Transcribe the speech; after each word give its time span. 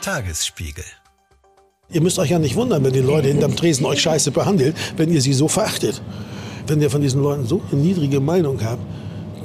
Tagesspiegel. 0.00 0.84
Ihr 1.92 2.00
müsst 2.00 2.18
euch 2.18 2.30
ja 2.30 2.38
nicht 2.38 2.56
wundern, 2.56 2.84
wenn 2.84 2.92
die 2.92 3.00
Leute 3.00 3.28
hinterm 3.28 3.56
Tresen 3.56 3.84
euch 3.84 4.00
scheiße 4.00 4.30
behandeln, 4.30 4.74
wenn 4.96 5.12
ihr 5.12 5.20
sie 5.20 5.32
so 5.32 5.48
verachtet. 5.48 6.00
Wenn 6.66 6.80
ihr 6.80 6.90
von 6.90 7.02
diesen 7.02 7.22
Leuten 7.22 7.46
so 7.46 7.60
eine 7.70 7.80
niedrige 7.80 8.20
Meinung 8.20 8.62
habt, 8.62 8.82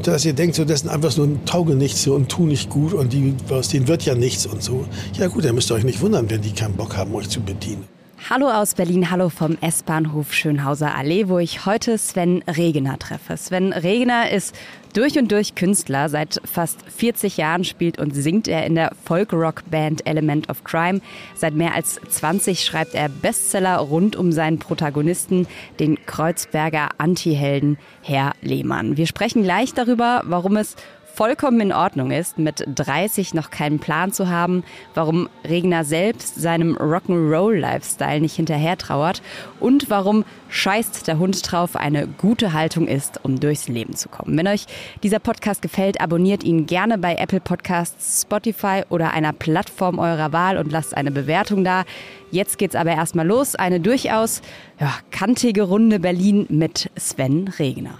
dass 0.03 0.23
ihr 0.25 0.33
denkt, 0.33 0.55
so, 0.55 0.63
das 0.63 0.81
sind 0.81 0.89
einfach 0.89 1.15
nur 1.17 1.43
Taugenichtse 1.45 2.13
und 2.13 2.29
tun 2.29 2.49
nicht 2.49 2.69
gut 2.69 2.93
und 2.93 3.11
die, 3.11 3.33
aus 3.49 3.69
denen 3.69 3.87
wird 3.87 4.03
ja 4.03 4.13
nichts 4.13 4.45
und 4.45 4.61
so. 4.61 4.85
Ja 5.17 5.27
gut, 5.27 5.45
dann 5.45 5.55
müsst 5.55 5.71
ihr 5.71 5.75
euch 5.75 5.83
nicht 5.83 6.01
wundern, 6.01 6.29
wenn 6.29 6.41
die 6.41 6.51
keinen 6.51 6.75
Bock 6.75 6.95
haben, 6.95 7.15
euch 7.15 7.29
zu 7.29 7.41
bedienen. 7.41 7.87
Hallo 8.27 8.49
aus 8.49 8.73
Berlin, 8.73 9.11
hallo 9.11 9.29
vom 9.29 9.55
S-Bahnhof 9.61 10.33
Schönhauser 10.33 10.95
Allee, 10.95 11.27
wo 11.27 11.37
ich 11.37 11.67
heute 11.67 11.99
Sven 11.99 12.43
Regener 12.47 12.97
treffe. 12.97 13.37
Sven 13.37 13.71
Regener 13.71 14.31
ist 14.31 14.55
durch 14.93 15.19
und 15.19 15.31
durch 15.31 15.53
Künstler. 15.53 16.09
Seit 16.09 16.41
fast 16.43 16.79
40 16.89 17.37
Jahren 17.37 17.63
spielt 17.63 17.99
und 17.99 18.15
singt 18.15 18.47
er 18.47 18.65
in 18.65 18.73
der 18.73 18.93
Folk-Rock-Band 19.05 20.07
Element 20.07 20.49
of 20.49 20.63
Crime. 20.63 21.01
Seit 21.35 21.53
mehr 21.53 21.75
als 21.75 21.99
20 22.09 22.65
schreibt 22.65 22.95
er 22.95 23.09
Bestseller 23.09 23.77
rund 23.77 24.15
um 24.15 24.31
seinen 24.31 24.57
Protagonisten, 24.57 25.45
den 25.79 26.03
Kreuzberger 26.07 26.89
Antihelden 26.97 27.77
Herr 28.01 28.33
Lehmann. 28.41 28.97
Wir 28.97 29.05
sprechen 29.05 29.43
gleich 29.43 29.75
darüber, 29.75 30.23
warum 30.25 30.57
es 30.57 30.75
vollkommen 31.15 31.61
in 31.61 31.71
Ordnung 31.71 32.11
ist, 32.11 32.37
mit 32.37 32.65
30 32.67 33.33
noch 33.33 33.49
keinen 33.49 33.79
Plan 33.79 34.11
zu 34.11 34.29
haben, 34.29 34.63
warum 34.93 35.29
Regner 35.47 35.85
selbst 35.85 36.35
seinem 36.35 36.75
Rock'n'Roll-Lifestyle 36.75 38.19
nicht 38.19 38.35
hinterher 38.35 38.77
trauert 38.77 39.21
und 39.61 39.89
warum 39.89 40.25
scheißt 40.49 41.07
der 41.07 41.17
Hund 41.17 41.39
drauf 41.49 41.77
eine 41.77 42.07
gute 42.07 42.51
Haltung 42.51 42.87
ist, 42.87 43.23
um 43.23 43.39
durchs 43.39 43.69
Leben 43.69 43.95
zu 43.95 44.09
kommen. 44.09 44.37
Wenn 44.37 44.47
euch 44.47 44.65
dieser 45.03 45.19
Podcast 45.19 45.61
gefällt, 45.61 46.01
abonniert 46.01 46.43
ihn 46.43 46.65
gerne 46.65 46.97
bei 46.97 47.15
Apple 47.15 47.39
Podcasts, 47.39 48.23
Spotify 48.23 48.83
oder 48.89 49.11
einer 49.11 49.31
Plattform 49.31 49.99
eurer 49.99 50.33
Wahl 50.33 50.57
und 50.57 50.71
lasst 50.71 50.95
eine 50.95 51.11
Bewertung 51.11 51.63
da. 51.63 51.83
Jetzt 52.31 52.57
geht's 52.57 52.75
aber 52.75 52.91
erstmal 52.91 53.25
los. 53.25 53.55
Eine 53.55 53.79
durchaus 53.79 54.41
ja, 54.79 54.93
kantige 55.11 55.63
Runde 55.63 55.99
Berlin 55.99 56.45
mit 56.49 56.91
Sven 56.97 57.47
Regner. 57.57 57.99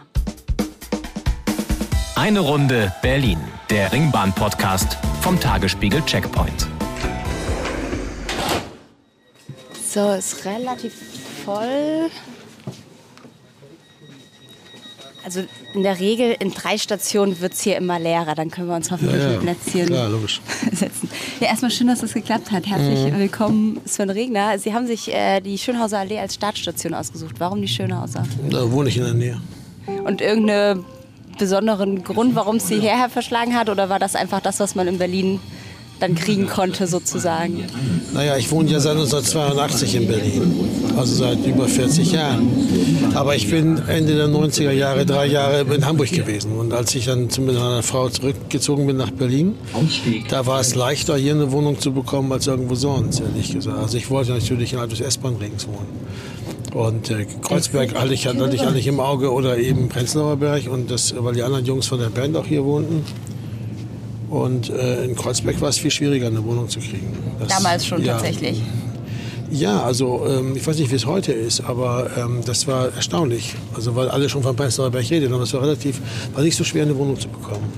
Eine 2.16 2.40
Runde 2.40 2.94
Berlin, 3.02 3.38
der 3.70 3.92
Ringbahn-Podcast 3.92 4.98
vom 5.22 5.40
Tagesspiegel 5.40 6.02
Checkpoint. 6.06 6.68
So, 9.94 10.12
ist 10.12 10.46
relativ 10.46 10.94
voll. 11.46 12.10
Also 15.24 15.42
in 15.74 15.82
der 15.84 16.00
Regel 16.00 16.36
in 16.40 16.52
drei 16.52 16.78
Stationen 16.78 17.40
wird 17.42 17.54
es 17.54 17.62
hier 17.62 17.78
immer 17.78 18.00
leerer. 18.00 18.36
Dann 18.36 18.52
können 18.52 18.68
wir 18.70 18.76
uns 18.76 18.92
hoffentlich 18.92 19.18
Ja, 19.22 19.32
ja. 19.32 19.40
mit 19.42 19.42
Plätzchen 19.64 19.88
Klar, 19.88 20.10
logisch. 20.10 20.40
setzen. 20.72 21.10
Ja, 21.40 21.48
erstmal 21.48 21.72
schön, 21.72 21.88
dass 21.88 22.04
es 22.04 22.14
geklappt 22.14 22.52
hat. 22.52 22.66
Herzlich 22.68 23.14
willkommen, 23.18 23.82
Sven 23.86 24.10
Regner. 24.10 24.58
Sie 24.60 24.74
haben 24.74 24.86
sich 24.88 25.12
äh, 25.14 25.42
die 25.42 25.58
Schönhauser 25.58 26.00
Allee 26.00 26.20
als 26.20 26.36
Startstation 26.36 26.94
ausgesucht. 26.94 27.36
Warum 27.40 27.62
die 27.62 27.68
Schönhauser? 27.68 28.24
Da 28.50 28.72
wohne 28.72 28.90
ich 28.90 28.98
in 28.98 29.04
der 29.04 29.14
Nähe. 29.16 29.42
Und 30.04 30.22
irgendeinen 30.22 30.86
besonderen 31.38 32.04
Grund, 32.04 32.36
warum 32.36 32.58
es 32.58 32.68
Sie 32.68 32.80
hierher 32.80 33.10
verschlagen 33.10 33.56
hat? 33.56 33.70
Oder 33.70 33.90
war 33.90 34.00
das 34.00 34.16
einfach 34.16 34.42
das, 34.42 34.60
was 34.60 34.76
man 34.76 34.88
in 34.88 34.98
Berlin 34.98 35.40
dann 36.00 36.16
kriegen 36.16 36.48
konnte, 36.48 36.88
sozusagen? 36.88 37.64
Naja, 38.14 38.36
ich 38.38 38.52
wohne 38.52 38.70
ja 38.70 38.80
seit 38.80 38.98
1982 38.98 39.96
in 39.96 40.08
Berlin, 40.08 40.54
also 40.98 41.16
seit 41.16 41.46
über 41.46 41.68
40 41.68 42.12
Jahren. 42.12 42.48
Aber 43.14 43.36
ich 43.36 43.50
bin 43.50 43.82
Ende 43.88 44.16
der 44.16 44.28
90er 44.28 44.72
Jahre, 44.72 45.06
drei 45.06 45.26
Jahre 45.28 45.62
in 45.62 45.86
Hamburg 45.86 46.12
gewesen. 46.12 46.52
Und 46.54 46.74
als 46.74 46.94
ich 46.96 47.06
dann 47.06 47.24
mit 47.24 47.40
meiner 47.40 47.82
Frau 47.82 48.10
zurückgezogen 48.10 48.88
bin 48.88 48.98
nach 48.98 49.12
Berlin, 49.12 49.56
da 50.30 50.46
war 50.46 50.60
es 50.60 50.76
leichter, 50.76 51.16
hier 51.16 51.34
eine 51.34 51.52
Wohnung 51.52 51.80
zu 51.80 51.94
bekommen 51.94 52.32
als 52.32 52.48
irgendwo 52.48 52.76
sonst, 52.76 53.22
ehrlich 53.22 53.54
gesagt. 53.54 53.78
Also 53.78 53.98
ich 53.98 54.10
wollte 54.10 54.32
natürlich 54.32 54.74
innerhalb 54.74 54.90
des 54.90 55.00
S-Bahn-Rings 55.00 55.68
wohnen. 55.68 55.88
Und 56.76 57.10
äh, 57.10 57.26
Kreuzberg 57.42 57.96
hatte 57.96 58.14
ich, 58.14 58.28
hatte 58.28 58.54
ich 58.54 58.62
eigentlich 58.62 58.88
im 58.88 59.00
Auge 59.00 59.32
oder 59.32 59.58
eben 59.58 59.88
Prenzlauer 59.88 60.36
Berg, 60.36 60.68
und 60.70 60.92
das, 60.92 61.16
weil 61.18 61.34
die 61.34 61.42
anderen 61.42 61.64
Jungs 61.64 61.88
von 61.88 62.00
der 62.00 62.10
Band 62.10 62.36
auch 62.36 62.46
hier 62.46 62.66
wohnten. 62.66 63.06
Und 64.30 64.70
äh, 64.70 65.06
in 65.06 65.16
Kreuzberg 65.16 65.62
war 65.62 65.70
es 65.70 65.78
viel 65.78 65.90
schwieriger, 65.90 66.28
eine 66.28 66.44
Wohnung 66.44 66.68
zu 66.68 66.80
kriegen. 66.80 67.14
Das, 67.40 67.48
Damals 67.48 67.86
schon 67.86 68.04
ja, 68.04 68.16
tatsächlich. 68.18 68.62
Ja, 69.50 69.84
also 69.84 70.26
ähm, 70.28 70.58
ich 70.58 70.68
weiß 70.68 70.78
nicht, 70.80 70.92
wie 70.92 70.96
es 70.96 71.06
heute 71.06 71.32
ist, 71.32 71.62
aber 71.62 72.10
ähm, 72.18 72.42
das 72.46 72.68
war 72.68 72.94
erstaunlich. 72.94 73.56
Also 73.74 73.96
weil 73.96 74.10
alle 74.10 74.28
schon 74.28 74.44
von 74.44 74.58
Prenzlauer 74.58 74.92
Berg 74.92 75.10
reden, 75.10 75.32
aber 75.32 75.44
es 75.44 75.54
war 75.54 75.62
relativ, 75.62 76.02
war 76.34 76.44
nicht 76.44 76.58
so 76.58 76.66
schwer, 76.66 76.84
eine 76.84 76.98
Wohnung 76.98 77.18
zu 77.18 77.30
bekommen. 77.30 77.72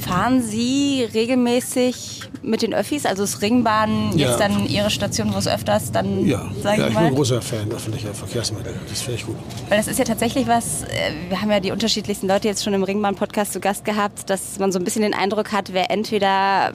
Fahren 0.00 0.42
Sie 0.42 1.08
regelmäßig 1.14 2.15
mit 2.42 2.62
den 2.62 2.74
Öffis? 2.74 3.06
Also 3.06 3.22
ist 3.24 3.42
Ringbahn 3.42 4.16
jetzt 4.16 4.38
Ja. 4.40 4.48
dann 4.48 4.66
Ihre 4.68 4.90
Station, 4.90 5.32
wo 5.34 5.38
es 5.38 5.46
öfters 5.48 5.92
dann, 5.92 6.26
Ja, 6.26 6.46
sag 6.62 6.78
ja 6.78 6.84
ich 6.84 6.90
ich 6.90 6.94
bin 6.96 7.04
ein 7.04 7.10
mal? 7.10 7.14
großer 7.14 7.42
Fan 7.42 7.70
öffentlicher 7.72 8.14
Verkehrsmittel. 8.14 8.74
Das 8.88 9.02
finde 9.02 9.18
ich 9.20 9.26
gut. 9.26 9.36
Weil 9.68 9.78
das 9.78 9.88
ist 9.88 9.98
ja 9.98 10.04
tatsächlich 10.04 10.46
was, 10.46 10.82
äh, 10.84 11.12
wir 11.28 11.40
haben 11.40 11.50
ja 11.50 11.60
die 11.60 11.70
unterschiedlichsten 11.72 12.28
Leute 12.28 12.48
jetzt 12.48 12.62
schon 12.64 12.74
im 12.74 12.82
Ringbahn-Podcast 12.82 13.52
zu 13.52 13.60
Gast 13.60 13.84
gehabt, 13.84 14.28
dass 14.30 14.58
man 14.58 14.72
so 14.72 14.78
ein 14.78 14.84
bisschen 14.84 15.02
den 15.02 15.14
Eindruck 15.14 15.52
hat, 15.52 15.72
wer 15.72 15.90
entweder 15.90 16.72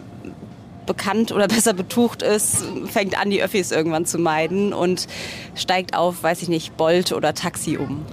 bekannt 0.85 1.31
oder 1.31 1.47
besser 1.49 1.73
betucht 1.73 2.21
ist, 2.21 2.63
fängt 2.91 3.19
an, 3.19 3.29
die 3.29 3.41
Öffis 3.41 3.71
irgendwann 3.71 4.05
zu 4.05 4.17
meiden 4.17 4.73
und 4.73 5.07
steigt 5.55 5.95
auf, 5.95 6.23
weiß 6.23 6.41
ich 6.41 6.49
nicht, 6.49 6.75
Bolt 6.77 7.11
oder 7.13 7.33
Taxi 7.33 7.77
um. 7.77 8.03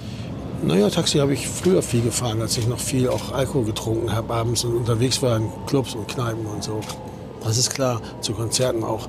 Naja, 0.63 0.91
Taxi 0.91 1.19
habe 1.19 1.33
ich 1.35 1.47
früher 1.47 1.83
viel 1.83 2.03
gefahren, 2.03 2.43
als 2.43 2.59
ich 2.59 2.67
noch 2.67 2.81
viel 2.81 3.09
auch 3.09 3.33
Alkohol 3.33 3.65
getrunken 3.65 4.13
habe 4.13 4.35
abends 4.35 4.65
und 4.65 4.77
unterwegs 4.77 5.23
war 5.23 5.37
in 5.37 5.49
Clubs 5.67 5.95
und 5.95 6.09
Kneipen 6.09 6.45
und 6.47 6.65
so. 6.65 6.81
Das 7.45 7.57
ist 7.59 7.71
klar, 7.71 8.01
zu 8.21 8.33
Konzerten 8.33 8.85
auch. 8.85 9.09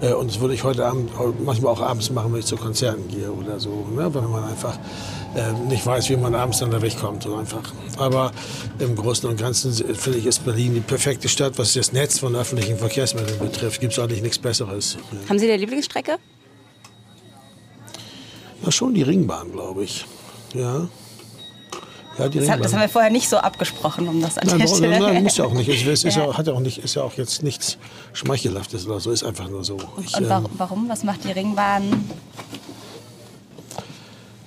Äh, 0.00 0.12
Und 0.12 0.30
das 0.30 0.40
würde 0.40 0.54
ich 0.54 0.64
heute 0.64 0.84
Abend 0.86 1.10
manchmal 1.44 1.72
auch 1.72 1.80
abends 1.80 2.10
machen, 2.10 2.32
wenn 2.32 2.40
ich 2.40 2.46
zu 2.46 2.56
Konzerten 2.56 3.08
gehe 3.08 3.30
oder 3.30 3.58
so. 3.60 3.86
Ne? 3.94 4.12
Wenn 4.14 4.30
man 4.30 4.44
einfach 4.44 4.78
äh, 5.34 5.52
nicht 5.68 5.84
weiß, 5.84 6.08
wie 6.10 6.16
man 6.16 6.34
abends 6.34 6.58
dann 6.58 6.70
da 6.70 6.80
wegkommt. 6.80 7.22
So 7.22 7.36
einfach. 7.36 7.62
Aber 7.98 8.32
im 8.78 8.96
Großen 8.96 9.28
und 9.28 9.38
Ganzen 9.38 9.72
finde 9.72 10.18
ich, 10.18 10.26
ist 10.26 10.44
Berlin 10.44 10.74
die 10.74 10.80
perfekte 10.80 11.28
Stadt, 11.28 11.58
was 11.58 11.74
das 11.74 11.92
Netz 11.92 12.18
von 12.18 12.34
öffentlichen 12.34 12.78
Verkehrsmitteln 12.78 13.38
betrifft. 13.38 13.80
Gibt 13.80 13.92
es 13.92 13.98
eigentlich 13.98 14.22
nichts 14.22 14.38
Besseres. 14.38 14.96
Haben 15.28 15.38
Sie 15.38 15.46
eine 15.46 15.56
Lieblingsstrecke? 15.58 16.16
Na, 18.62 18.70
schon 18.70 18.94
die 18.94 19.02
Ringbahn, 19.02 19.52
glaube 19.52 19.84
ich. 19.84 20.06
Ja. 20.54 20.88
Ja, 22.18 22.28
die 22.28 22.38
Das, 22.38 22.48
haben- 22.48 22.52
Ringbahn. 22.54 22.62
das 22.62 22.72
haben 22.74 22.80
wir 22.80 22.88
vorher 22.88 23.10
nicht 23.10 23.28
so 23.28 23.36
abgesprochen, 23.38 24.08
um 24.08 24.20
das 24.20 24.36
an 24.36 24.46
Nein, 24.48 24.58
der 24.58 24.66
warum, 24.68 24.78
Stelle. 24.78 25.00
nein, 25.00 25.22
muss 25.22 25.36
ja 25.36 25.44
auch 25.44 25.52
nicht. 25.52 25.68
Es 25.68 25.82
ist, 25.82 26.04
ist, 26.04 26.16
Ja. 26.16 26.26
ja, 26.26 26.36
hat 26.36 26.46
ja 26.46 26.52
auch 26.52 26.60
nicht, 26.60 26.78
ist 26.78 26.94
ja 26.96 27.02
auch 27.02 27.14
jetzt 27.14 27.42
nichts 27.42 27.78
Schmeichelhaftes 28.12 28.86
oder 28.86 29.00
so. 29.00 29.10
Ist 29.10 29.22
einfach 29.24 29.48
nur 29.48 29.64
so. 29.64 29.76
Ich, 30.04 30.14
Und 30.16 30.24
ähm, 30.24 30.28
warum, 30.28 30.50
warum? 30.58 30.88
Was 30.88 31.04
macht 31.04 31.24
die 31.24 31.32
Ringbahn? 31.32 32.10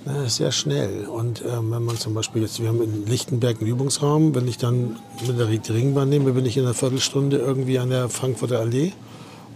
na, 0.06 0.24
ist 0.24 0.36
sehr 0.36 0.52
schnell. 0.52 1.06
Und 1.06 1.42
ähm, 1.42 1.70
wenn 1.72 1.82
man 1.84 1.96
zum 1.98 2.12
Beispiel 2.14 2.42
jetzt, 2.42 2.60
wir 2.60 2.68
haben 2.68 2.82
in 2.82 3.06
Lichtenberg 3.06 3.58
einen 3.60 3.70
Übungsraum, 3.70 4.34
wenn 4.34 4.46
ich 4.46 4.58
dann 4.58 4.96
mit 5.26 5.38
der 5.38 5.46
die 5.46 5.72
Ringbahn 5.72 6.08
nehme, 6.10 6.32
bin 6.32 6.44
ich 6.44 6.56
in 6.58 6.64
einer 6.64 6.74
Viertelstunde 6.74 7.38
irgendwie 7.38 7.78
an 7.78 7.88
der 7.90 8.08
Frankfurter 8.10 8.60
Allee. 8.60 8.92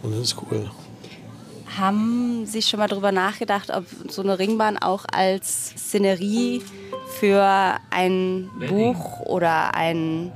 Und 0.03 0.13
das 0.13 0.21
ist 0.29 0.37
cool. 0.51 0.71
Haben 1.79 2.47
Sie 2.47 2.63
schon 2.63 2.81
mal 2.81 2.89
darüber 2.89 3.13
nachgedacht, 3.13 3.71
ob 3.71 3.85
so 4.11 4.23
eine 4.23 4.39
Ringbahn 4.39 4.79
auch 4.79 5.05
als 5.13 5.75
Szenerie 5.77 6.63
für 7.09 7.77
ein 7.91 8.51
Buch 8.69 9.21
oder 9.21 9.75
ein 9.75 10.33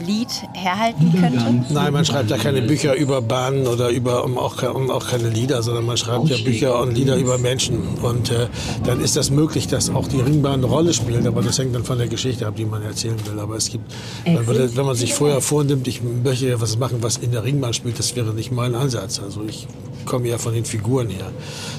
Lied 0.00 0.28
herhalten 0.54 1.12
könnte? 1.12 1.72
Nein, 1.72 1.92
man 1.92 2.04
schreibt 2.04 2.30
ja 2.30 2.38
keine 2.38 2.62
Bücher 2.62 2.94
über 2.94 3.22
Bahnen 3.22 3.66
oder 3.66 3.90
über 3.90 4.24
um 4.24 4.38
auch, 4.38 4.62
um 4.74 4.90
auch 4.90 5.08
keine 5.08 5.28
Lieder, 5.28 5.62
sondern 5.62 5.86
man 5.86 5.96
schreibt 5.96 6.28
ja 6.28 6.36
Bücher 6.42 6.80
und 6.80 6.94
Lieder 6.94 7.16
über 7.16 7.38
Menschen. 7.38 7.78
Und 8.02 8.30
äh, 8.30 8.48
dann 8.84 9.00
ist 9.00 9.16
das 9.16 9.30
möglich, 9.30 9.68
dass 9.68 9.90
auch 9.90 10.08
die 10.08 10.20
Ringbahn 10.20 10.54
eine 10.54 10.66
Rolle 10.66 10.92
spielt, 10.92 11.26
aber 11.26 11.42
das 11.42 11.58
hängt 11.58 11.74
dann 11.74 11.84
von 11.84 11.98
der 11.98 12.08
Geschichte 12.08 12.46
ab, 12.46 12.56
die 12.56 12.64
man 12.64 12.82
erzählen 12.82 13.16
will. 13.26 13.38
Aber 13.38 13.56
es 13.56 13.70
gibt, 13.70 13.92
man 14.26 14.46
würde, 14.46 14.74
wenn 14.76 14.86
man 14.86 14.96
sich 14.96 15.14
vorher 15.14 15.40
vornimmt, 15.40 15.86
ich 15.86 16.02
möchte 16.02 16.48
ja 16.48 16.60
was 16.60 16.78
machen, 16.78 16.98
was 17.00 17.18
in 17.18 17.32
der 17.32 17.44
Ringbahn 17.44 17.74
spielt, 17.74 17.98
das 17.98 18.16
wäre 18.16 18.32
nicht 18.32 18.50
mein 18.50 18.74
Ansatz. 18.74 19.20
Also 19.20 19.42
ich 19.46 19.66
komme 20.04 20.28
ja 20.28 20.38
von 20.38 20.54
den 20.54 20.64
Figuren 20.64 21.08
her. 21.08 21.26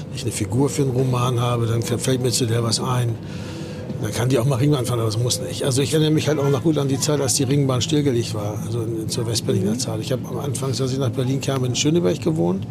Wenn 0.08 0.16
ich 0.16 0.22
eine 0.22 0.32
Figur 0.32 0.68
für 0.68 0.82
einen 0.82 0.92
Roman 0.92 1.40
habe, 1.40 1.66
dann 1.66 1.82
fällt 1.82 2.22
mir 2.22 2.30
zu 2.30 2.46
der 2.46 2.62
was 2.62 2.80
ein. 2.80 3.16
Dann 4.02 4.12
kann 4.12 4.28
die 4.28 4.38
auch 4.38 4.44
mal 4.44 4.56
Ringbahn 4.56 4.84
fahren, 4.86 4.98
aber 5.00 5.08
das 5.08 5.18
muss 5.18 5.40
nicht. 5.40 5.62
Also 5.64 5.80
ich 5.80 5.92
erinnere 5.92 6.10
mich 6.10 6.28
halt 6.28 6.38
auch 6.38 6.48
noch 6.48 6.62
gut 6.62 6.78
an 6.78 6.88
die 6.88 6.98
Zeit, 7.00 7.20
als 7.20 7.34
die 7.34 7.44
Ringbahn 7.44 7.80
stillgelegt 7.80 8.34
war, 8.34 8.58
also 8.66 8.82
in, 8.82 9.08
zur 9.08 9.26
Westberliner 9.26 9.78
Zeit. 9.78 10.00
Ich 10.00 10.12
habe 10.12 10.26
am 10.28 10.38
Anfang, 10.38 10.70
als 10.70 10.80
ich 10.92 10.98
nach 10.98 11.10
Berlin 11.10 11.40
kam, 11.40 11.64
in 11.64 11.74
Schöneberg 11.74 12.20
gewohnt, 12.20 12.66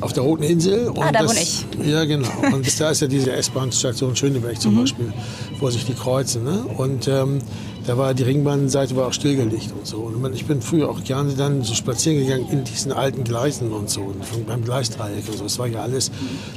auf 0.00 0.12
der 0.12 0.22
Roten 0.22 0.42
Insel. 0.42 0.88
Und 0.88 0.98
Ah, 0.98 1.10
da 1.12 1.26
wohne 1.26 1.40
ich. 1.40 1.64
Ja, 1.84 2.04
genau. 2.04 2.28
Und 2.52 2.62
bis 2.62 2.76
da 2.76 2.90
ist 2.90 3.00
ja 3.00 3.06
diese 3.06 3.32
S-Bahn-Station 3.32 4.14
Schöneberg 4.14 4.60
zum 4.60 4.76
Beispiel, 4.76 5.12
wo 5.60 5.70
sich 5.70 5.84
die 5.86 5.94
kreuzen. 5.94 6.44
Ne? 6.44 6.64
Und 6.76 7.08
ähm, 7.08 7.38
da 7.86 7.98
war 7.98 8.14
die 8.14 8.22
Ringbahnseite 8.22 8.96
war 8.96 9.08
auch 9.08 9.12
stillgelegt 9.12 9.72
und 9.72 9.86
so. 9.86 9.98
Und 9.98 10.34
ich 10.34 10.46
bin 10.46 10.62
früher 10.62 10.88
auch 10.88 11.02
gerne 11.04 11.34
dann 11.34 11.62
so 11.62 11.74
spazieren 11.74 12.18
gegangen 12.18 12.48
in 12.50 12.64
diesen 12.64 12.92
alten 12.92 13.24
Gleisen 13.24 13.72
und 13.72 13.90
so, 13.90 14.00
und 14.00 14.46
beim 14.46 14.64
Gleisdreieck 14.64 15.28
und 15.28 15.38
so. 15.38 15.44
Es 15.44 15.58
war 15.58 15.66
ja 15.66 15.82
alles 15.82 16.10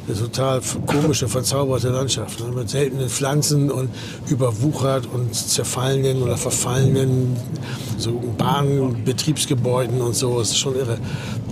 eine 0.08 0.18
total 0.18 0.62
komische, 0.86 1.28
verzauberte 1.28 1.90
Landschaft. 1.90 2.40
Ne? 2.40 2.52
Mit 2.52 2.70
seltenen 2.70 3.10
Pflanzen 3.10 3.70
und 3.70 3.90
überwuchert 4.30 5.08
und 5.14 5.36
zerfallenen 5.36 6.22
oder 6.22 6.38
verfallenen 6.38 7.36
so 7.98 8.22
Bahnbetriebsgebäuden 8.38 10.02
und 10.02 10.16
so. 10.16 10.40
Das 10.40 10.50
ist 10.50 10.60
schon 10.60 10.76
irre. 10.76 10.98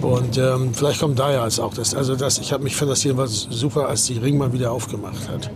Und 0.02 0.38
ähm, 0.38 0.74
vielleicht 0.74 1.00
kommt 1.00 1.20
daher 1.20 1.42
als 1.42 1.60
auch 1.60 1.74
das. 1.74 1.94
Also 1.94 2.16
das, 2.16 2.38
ich 2.38 2.54
habe 2.54 2.64
mich 2.64 2.76
fand 2.76 2.92
das 2.92 3.04
jedenfalls 3.04 3.48
super, 3.50 3.90
als 3.90 4.06
die 4.06 4.18
Ringbahn 4.18 4.54
wieder 4.54 4.72
aufgemacht 4.72 5.28
hat. 5.28 5.50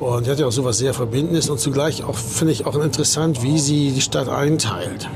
Und 0.00 0.26
die 0.26 0.30
hat 0.30 0.38
ja 0.38 0.46
auch 0.46 0.52
sowas 0.52 0.78
sehr 0.78 0.94
Verbindendes 0.94 1.50
und 1.50 1.60
zugleich 1.60 2.02
auch, 2.04 2.16
finde 2.16 2.54
ich, 2.54 2.64
auch 2.64 2.74
interessant, 2.76 3.42
wie 3.42 3.58
sie 3.58 3.92
die 3.92 4.00
Stadt 4.00 4.28
einteilt. 4.28 5.08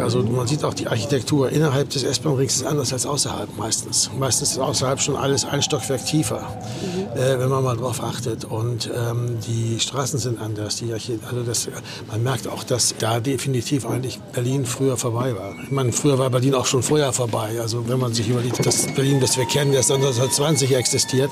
Also 0.00 0.22
man 0.22 0.46
sieht 0.46 0.64
auch 0.64 0.74
die 0.74 0.88
Architektur 0.88 1.50
innerhalb 1.50 1.90
des 1.90 2.02
S-Bahn-Rings 2.02 2.56
ist 2.56 2.66
anders 2.66 2.92
als 2.92 3.06
außerhalb 3.06 3.56
meistens. 3.56 4.10
Meistens 4.18 4.52
ist 4.52 4.58
außerhalb 4.58 5.00
schon 5.00 5.16
alles 5.16 5.44
ein 5.44 5.62
Stockwerk 5.62 6.04
tiefer, 6.04 6.40
mhm. 6.40 7.18
äh, 7.18 7.38
wenn 7.38 7.48
man 7.48 7.62
mal 7.62 7.76
drauf 7.76 8.02
achtet. 8.02 8.44
Und 8.44 8.90
ähm, 8.94 9.38
die 9.46 9.78
Straßen 9.78 10.18
sind 10.18 10.40
anders. 10.40 10.76
Die 10.76 10.92
also 10.92 11.42
das, 11.46 11.68
man 12.10 12.22
merkt 12.22 12.48
auch, 12.48 12.64
dass 12.64 12.94
da 12.98 13.20
definitiv 13.20 13.86
eigentlich 13.86 14.20
Berlin 14.32 14.66
früher 14.66 14.96
vorbei 14.96 15.36
war. 15.36 15.54
Ich 15.62 15.70
meine, 15.70 15.92
früher 15.92 16.18
war 16.18 16.30
Berlin 16.30 16.54
auch 16.54 16.66
schon 16.66 16.82
vorher 16.82 17.12
vorbei. 17.12 17.60
Also 17.60 17.88
wenn 17.88 17.98
man 17.98 18.12
sich 18.12 18.28
überlegt, 18.28 18.64
das 18.64 18.86
Berlin, 18.94 19.20
das 19.20 19.36
wir 19.36 19.46
kennen, 19.46 19.72
das 19.72 19.90
1920 19.90 20.74
existiert, 20.74 21.30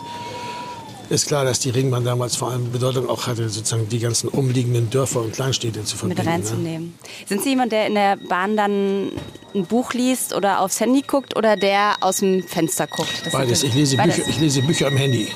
ist 1.11 1.27
klar, 1.27 1.45
dass 1.45 1.59
die 1.59 1.71
Ringbahn 1.71 2.05
damals 2.05 2.37
vor 2.37 2.51
allem 2.51 2.71
Bedeutung 2.71 3.09
auch 3.09 3.27
hatte, 3.27 3.49
sozusagen 3.49 3.89
die 3.89 3.99
ganzen 3.99 4.29
umliegenden 4.29 4.91
Dörfer 4.91 5.21
und 5.21 5.33
Kleinstädte 5.33 5.85
zu 5.85 5.97
verbinden. 5.97 6.23
Mit 6.23 6.27
ne? 6.27 6.33
reinzunehmen. 6.33 6.87
Ne? 6.87 7.27
Sind 7.27 7.43
Sie 7.43 7.51
jemand, 7.51 7.73
der 7.73 7.87
in 7.87 7.95
der 7.95 8.17
Bahn 8.17 8.57
dann 8.57 9.11
ein 9.55 9.67
Buch 9.67 9.93
liest 9.93 10.33
oder 10.35 10.61
aufs 10.61 10.81
Handy 10.81 11.03
guckt 11.03 11.37
oder 11.37 11.57
der 11.57 11.97
aus 12.01 12.19
dem 12.19 12.43
Fenster 12.43 12.87
guckt? 12.87 13.23
Das 13.25 13.33
Beides. 13.33 13.63
Ich 13.63 13.75
lese, 13.75 13.97
Beides. 13.97 14.17
Bücher, 14.17 14.29
ich 14.29 14.41
lese 14.41 14.63
Bücher 14.63 14.87
am 14.87 14.97
Handy. 14.97 15.29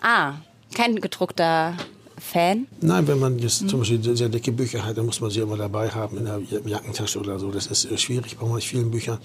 Ah, 0.00 0.34
kein 0.74 0.96
gedruckter 0.96 1.76
Fan? 2.18 2.66
Nein, 2.80 3.06
wenn 3.08 3.18
man 3.18 3.38
jetzt 3.38 3.60
hm. 3.60 3.68
zum 3.68 3.78
Beispiel 3.80 4.16
sehr 4.16 4.28
dicke 4.28 4.52
Bücher 4.52 4.84
hat, 4.84 4.96
dann 4.96 5.06
muss 5.06 5.20
man 5.20 5.30
sie 5.30 5.40
immer 5.40 5.56
dabei 5.56 5.90
haben 5.90 6.16
in 6.16 6.24
der 6.24 6.40
Jackentasche 6.64 7.18
oder 7.18 7.38
so. 7.38 7.50
Das 7.50 7.66
ist 7.66 8.00
schwierig 8.00 8.38
bei 8.38 8.46
manch 8.46 8.68
vielen 8.68 8.90
Büchern. 8.90 9.18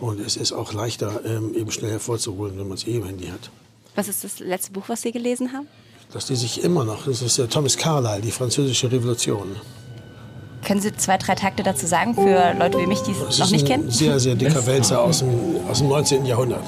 Und 0.00 0.18
es 0.18 0.36
ist 0.36 0.52
auch 0.52 0.72
leichter, 0.72 1.20
ähm, 1.26 1.54
eben 1.54 1.70
schnell 1.70 1.90
hervorzuholen, 1.90 2.58
wenn 2.58 2.66
man 2.66 2.78
es 2.78 2.86
eh 2.86 2.96
im 2.96 3.04
Handy 3.04 3.26
hat. 3.26 3.50
Was 3.94 4.08
ist 4.08 4.24
das 4.24 4.38
letzte 4.40 4.72
Buch, 4.72 4.84
was 4.88 5.02
Sie 5.02 5.12
gelesen 5.12 5.52
haben? 5.52 5.66
Das 6.12 6.28
lese 6.28 6.44
ich 6.44 6.64
immer 6.64 6.84
noch. 6.84 7.06
Das 7.06 7.22
ist 7.22 7.40
Thomas 7.50 7.76
Carlyle, 7.76 8.20
die 8.20 8.30
französische 8.30 8.90
Revolution. 8.90 9.56
Können 10.64 10.80
Sie 10.80 10.92
zwei, 10.96 11.16
drei 11.16 11.34
Takte 11.34 11.62
dazu 11.62 11.86
sagen 11.86 12.14
für 12.14 12.54
Leute 12.58 12.78
wie 12.78 12.86
mich, 12.86 13.00
die 13.00 13.12
es 13.12 13.38
noch 13.38 13.50
nicht 13.50 13.66
kennen? 13.66 13.86
Ein 13.86 13.90
sehr, 13.90 14.20
sehr 14.20 14.34
dicker 14.34 14.66
Wälzer 14.66 15.00
aus 15.00 15.20
dem, 15.20 15.30
aus 15.68 15.78
dem 15.78 15.88
19. 15.88 16.26
Jahrhundert. 16.26 16.64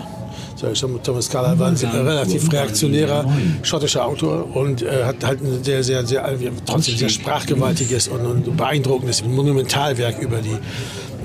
Thomas 1.02 1.28
Carlyle 1.28 1.58
war 1.58 1.68
ein 1.68 1.76
relativ 1.76 2.52
reaktionärer 2.52 3.26
schottischer 3.62 4.06
Autor 4.06 4.54
und 4.54 4.82
äh, 4.82 5.04
hat 5.04 5.24
halt 5.24 5.40
ein 5.42 5.64
sehr, 5.64 5.82
sehr, 5.82 6.06
sehr, 6.06 6.24
trotzdem 6.64 6.96
sehr 6.96 7.08
sprachgewaltiges 7.08 8.06
und, 8.06 8.24
und 8.24 8.56
beeindruckendes 8.56 9.24
Monumentalwerk 9.24 10.20
über 10.20 10.38
die 10.38 10.56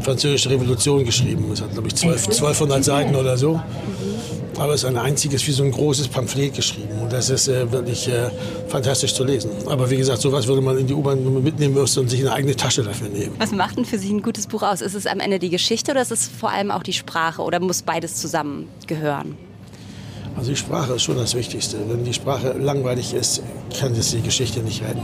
französische 0.07 0.49
Revolution 0.49 1.03
geschrieben. 1.03 1.51
Es 1.51 1.61
hat, 1.61 1.73
glaube 1.73 1.89
ich, 1.89 1.95
12, 1.95 2.27
1200 2.27 2.83
Seiten 2.83 3.15
oder 3.15 3.37
so 3.37 3.59
aber 4.59 4.73
es 4.73 4.83
ist 4.83 4.89
ein 4.89 4.97
einziges, 4.97 5.45
wie 5.47 5.51
so 5.51 5.63
ein 5.63 5.71
großes 5.71 6.07
Pamphlet 6.07 6.55
geschrieben. 6.55 6.99
Und 7.01 7.13
das 7.13 7.29
ist 7.29 7.47
äh, 7.47 7.71
wirklich 7.71 8.07
äh, 8.07 8.29
fantastisch 8.67 9.13
zu 9.13 9.23
lesen. 9.23 9.51
Aber 9.67 9.89
wie 9.89 9.97
gesagt, 9.97 10.19
sowas 10.19 10.47
würde 10.47 10.61
man 10.61 10.77
in 10.77 10.87
die 10.87 10.93
U-Bahn 10.93 11.43
mitnehmen 11.43 11.75
müssen 11.75 11.99
und 11.99 12.09
sich 12.09 12.21
eine 12.21 12.33
eigene 12.33 12.55
Tasche 12.55 12.81
dafür 12.83 13.09
nehmen. 13.09 13.35
Was 13.37 13.51
macht 13.51 13.77
denn 13.77 13.85
für 13.85 13.99
Sie 13.99 14.11
ein 14.11 14.23
gutes 14.23 14.47
Buch 14.47 14.63
aus? 14.63 14.81
Ist 14.81 14.95
es 14.95 15.05
am 15.05 15.19
Ende 15.19 15.39
die 15.39 15.49
Geschichte 15.49 15.91
oder 15.91 16.01
ist 16.01 16.11
es 16.11 16.27
vor 16.27 16.49
allem 16.49 16.71
auch 16.71 16.83
die 16.83 16.93
Sprache 16.93 17.41
oder 17.43 17.59
muss 17.59 17.83
beides 17.83 18.15
zusammengehören? 18.15 19.37
Also 20.35 20.49
die 20.49 20.57
Sprache 20.57 20.93
ist 20.93 21.03
schon 21.03 21.17
das 21.17 21.35
Wichtigste. 21.35 21.77
Wenn 21.87 22.03
die 22.03 22.13
Sprache 22.13 22.53
langweilig 22.53 23.13
ist, 23.13 23.41
kann 23.79 23.93
es 23.93 24.11
die 24.11 24.21
Geschichte 24.21 24.61
nicht 24.61 24.81
retten 24.81 25.01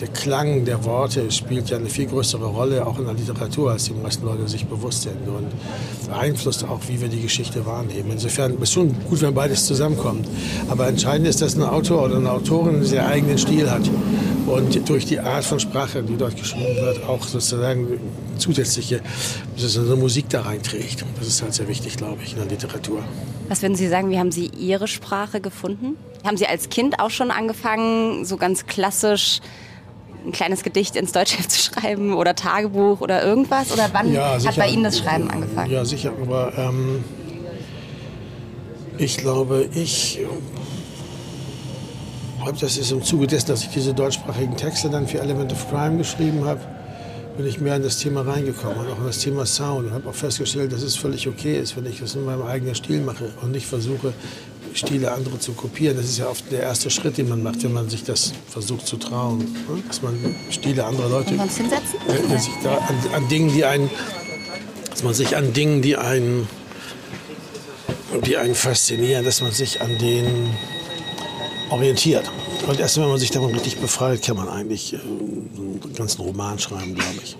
der 0.00 0.08
Klang 0.08 0.64
der 0.64 0.84
Worte 0.84 1.30
spielt 1.30 1.70
ja 1.70 1.78
eine 1.78 1.88
viel 1.88 2.06
größere 2.06 2.44
Rolle 2.44 2.86
auch 2.86 2.98
in 2.98 3.06
der 3.06 3.14
Literatur, 3.14 3.72
als 3.72 3.84
die 3.84 3.92
meisten 3.92 4.24
Leute 4.26 4.46
sich 4.48 4.66
bewusst 4.66 5.02
sind 5.02 5.26
und 5.26 5.48
beeinflusst 6.06 6.64
auch, 6.64 6.80
wie 6.88 7.00
wir 7.00 7.08
die 7.08 7.22
Geschichte 7.22 7.64
wahrnehmen. 7.64 8.10
Insofern 8.12 8.60
ist 8.60 8.72
schon 8.72 8.94
gut, 9.08 9.22
wenn 9.22 9.34
beides 9.34 9.66
zusammenkommt. 9.66 10.28
Aber 10.68 10.86
entscheidend 10.86 11.28
ist, 11.28 11.40
dass 11.42 11.56
ein 11.56 11.62
Autor 11.62 12.04
oder 12.04 12.16
eine 12.16 12.30
Autorin 12.30 12.76
einen 12.76 12.84
sehr 12.84 13.06
eigenen 13.06 13.38
Stil 13.38 13.70
hat 13.70 13.88
und 14.46 14.88
durch 14.88 15.06
die 15.06 15.18
Art 15.18 15.44
von 15.44 15.58
Sprache, 15.58 16.02
die 16.02 16.16
dort 16.16 16.36
geschrieben 16.36 16.76
wird, 16.76 17.04
auch 17.08 17.26
sozusagen 17.26 17.98
zusätzliche 18.38 19.00
eine 19.56 19.96
Musik 19.96 20.28
da 20.28 20.42
reinträgt. 20.42 21.04
Das 21.18 21.26
ist 21.26 21.42
halt 21.42 21.54
sehr 21.54 21.68
wichtig, 21.68 21.96
glaube 21.96 22.22
ich, 22.22 22.32
in 22.32 22.38
der 22.38 22.46
Literatur. 22.46 23.02
Was 23.48 23.62
würden 23.62 23.74
Sie 23.74 23.88
sagen, 23.88 24.10
wie 24.10 24.18
haben 24.18 24.32
Sie 24.32 24.46
Ihre 24.46 24.88
Sprache 24.88 25.40
gefunden? 25.40 25.96
Haben 26.24 26.36
Sie 26.36 26.46
als 26.46 26.68
Kind 26.68 27.00
auch 27.00 27.10
schon 27.10 27.30
angefangen, 27.30 28.24
so 28.24 28.36
ganz 28.36 28.66
klassisch 28.66 29.40
ein 30.26 30.32
kleines 30.32 30.62
Gedicht 30.62 30.96
ins 30.96 31.12
Deutschheft 31.12 31.50
zu 31.52 31.60
schreiben 31.60 32.14
oder 32.14 32.34
Tagebuch 32.34 33.00
oder 33.00 33.24
irgendwas? 33.24 33.72
Oder 33.72 33.88
wann 33.92 34.12
ja, 34.12 34.38
hat 34.44 34.56
bei 34.56 34.68
Ihnen 34.68 34.84
das 34.84 34.98
Schreiben 34.98 35.30
angefangen? 35.30 35.70
Ja, 35.70 35.84
sicher. 35.84 36.12
Aber 36.20 36.52
ähm, 36.56 37.04
ich 38.98 39.18
glaube, 39.18 39.68
ich 39.74 40.20
glaube, 42.42 42.58
das 42.60 42.76
ist 42.76 42.92
im 42.92 43.02
Zuge 43.02 43.26
dessen, 43.26 43.48
dass 43.48 43.62
ich 43.62 43.70
diese 43.70 43.94
deutschsprachigen 43.94 44.56
Texte 44.56 44.88
dann 44.88 45.06
für 45.06 45.20
Element 45.20 45.52
of 45.52 45.68
Crime 45.70 45.98
geschrieben 45.98 46.44
habe, 46.44 46.60
bin 47.36 47.46
ich 47.46 47.60
mehr 47.60 47.76
in 47.76 47.82
das 47.82 47.98
Thema 47.98 48.22
reingekommen 48.22 48.78
und 48.78 48.90
auch 48.90 48.98
in 48.98 49.06
das 49.06 49.18
Thema 49.18 49.44
Sound 49.44 49.88
und 49.88 49.92
habe 49.92 50.08
auch 50.08 50.14
festgestellt, 50.14 50.72
dass 50.72 50.82
es 50.82 50.96
völlig 50.96 51.28
okay 51.28 51.58
ist, 51.58 51.76
wenn 51.76 51.84
ich 51.86 52.00
das 52.00 52.14
in 52.14 52.24
meinem 52.24 52.42
eigenen 52.42 52.74
Stil 52.74 53.00
mache 53.02 53.30
und 53.42 53.52
nicht 53.52 53.66
versuche, 53.66 54.14
Stile 54.76 55.12
andere 55.12 55.38
zu 55.38 55.52
kopieren. 55.52 55.96
Das 55.96 56.06
ist 56.06 56.18
ja 56.18 56.28
oft 56.28 56.50
der 56.50 56.60
erste 56.60 56.90
Schritt, 56.90 57.16
den 57.18 57.28
man 57.28 57.42
macht, 57.42 57.62
wenn 57.64 57.72
man 57.72 57.88
sich 57.88 58.04
das 58.04 58.32
versucht 58.48 58.86
zu 58.86 58.96
trauen. 58.96 59.38
Ne? 59.38 59.82
Dass 59.88 60.02
man 60.02 60.14
Stile 60.50 60.84
anderer 60.84 61.08
Leute. 61.08 61.34
Und 61.34 61.40
uns 61.40 61.56
hinsetzen? 61.56 61.98
Äh, 62.08 62.38
sich 62.38 62.52
da 62.62 62.76
an, 62.76 62.94
an, 63.14 63.28
Dingen, 63.28 63.52
die 63.52 63.64
einen. 63.64 63.90
Dass 64.90 65.02
man 65.02 65.14
sich 65.14 65.36
an 65.36 65.52
Dingen, 65.52 65.82
die 65.82 65.96
einen. 65.96 66.48
die 68.24 68.36
einen 68.36 68.54
faszinieren, 68.54 69.24
dass 69.24 69.40
man 69.40 69.52
sich 69.52 69.80
an 69.80 69.96
denen 69.98 70.54
orientiert. 71.70 72.30
Und 72.66 72.78
erst 72.80 72.98
wenn 72.98 73.08
man 73.08 73.18
sich 73.18 73.30
davon 73.30 73.52
richtig 73.52 73.78
befreit, 73.78 74.22
kann 74.22 74.36
man 74.36 74.48
eigentlich 74.48 74.92
äh, 74.92 74.96
einen 74.98 75.94
ganzen 75.94 76.20
Roman 76.22 76.58
schreiben, 76.58 76.94
glaube 76.94 77.16
ich. 77.22 77.36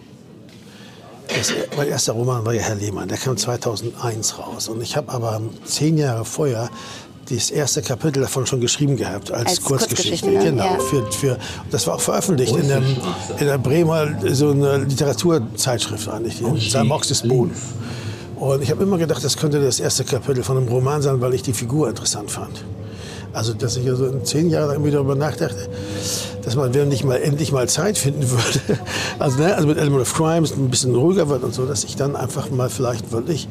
Das, 1.28 1.52
mein 1.76 1.88
erster 1.88 2.12
Roman 2.12 2.44
war 2.46 2.54
ja 2.54 2.62
Herr 2.62 2.76
Lehmann, 2.76 3.08
der 3.08 3.18
kam 3.18 3.36
2001 3.36 4.38
raus. 4.38 4.68
Und 4.68 4.80
ich 4.80 4.96
habe 4.96 5.12
aber 5.12 5.42
zehn 5.64 5.98
Jahre 5.98 6.24
vorher 6.24 6.70
das 7.30 7.50
erste 7.50 7.82
Kapitel 7.82 8.20
davon 8.20 8.46
schon 8.46 8.60
geschrieben 8.60 8.96
gehabt 8.96 9.32
als, 9.32 9.46
als 9.46 9.62
Kurzgeschichte. 9.62 10.30
Ne? 10.30 10.44
Genau. 10.44 10.64
Ja. 10.64 10.78
Für, 10.78 11.12
für, 11.12 11.38
das 11.70 11.86
war 11.86 11.94
auch 11.94 12.00
veröffentlicht 12.00 12.54
in, 12.54 12.68
dem, 12.68 12.84
in 13.38 13.46
der 13.46 13.58
Bremer 13.58 14.08
so 14.32 14.50
eine 14.50 14.78
Literaturzeitschrift 14.78 16.08
eigentlich, 16.08 16.40
in 16.40 16.58
Samox 16.58 17.08
des. 17.08 17.22
Und 17.22 18.62
ich 18.62 18.70
habe 18.70 18.82
immer 18.82 18.98
gedacht, 18.98 19.24
das 19.24 19.36
könnte 19.36 19.60
das 19.62 19.80
erste 19.80 20.04
Kapitel 20.04 20.42
von 20.44 20.58
einem 20.58 20.68
Roman 20.68 21.00
sein, 21.00 21.20
weil 21.20 21.34
ich 21.34 21.42
die 21.42 21.54
Figur 21.54 21.88
interessant 21.88 22.30
fand. 22.30 22.64
Also, 23.32 23.52
dass 23.52 23.76
ich 23.76 23.86
also 23.88 24.06
in 24.06 24.24
zehn 24.24 24.48
Jahren 24.48 24.70
irgendwie 24.70 24.90
darüber 24.90 25.14
nachdachte, 25.14 25.68
dass 26.42 26.54
man, 26.54 26.72
wenn 26.72 26.90
ich 26.90 27.04
mal 27.04 27.16
endlich 27.16 27.52
mal 27.52 27.68
Zeit 27.68 27.98
finden 27.98 28.30
würde, 28.30 28.80
also, 29.18 29.38
ne, 29.38 29.54
also 29.54 29.68
mit 29.68 29.76
Element 29.76 30.02
of 30.02 30.14
Crimes 30.14 30.52
ein 30.52 30.70
bisschen 30.70 30.94
ruhiger 30.94 31.28
wird 31.28 31.42
und 31.42 31.52
so, 31.52 31.66
dass 31.66 31.84
ich 31.84 31.96
dann 31.96 32.16
einfach 32.16 32.50
mal 32.50 32.70
vielleicht 32.70 33.12
wirklich 33.12 33.46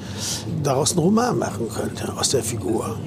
daraus 0.64 0.92
einen 0.92 1.02
Roman 1.02 1.38
machen 1.38 1.68
könnte 1.70 2.12
aus 2.18 2.30
der 2.30 2.42
Figur. 2.42 2.98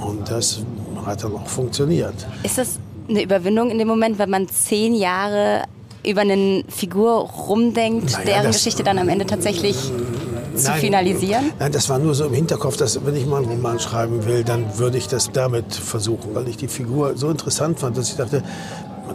Und 0.00 0.30
das 0.30 0.60
hat 1.04 1.24
dann 1.24 1.34
auch 1.34 1.46
funktioniert. 1.46 2.14
Ist 2.42 2.58
das 2.58 2.78
eine 3.08 3.22
Überwindung 3.22 3.70
in 3.70 3.78
dem 3.78 3.88
Moment, 3.88 4.18
wenn 4.18 4.30
man 4.30 4.48
zehn 4.48 4.94
Jahre 4.94 5.62
über 6.06 6.20
eine 6.22 6.64
Figur 6.68 7.28
rumdenkt, 7.28 8.12
naja, 8.12 8.24
deren 8.24 8.52
Geschichte 8.52 8.82
dann 8.82 8.98
am 8.98 9.08
Ende 9.08 9.26
tatsächlich 9.26 9.76
zu 10.54 10.70
nein, 10.70 10.80
finalisieren? 10.80 11.52
Nein, 11.58 11.72
das 11.72 11.88
war 11.88 11.98
nur 11.98 12.14
so 12.14 12.26
im 12.26 12.34
Hinterkopf, 12.34 12.76
dass 12.76 13.04
wenn 13.04 13.16
ich 13.16 13.26
mal 13.26 13.38
einen 13.38 13.46
Roman 13.46 13.78
schreiben 13.78 14.24
will, 14.24 14.44
dann 14.44 14.78
würde 14.78 14.98
ich 14.98 15.08
das 15.08 15.30
damit 15.32 15.74
versuchen, 15.74 16.34
weil 16.34 16.48
ich 16.48 16.56
die 16.56 16.68
Figur 16.68 17.16
so 17.16 17.28
interessant 17.30 17.78
fand, 17.78 17.96
dass 17.96 18.10
ich 18.10 18.16
dachte, 18.16 18.42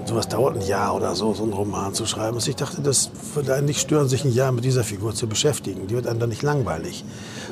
sowas 0.06 0.28
dauert 0.28 0.56
ein 0.56 0.68
Jahr 0.68 0.96
oder 0.96 1.16
so, 1.16 1.34
so 1.34 1.44
einen 1.44 1.54
Roman 1.54 1.94
zu 1.94 2.06
schreiben. 2.06 2.36
Und 2.36 2.48
ich 2.48 2.56
dachte, 2.56 2.82
das 2.82 3.12
würde 3.34 3.54
einen 3.54 3.66
nicht 3.66 3.80
stören, 3.80 4.08
sich 4.08 4.24
ein 4.26 4.34
Jahr 4.34 4.52
mit 4.52 4.64
dieser 4.64 4.84
Figur 4.84 5.14
zu 5.14 5.28
beschäftigen. 5.28 5.88
Die 5.88 5.96
wird 5.96 6.08
einem 6.08 6.20
dann 6.20 6.30
nicht 6.30 6.44
langweilig. 6.44 7.06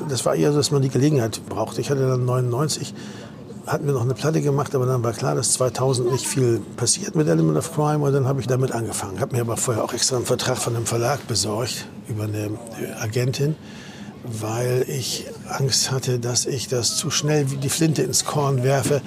Das 0.08 0.24
war 0.24 0.34
eher 0.34 0.52
so, 0.52 0.58
dass 0.58 0.70
man 0.70 0.82
die 0.82 0.88
Gelegenheit 0.88 1.40
brauchte. 1.48 1.80
Ich 1.80 1.90
hatte 1.90 2.06
dann 2.06 2.24
99 2.24 2.94
hatten 3.66 3.86
wir 3.86 3.92
noch 3.92 4.02
eine 4.02 4.14
Platte 4.14 4.40
gemacht, 4.40 4.74
aber 4.74 4.86
dann 4.86 5.02
war 5.02 5.12
klar, 5.12 5.34
dass 5.34 5.52
2000 5.52 6.10
nicht 6.10 6.26
viel 6.26 6.60
passiert 6.76 7.14
mit 7.14 7.28
Element 7.28 7.56
of 7.56 7.72
Crime 7.74 8.04
und 8.04 8.12
dann 8.12 8.26
habe 8.26 8.40
ich 8.40 8.46
damit 8.46 8.72
angefangen. 8.72 9.20
Habe 9.20 9.36
mir 9.36 9.42
aber 9.42 9.56
vorher 9.56 9.84
auch 9.84 9.92
extra 9.92 10.16
einen 10.16 10.26
Vertrag 10.26 10.58
von 10.58 10.74
einem 10.74 10.86
Verlag 10.86 11.26
besorgt 11.28 11.86
über 12.08 12.24
eine 12.24 12.50
Agentin, 13.00 13.54
weil 14.24 14.84
ich 14.88 15.26
Angst 15.48 15.90
hatte, 15.90 16.18
dass 16.18 16.46
ich 16.46 16.68
das 16.68 16.96
zu 16.96 17.10
schnell 17.10 17.50
wie 17.50 17.56
die 17.56 17.68
Flinte 17.68 18.02
ins 18.02 18.24
Korn 18.24 18.62
werfe, 18.64 19.00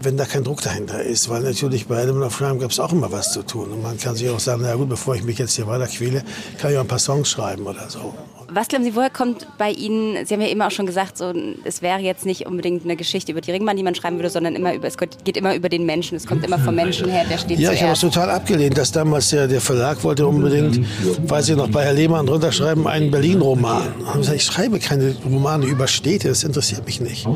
wenn 0.00 0.16
da 0.16 0.24
kein 0.24 0.44
Druck 0.44 0.62
dahinter 0.62 1.02
ist. 1.02 1.28
Weil 1.28 1.42
natürlich 1.42 1.86
bei 1.86 2.02
Animal 2.02 2.24
of 2.24 2.38
Crime 2.38 2.58
gab 2.58 2.70
es 2.70 2.80
auch 2.80 2.92
immer 2.92 3.12
was 3.12 3.32
zu 3.32 3.42
tun. 3.42 3.70
Und 3.70 3.82
man 3.82 3.98
kann 3.98 4.16
sich 4.16 4.28
auch 4.30 4.40
sagen, 4.40 4.62
na 4.62 4.74
gut, 4.74 4.88
bevor 4.88 5.14
ich 5.14 5.22
mich 5.22 5.38
jetzt 5.38 5.54
hier 5.54 5.66
weiter 5.66 5.86
quäle, 5.86 6.24
kann 6.58 6.72
ich 6.72 6.76
auch 6.76 6.82
ein 6.82 6.88
paar 6.88 6.98
Songs 6.98 7.28
schreiben 7.28 7.66
oder 7.66 7.88
so. 7.88 8.14
Was 8.52 8.68
glauben 8.68 8.84
Sie, 8.84 8.96
woher 8.96 9.10
kommt 9.10 9.46
bei 9.58 9.70
Ihnen, 9.70 10.26
Sie 10.26 10.34
haben 10.34 10.40
ja 10.40 10.48
immer 10.48 10.66
auch 10.66 10.70
schon 10.72 10.86
gesagt, 10.86 11.16
so, 11.18 11.32
es 11.64 11.82
wäre 11.82 12.00
jetzt 12.00 12.26
nicht 12.26 12.46
unbedingt 12.46 12.84
eine 12.84 12.96
Geschichte 12.96 13.30
über 13.32 13.40
die 13.40 13.52
Ringbahn, 13.52 13.76
die 13.76 13.82
man 13.82 13.94
schreiben 13.94 14.16
würde, 14.16 14.30
sondern 14.30 14.56
immer 14.56 14.74
über, 14.74 14.88
es 14.88 14.96
geht 14.96 15.36
immer 15.36 15.54
über 15.54 15.68
den 15.68 15.86
Menschen, 15.86 16.16
es 16.16 16.26
kommt 16.26 16.44
immer 16.44 16.58
vom 16.58 16.74
Menschen 16.74 17.08
her, 17.08 17.24
der 17.30 17.38
steht 17.38 17.60
Ja, 17.60 17.72
ich 17.72 17.82
habe 17.82 17.92
es 17.92 18.00
total 18.00 18.30
abgelehnt, 18.30 18.76
dass 18.76 18.90
damals 18.90 19.30
der, 19.30 19.46
der 19.46 19.60
Verlag 19.60 20.02
wollte 20.02 20.26
unbedingt, 20.26 20.80
weiß 21.28 21.50
ich 21.50 21.56
noch, 21.56 21.68
bei 21.68 21.84
Herr 21.84 21.92
Lehmann 21.92 22.26
drunter 22.26 22.50
schreiben, 22.50 22.88
einen 22.88 23.10
Berlin-Roman. 23.10 23.94
Ich, 24.20 24.32
ich 24.32 24.42
schreibe 24.42 24.78
keine 24.78 25.14
Romane 25.24 25.66
über 25.66 25.86
Städte, 25.86 26.28
das 26.28 26.42
interessiert 26.42 26.84
mich 26.86 27.00
nicht. 27.00 27.26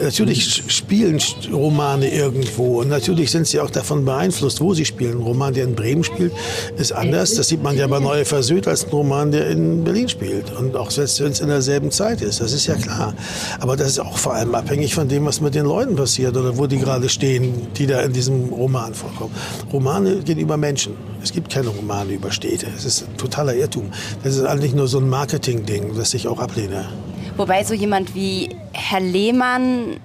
Natürlich 0.00 0.64
spielen 0.68 1.20
Romane 1.52 2.10
irgendwo 2.10 2.80
und 2.80 2.88
natürlich 2.88 3.30
sind 3.30 3.46
sie 3.46 3.60
auch 3.60 3.70
davon 3.70 4.04
beeinflusst, 4.04 4.60
wo 4.60 4.74
sie 4.74 4.84
spielen. 4.84 5.18
Ein 5.18 5.22
Roman, 5.22 5.54
der 5.54 5.64
in 5.64 5.74
Bremen 5.74 6.02
spielt, 6.02 6.32
ist 6.76 6.92
anders. 6.92 7.34
Das 7.34 7.48
sieht 7.48 7.62
man 7.62 7.76
ja 7.76 7.86
bei 7.86 8.00
Neue 8.00 8.24
Versöhnt 8.24 8.66
als 8.66 8.84
ein 8.84 8.90
Roman, 8.90 9.30
der 9.30 9.48
in 9.48 9.84
Berlin 9.84 10.08
spielt 10.08 10.55
und 10.58 10.76
auch 10.76 10.90
selbst 10.90 11.20
wenn 11.20 11.32
es 11.32 11.40
in 11.40 11.48
derselben 11.48 11.90
Zeit 11.90 12.20
ist, 12.22 12.40
das 12.40 12.52
ist 12.52 12.66
ja 12.66 12.74
klar. 12.74 13.14
Aber 13.60 13.76
das 13.76 13.88
ist 13.88 13.98
auch 13.98 14.16
vor 14.16 14.34
allem 14.34 14.54
abhängig 14.54 14.94
von 14.94 15.08
dem, 15.08 15.26
was 15.26 15.40
mit 15.40 15.54
den 15.54 15.66
Leuten 15.66 15.96
passiert 15.96 16.36
oder 16.36 16.56
wo 16.56 16.66
die 16.66 16.78
gerade 16.78 17.08
stehen, 17.08 17.68
die 17.74 17.86
da 17.86 18.00
in 18.00 18.12
diesem 18.12 18.48
Roman 18.50 18.94
vorkommen. 18.94 19.34
Romane 19.72 20.16
gehen 20.16 20.38
über 20.38 20.56
Menschen. 20.56 20.94
Es 21.22 21.32
gibt 21.32 21.52
keine 21.52 21.68
Romane 21.68 22.12
über 22.12 22.30
Städte. 22.30 22.66
Das 22.74 22.84
ist 22.84 23.02
ein 23.02 23.16
totaler 23.16 23.54
Irrtum. 23.54 23.90
Das 24.22 24.36
ist 24.36 24.44
eigentlich 24.44 24.74
nur 24.74 24.88
so 24.88 24.98
ein 24.98 25.08
Marketing-Ding, 25.08 25.96
das 25.96 26.14
ich 26.14 26.28
auch 26.28 26.38
ablehne. 26.38 26.86
Wobei 27.36 27.64
so 27.64 27.74
jemand 27.74 28.14
wie 28.14 28.50
Herr 28.72 29.00
Lehmann 29.00 29.96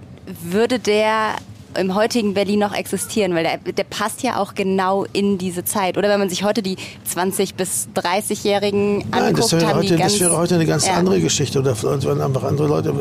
würde 0.43 0.79
der 0.79 1.35
im 1.77 1.95
heutigen 1.95 2.33
Berlin 2.33 2.59
noch 2.59 2.73
existieren, 2.73 3.33
weil 3.35 3.43
der, 3.43 3.57
der, 3.57 3.83
passt 3.83 4.23
ja 4.23 4.37
auch 4.37 4.55
genau 4.55 5.05
in 5.13 5.37
diese 5.37 5.63
Zeit. 5.63 5.97
Oder 5.97 6.09
wenn 6.09 6.19
man 6.19 6.29
sich 6.29 6.43
heute 6.43 6.61
die 6.61 6.77
20- 7.13 7.55
bis 7.55 7.87
30-Jährigen 7.95 9.03
anguckt, 9.11 9.11
Nein, 9.11 9.35
das 9.35 9.51
wäre, 9.51 9.75
heute, 9.75 9.97
das 9.97 10.19
wäre 10.19 10.37
heute 10.37 10.55
eine 10.55 10.65
ganz 10.65 10.87
ja. 10.87 10.93
andere 10.93 11.19
Geschichte. 11.19 11.59
Oder 11.59 11.75
werden 11.81 12.21
einfach 12.21 12.43
andere 12.43 12.67
Leute. 12.67 12.93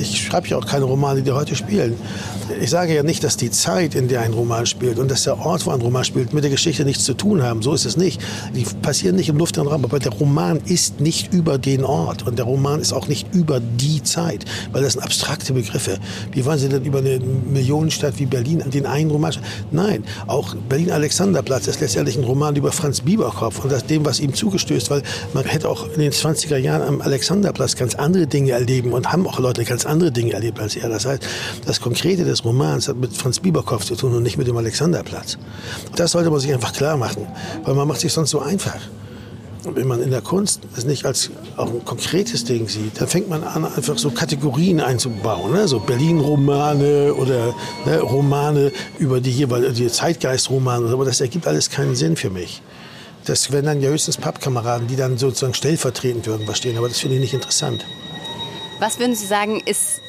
Ich 0.00 0.22
schreibe 0.22 0.48
ja 0.48 0.58
auch 0.58 0.66
keine 0.66 0.84
Romane, 0.84 1.22
die 1.22 1.32
heute 1.32 1.54
spielen. 1.54 1.96
Ich 2.60 2.70
sage 2.70 2.94
ja 2.94 3.02
nicht, 3.02 3.24
dass 3.24 3.36
die 3.36 3.50
Zeit, 3.50 3.94
in 3.94 4.08
der 4.08 4.22
ein 4.22 4.32
Roman 4.32 4.66
spielt 4.66 4.98
und 4.98 5.10
dass 5.10 5.24
der 5.24 5.38
Ort, 5.38 5.66
wo 5.66 5.70
ein 5.70 5.80
Roman 5.80 6.04
spielt, 6.04 6.32
mit 6.32 6.44
der 6.44 6.50
Geschichte 6.50 6.84
nichts 6.84 7.04
zu 7.04 7.14
tun 7.14 7.42
haben. 7.42 7.62
So 7.62 7.72
ist 7.72 7.84
es 7.84 7.96
nicht. 7.96 8.20
Die 8.54 8.64
passieren 8.82 9.16
nicht 9.16 9.28
im 9.28 9.36
luftleeren 9.36 9.68
Raum. 9.70 9.84
Aber 9.84 9.98
der 9.98 10.12
Roman 10.12 10.60
ist 10.64 11.00
nicht 11.00 11.32
über 11.32 11.58
den 11.58 11.84
Ort 11.84 12.26
und 12.26 12.38
der 12.38 12.46
Roman 12.46 12.80
ist 12.80 12.92
auch 12.92 13.08
nicht 13.08 13.34
über 13.34 13.60
die 13.60 14.02
Zeit, 14.02 14.44
weil 14.72 14.82
das 14.82 14.94
sind 14.94 15.02
abstrakte 15.02 15.52
Begriffe. 15.52 15.98
Wie 16.32 16.44
wollen 16.44 16.58
Sie 16.58 16.68
denn 16.68 16.84
über 16.84 16.98
eine 16.98 17.20
Millionenstadt 17.20 18.17
wie 18.18 18.26
Berlin 18.26 18.62
den 18.72 18.86
einen 18.86 19.10
Roman. 19.10 19.28
Nein, 19.70 20.04
auch 20.26 20.54
Berlin-Alexanderplatz 20.68 21.66
ist 21.66 21.80
letztendlich 21.80 22.16
ein 22.16 22.24
Roman 22.24 22.56
über 22.56 22.72
Franz 22.72 23.00
Bieberkopf 23.00 23.62
und 23.62 23.72
das 23.72 23.84
dem, 23.86 24.04
was 24.04 24.20
ihm 24.20 24.34
zugestößt, 24.34 24.90
weil 24.90 25.02
man 25.34 25.44
hätte 25.44 25.68
auch 25.68 25.86
in 25.92 26.00
den 26.00 26.12
20er 26.12 26.56
Jahren 26.56 26.82
am 26.82 27.00
Alexanderplatz 27.00 27.76
ganz 27.76 27.94
andere 27.94 28.26
Dinge 28.26 28.52
erleben 28.52 28.92
und 28.92 29.12
haben 29.12 29.26
auch 29.26 29.38
Leute 29.38 29.64
ganz 29.64 29.84
andere 29.86 30.12
Dinge 30.12 30.32
erlebt 30.32 30.60
als 30.60 30.76
er. 30.76 30.88
Das 30.88 31.04
heißt, 31.04 31.22
das 31.66 31.80
Konkrete 31.80 32.24
des 32.24 32.44
Romans 32.44 32.88
hat 32.88 32.96
mit 32.96 33.12
Franz 33.12 33.40
Bieberkopf 33.40 33.84
zu 33.84 33.96
tun 33.96 34.14
und 34.14 34.22
nicht 34.22 34.38
mit 34.38 34.46
dem 34.46 34.56
Alexanderplatz. 34.56 35.38
Das 35.96 36.12
sollte 36.12 36.30
man 36.30 36.40
sich 36.40 36.52
einfach 36.52 36.72
klar 36.72 36.96
machen, 36.96 37.26
weil 37.64 37.74
man 37.74 37.88
macht 37.88 38.00
sich 38.00 38.12
sonst 38.12 38.30
so 38.30 38.40
einfach 38.40 38.78
wenn 39.64 39.86
man 39.86 40.02
in 40.02 40.10
der 40.10 40.20
Kunst 40.20 40.62
es 40.76 40.84
nicht 40.84 41.04
als 41.04 41.30
auch 41.56 41.70
ein 41.70 41.84
konkretes 41.84 42.44
Ding 42.44 42.68
sieht, 42.68 43.00
dann 43.00 43.08
fängt 43.08 43.28
man 43.28 43.44
an, 43.44 43.64
einfach 43.64 43.98
so 43.98 44.10
Kategorien 44.10 44.80
einzubauen. 44.80 45.52
Ne? 45.52 45.68
So 45.68 45.80
Berlin-Romane 45.80 47.14
oder 47.14 47.54
ne, 47.84 48.00
Romane 48.00 48.72
über 48.98 49.20
die 49.20 49.30
jeweilige 49.30 49.88
Zeitgeist-Romane. 49.88 50.90
Aber 50.90 51.04
das 51.04 51.20
ergibt 51.20 51.46
alles 51.46 51.70
keinen 51.70 51.96
Sinn 51.96 52.16
für 52.16 52.30
mich. 52.30 52.62
Das 53.24 53.52
wären 53.52 53.66
dann 53.66 53.80
ja 53.80 53.90
höchstens 53.90 54.16
Pappkameraden, 54.16 54.86
die 54.86 54.96
dann 54.96 55.18
sozusagen 55.18 55.54
stellvertretend 55.54 56.26
irgendwas 56.26 56.58
stehen. 56.58 56.78
Aber 56.78 56.88
das 56.88 56.98
finde 56.98 57.16
ich 57.16 57.20
nicht 57.20 57.34
interessant. 57.34 57.84
Was 58.80 58.98
würden 58.98 59.14
Sie 59.14 59.26
sagen, 59.26 59.60
ist 59.64 60.00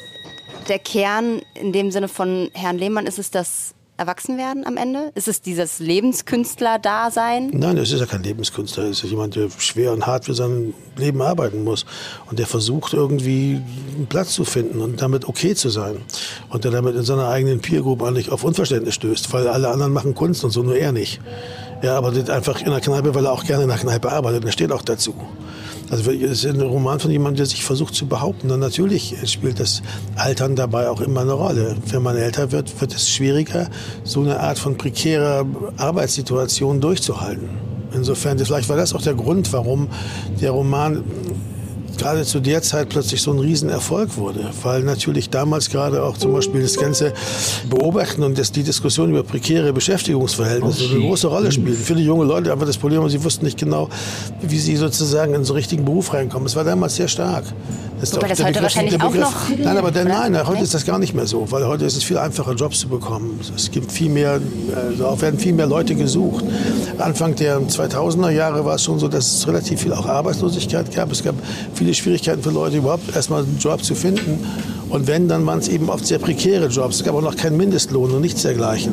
der 0.68 0.78
Kern 0.78 1.42
in 1.54 1.72
dem 1.72 1.90
Sinne 1.90 2.08
von 2.08 2.50
Herrn 2.54 2.78
Lehmann? 2.78 3.06
Ist 3.06 3.18
es 3.18 3.30
das 3.30 3.74
Erwachsenwerden 4.00 4.66
am 4.66 4.78
Ende? 4.78 5.12
Ist 5.14 5.28
es 5.28 5.42
dieses 5.42 5.78
Lebenskünstler-Dasein? 5.78 7.50
Nein, 7.52 7.76
es 7.76 7.92
ist 7.92 8.00
ja 8.00 8.06
kein 8.06 8.22
Lebenskünstler. 8.22 8.84
Es 8.84 9.04
ist 9.04 9.10
jemand, 9.10 9.36
der 9.36 9.50
schwer 9.58 9.92
und 9.92 10.06
hart 10.06 10.24
für 10.24 10.32
sein 10.32 10.72
Leben 10.96 11.20
arbeiten 11.20 11.64
muss. 11.64 11.84
Und 12.30 12.38
der 12.38 12.46
versucht 12.46 12.94
irgendwie 12.94 13.60
einen 13.94 14.06
Platz 14.08 14.32
zu 14.32 14.44
finden 14.44 14.80
und 14.80 15.02
damit 15.02 15.28
okay 15.28 15.54
zu 15.54 15.68
sein. 15.68 15.98
Und 16.48 16.64
der 16.64 16.70
damit 16.70 16.96
in 16.96 17.02
seiner 17.02 17.28
eigenen 17.28 17.60
Peer 17.60 17.82
Group 17.82 18.02
eigentlich 18.02 18.32
auf 18.32 18.42
Unverständnis 18.42 18.94
stößt, 18.94 19.30
weil 19.34 19.46
alle 19.46 19.68
anderen 19.68 19.92
machen 19.92 20.14
Kunst 20.14 20.44
und 20.44 20.50
so, 20.50 20.62
nur 20.62 20.76
er 20.76 20.92
nicht. 20.92 21.20
Er 21.82 21.94
arbeitet 21.94 22.30
einfach 22.30 22.58
in 22.60 22.70
der 22.70 22.80
Kneipe, 22.80 23.14
weil 23.14 23.26
er 23.26 23.32
auch 23.32 23.44
gerne 23.44 23.64
in 23.64 23.68
der 23.68 23.78
Kneipe 23.78 24.10
arbeitet. 24.10 24.46
Er 24.46 24.52
steht 24.52 24.72
auch 24.72 24.82
dazu. 24.82 25.14
Also 25.90 26.12
es 26.12 26.44
ist 26.44 26.46
ein 26.46 26.60
Roman 26.60 27.00
von 27.00 27.10
jemandem, 27.10 27.38
der 27.38 27.46
sich 27.46 27.64
versucht 27.64 27.94
zu 27.94 28.06
behaupten. 28.06 28.50
Und 28.50 28.60
natürlich 28.60 29.16
spielt 29.24 29.58
das 29.58 29.82
Altern 30.14 30.54
dabei 30.54 30.88
auch 30.88 31.00
immer 31.00 31.22
eine 31.22 31.32
Rolle. 31.32 31.76
Wenn 31.86 32.02
man 32.02 32.16
älter 32.16 32.52
wird, 32.52 32.80
wird 32.80 32.94
es 32.94 33.10
schwieriger, 33.10 33.68
so 34.04 34.20
eine 34.20 34.38
Art 34.38 34.58
von 34.58 34.76
prekärer 34.76 35.44
Arbeitssituation 35.76 36.80
durchzuhalten. 36.80 37.48
Insofern, 37.92 38.38
vielleicht 38.38 38.68
war 38.68 38.76
das 38.76 38.94
auch 38.94 39.02
der 39.02 39.14
Grund, 39.14 39.52
warum 39.52 39.88
der 40.40 40.52
Roman 40.52 41.02
gerade 42.00 42.24
zu 42.24 42.40
der 42.40 42.62
Zeit 42.62 42.88
plötzlich 42.88 43.20
so 43.20 43.30
ein 43.30 43.38
Riesenerfolg 43.38 44.16
wurde, 44.16 44.50
weil 44.62 44.82
natürlich 44.82 45.28
damals 45.28 45.68
gerade 45.68 46.02
auch 46.02 46.16
zum 46.16 46.32
Beispiel 46.32 46.62
das 46.62 46.76
ganze 46.76 47.12
Beobachten 47.68 48.22
und 48.22 48.38
das, 48.38 48.52
die 48.52 48.62
Diskussion 48.62 49.10
über 49.10 49.22
prekäre 49.22 49.72
Beschäftigungsverhältnisse 49.72 50.84
eine 50.90 51.00
große 51.00 51.26
Rolle 51.26 51.52
spielten. 51.52 51.82
Viele 51.82 52.00
junge 52.00 52.24
Leute 52.24 52.52
einfach 52.52 52.66
das 52.66 52.78
Problem, 52.78 53.06
sie 53.10 53.22
wussten 53.22 53.44
nicht 53.44 53.58
genau, 53.58 53.90
wie 54.40 54.58
sie 54.58 54.76
sozusagen 54.76 55.34
in 55.34 55.44
so 55.44 55.52
einen 55.52 55.58
richtigen 55.58 55.84
Beruf 55.84 56.14
reinkommen. 56.14 56.46
Es 56.46 56.56
war 56.56 56.64
damals 56.64 56.96
sehr 56.96 57.08
stark. 57.08 57.44
Das 58.00 58.14
Wobei 58.14 58.28
das 58.28 58.38
heute 58.38 58.46
Begriff, 58.46 58.62
wahrscheinlich 58.62 58.94
Begriff, 58.94 59.24
auch 59.26 59.48
noch... 59.50 59.58
Nein, 59.58 59.76
aber 59.76 59.90
der, 59.90 60.06
nein, 60.06 60.46
heute 60.46 60.62
ist 60.62 60.72
das 60.72 60.86
gar 60.86 60.98
nicht 60.98 61.12
mehr 61.12 61.26
so, 61.26 61.50
weil 61.50 61.66
heute 61.66 61.84
ist 61.84 61.98
es 61.98 62.02
viel 62.02 62.16
einfacher, 62.16 62.54
Jobs 62.54 62.80
zu 62.80 62.88
bekommen. 62.88 63.38
Es 63.54 63.70
gibt 63.70 63.92
viel 63.92 64.08
mehr, 64.08 64.40
also 64.74 65.06
auch 65.06 65.20
werden 65.20 65.38
viel 65.38 65.52
mehr 65.52 65.66
Leute 65.66 65.94
gesucht. 65.94 66.46
Anfang 66.96 67.34
der 67.36 67.60
2000er 67.60 68.30
Jahre 68.30 68.64
war 68.64 68.76
es 68.76 68.84
schon 68.84 68.98
so, 68.98 69.06
dass 69.06 69.30
es 69.30 69.46
relativ 69.46 69.82
viel 69.82 69.92
auch 69.92 70.06
Arbeitslosigkeit 70.06 70.94
gab. 70.94 71.12
Es 71.12 71.22
gab 71.22 71.34
viele 71.74 71.89
Schwierigkeiten 71.94 72.42
für 72.42 72.50
Leute, 72.50 72.78
überhaupt 72.78 73.14
erstmal 73.14 73.42
einen 73.42 73.58
Job 73.58 73.82
zu 73.82 73.94
finden. 73.94 74.44
Und 74.88 75.06
wenn, 75.06 75.28
dann 75.28 75.46
waren 75.46 75.60
es 75.60 75.68
eben 75.68 75.88
oft 75.88 76.06
sehr 76.06 76.18
prekäre 76.18 76.66
Jobs. 76.66 76.96
Es 76.96 77.04
gab 77.04 77.14
auch 77.14 77.22
noch 77.22 77.36
keinen 77.36 77.56
Mindestlohn 77.56 78.10
und 78.10 78.20
nichts 78.20 78.42
dergleichen. 78.42 78.92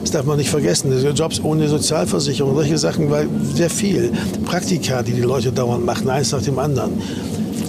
Das 0.00 0.10
darf 0.10 0.24
man 0.24 0.38
nicht 0.38 0.50
vergessen. 0.50 0.92
Jobs 1.14 1.40
ohne 1.42 1.68
Sozialversicherung, 1.68 2.54
solche 2.54 2.78
Sachen 2.78 3.10
war 3.10 3.24
sehr 3.54 3.70
viel. 3.70 4.12
Praktika, 4.44 5.02
die 5.02 5.12
die 5.12 5.22
Leute 5.22 5.52
dauernd 5.52 5.84
machen, 5.84 6.08
eins 6.10 6.32
nach 6.32 6.42
dem 6.42 6.58
anderen. 6.58 6.92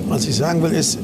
Was 0.08 0.26
ich 0.28 0.36
sagen 0.36 0.64
will, 0.64 0.72
ist, 0.72 0.98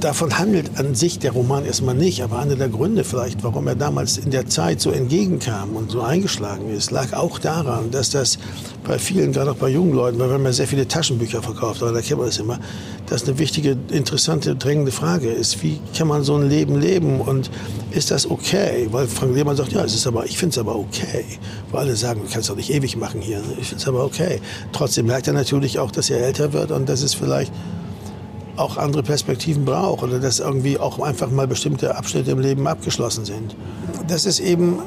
davon 0.00 0.38
handelt 0.38 0.78
an 0.78 0.94
sich 0.94 1.18
der 1.18 1.32
Roman 1.32 1.64
erstmal 1.64 1.94
nicht, 1.94 2.22
aber 2.22 2.38
einer 2.38 2.56
der 2.56 2.68
Gründe 2.68 3.04
vielleicht, 3.04 3.42
warum 3.44 3.66
er 3.66 3.74
damals 3.74 4.18
in 4.18 4.30
der 4.30 4.46
Zeit 4.46 4.80
so 4.80 4.90
entgegenkam 4.90 5.76
und 5.76 5.90
so 5.90 6.00
eingeschlagen 6.00 6.70
ist, 6.70 6.90
lag 6.90 7.12
auch 7.12 7.38
daran, 7.38 7.90
dass 7.90 8.10
das 8.10 8.38
bei 8.84 8.98
vielen, 8.98 9.32
gerade 9.32 9.50
auch 9.52 9.56
bei 9.56 9.68
jungen 9.68 9.92
Leuten, 9.92 10.18
weil 10.18 10.30
haben 10.30 10.44
ja 10.44 10.52
sehr 10.52 10.66
viele 10.66 10.88
Taschenbücher 10.88 11.42
verkauft, 11.42 11.82
aber 11.82 11.92
da 11.92 12.00
kennt 12.00 12.18
man 12.18 12.26
das 12.28 12.38
immer, 12.38 12.58
dass 13.06 13.24
eine 13.24 13.38
wichtige, 13.38 13.76
interessante, 13.90 14.56
drängende 14.56 14.92
Frage 14.92 15.30
ist, 15.30 15.62
wie 15.62 15.80
kann 15.96 16.08
man 16.08 16.24
so 16.24 16.36
ein 16.36 16.48
Leben 16.48 16.80
leben 16.80 17.20
und 17.20 17.50
ist 17.90 18.10
das 18.10 18.30
okay? 18.30 18.88
Weil 18.90 19.06
Frank 19.06 19.34
Lehmann 19.34 19.56
sagt, 19.56 19.72
ja, 19.72 19.84
es 19.84 19.94
ist 19.94 20.06
aber, 20.06 20.24
ich 20.24 20.38
finde 20.38 20.54
es 20.54 20.58
aber 20.58 20.76
okay. 20.76 21.24
Weil 21.70 21.80
alle 21.80 21.96
sagen, 21.96 22.22
du 22.24 22.32
kannst 22.32 22.48
doch 22.48 22.56
nicht 22.56 22.70
ewig 22.72 22.96
machen 22.96 23.20
hier. 23.20 23.42
Ich 23.60 23.68
finde 23.68 23.82
es 23.82 23.88
aber 23.88 24.04
okay. 24.04 24.40
Trotzdem 24.72 25.06
merkt 25.06 25.26
er 25.26 25.32
natürlich 25.32 25.78
auch, 25.78 25.90
dass 25.90 26.08
er 26.08 26.20
älter 26.24 26.52
wird 26.52 26.70
und 26.70 26.88
dass 26.88 27.02
es 27.02 27.14
vielleicht 27.14 27.52
auch 28.56 28.76
andere 28.76 29.02
Perspektiven 29.02 29.64
braucht 29.64 30.02
oder 30.02 30.18
dass 30.18 30.40
irgendwie 30.40 30.78
auch 30.78 30.98
einfach 31.00 31.30
mal 31.30 31.46
bestimmte 31.46 31.96
Abschnitte 31.96 32.30
im 32.30 32.40
Leben 32.40 32.66
abgeschlossen 32.66 33.24
sind. 33.24 33.54
Das 34.08 34.26
ist 34.26 34.40
eben 34.40 34.78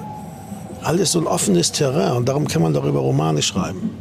alles 0.83 1.13
so 1.13 1.19
ein 1.19 1.27
offenes 1.27 1.71
Terrain 1.71 2.13
und 2.13 2.29
darum 2.29 2.47
kann 2.47 2.61
man 2.61 2.73
darüber 2.73 2.99
Romane 2.99 3.41
schreiben. 3.41 3.91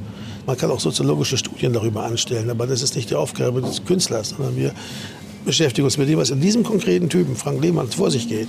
Man 0.47 0.57
kann 0.57 0.71
auch 0.71 0.81
soziologische 0.81 1.37
Studien 1.37 1.73
darüber 1.73 2.02
anstellen, 2.02 2.50
aber 2.50 2.66
das 2.66 2.83
ist 2.83 2.97
nicht 2.97 3.11
die 3.11 3.14
Aufgabe 3.14 3.62
des 3.62 3.85
Künstlers, 3.85 4.31
sondern 4.31 4.57
wir 4.57 4.73
beschäftigen 5.45 5.85
uns 5.85 5.99
mit 5.99 6.09
dem, 6.09 6.19
was 6.19 6.31
in 6.31 6.40
diesem 6.40 6.64
konkreten 6.64 7.09
Typen, 7.09 7.37
Frank 7.37 7.62
Lehmann, 7.62 7.88
vor 7.88 8.11
sich 8.11 8.28
geht. 8.28 8.49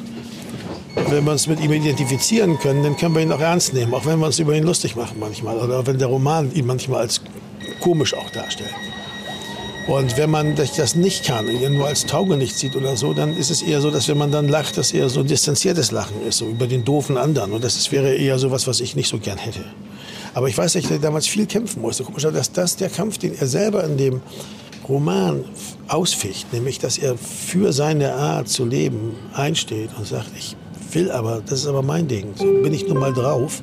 Wenn 1.09 1.25
wir 1.25 1.31
uns 1.31 1.47
mit 1.47 1.59
ihm 1.59 1.71
identifizieren 1.71 2.57
können, 2.59 2.83
dann 2.83 2.97
können 2.97 3.15
wir 3.15 3.21
ihn 3.21 3.31
auch 3.31 3.39
ernst 3.39 3.73
nehmen, 3.73 3.93
auch 3.93 4.05
wenn 4.05 4.19
wir 4.19 4.27
uns 4.27 4.39
über 4.39 4.55
ihn 4.55 4.63
lustig 4.63 4.95
machen 4.95 5.17
manchmal 5.19 5.57
oder 5.57 5.85
wenn 5.85 5.97
der 5.97 6.07
Roman 6.07 6.53
ihn 6.53 6.65
manchmal 6.65 7.01
als 7.01 7.21
komisch 7.79 8.13
auch 8.13 8.29
darstellt. 8.29 8.73
Und 9.87 10.17
wenn 10.17 10.29
man 10.29 10.55
das 10.55 10.95
nicht 10.95 11.25
kann, 11.25 11.47
nur 11.73 11.87
als 11.87 12.05
Taugenicht 12.05 12.57
sieht 12.57 12.75
oder 12.75 12.95
so, 12.95 13.13
dann 13.13 13.35
ist 13.35 13.51
es 13.51 13.61
eher 13.61 13.81
so, 13.81 13.91
dass 13.91 14.07
wenn 14.07 14.17
man 14.17 14.31
dann 14.31 14.47
lacht, 14.47 14.77
das 14.77 14.93
eher 14.93 15.09
so 15.09 15.19
ein 15.19 15.27
distanziertes 15.27 15.91
Lachen 15.91 16.25
ist, 16.25 16.37
so 16.37 16.47
über 16.47 16.67
den 16.67 16.85
doofen 16.85 17.17
anderen. 17.17 17.51
Und 17.51 17.63
das 17.63 17.91
wäre 17.91 18.15
eher 18.15 18.39
so 18.39 18.49
was, 18.49 18.65
was 18.65 18.79
ich 18.79 18.95
nicht 18.95 19.09
so 19.09 19.19
gern 19.19 19.37
hätte. 19.37 19.59
Aber 20.33 20.47
ich 20.47 20.57
weiß, 20.57 20.73
dass 20.73 20.83
ich 20.89 21.01
damals 21.01 21.27
viel 21.27 21.45
kämpfen 21.45 21.81
musste. 21.81 22.03
Guck 22.03 22.21
mal, 22.21 22.31
dass 22.31 22.51
das 22.51 22.77
der 22.77 22.89
Kampf, 22.89 23.17
den 23.17 23.37
er 23.37 23.45
selber 23.45 23.83
in 23.83 23.97
dem 23.97 24.21
Roman 24.87 25.43
ausficht, 25.87 26.51
nämlich 26.53 26.79
dass 26.79 26.97
er 26.97 27.17
für 27.17 27.73
seine 27.73 28.13
Art 28.13 28.47
zu 28.49 28.65
leben 28.65 29.15
einsteht 29.33 29.89
und 29.97 30.07
sagt, 30.07 30.29
ich 30.37 30.55
will 30.93 31.11
aber, 31.11 31.41
das 31.45 31.59
ist 31.59 31.67
aber 31.67 31.81
mein 31.81 32.07
Ding. 32.07 32.33
So 32.35 32.45
bin 32.45 32.73
ich 32.73 32.87
nun 32.87 32.99
mal 32.99 33.13
drauf. 33.13 33.61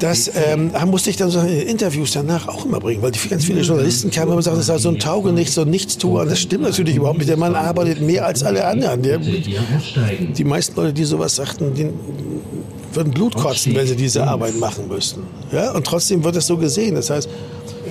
Das 0.00 0.30
ähm, 0.34 0.72
musste 0.86 1.10
ich 1.10 1.16
dann 1.16 1.30
so 1.30 1.40
in 1.40 1.60
Interviews 1.60 2.12
danach 2.12 2.48
auch 2.48 2.64
immer 2.64 2.80
bringen, 2.80 3.02
weil 3.02 3.12
die 3.12 3.28
ganz 3.28 3.44
viele 3.44 3.60
Journalisten 3.60 4.10
kamen 4.10 4.32
und 4.32 4.42
sagten, 4.42 4.58
das 4.58 4.68
ist 4.68 4.82
so 4.82 4.88
ein 4.88 4.98
Taugenichts, 4.98 5.54
so 5.54 5.62
ein 5.62 5.70
Nichtstuer. 5.70 6.26
Das 6.26 6.40
stimmt 6.40 6.64
natürlich 6.64 6.96
überhaupt 6.96 7.18
nicht. 7.18 7.28
Der 7.28 7.36
Mann 7.36 7.54
arbeitet 7.54 8.00
mehr 8.00 8.26
als 8.26 8.42
alle 8.42 8.66
anderen. 8.66 9.02
Der, 9.02 9.18
die 9.18 10.44
meisten 10.44 10.76
Leute, 10.76 10.92
die 10.92 11.04
sowas 11.04 11.36
sagten, 11.36 11.74
die 11.74 11.88
würden 12.94 13.12
Blut 13.12 13.34
kotzen, 13.34 13.74
wenn 13.74 13.86
sie 13.86 13.96
diese 13.96 14.24
Arbeit 14.24 14.58
machen 14.58 14.88
müssten. 14.88 15.22
Ja? 15.50 15.72
Und 15.72 15.86
trotzdem 15.86 16.24
wird 16.24 16.36
es 16.36 16.46
so 16.46 16.56
gesehen. 16.56 16.94
Das 16.94 17.10
heißt, 17.10 17.28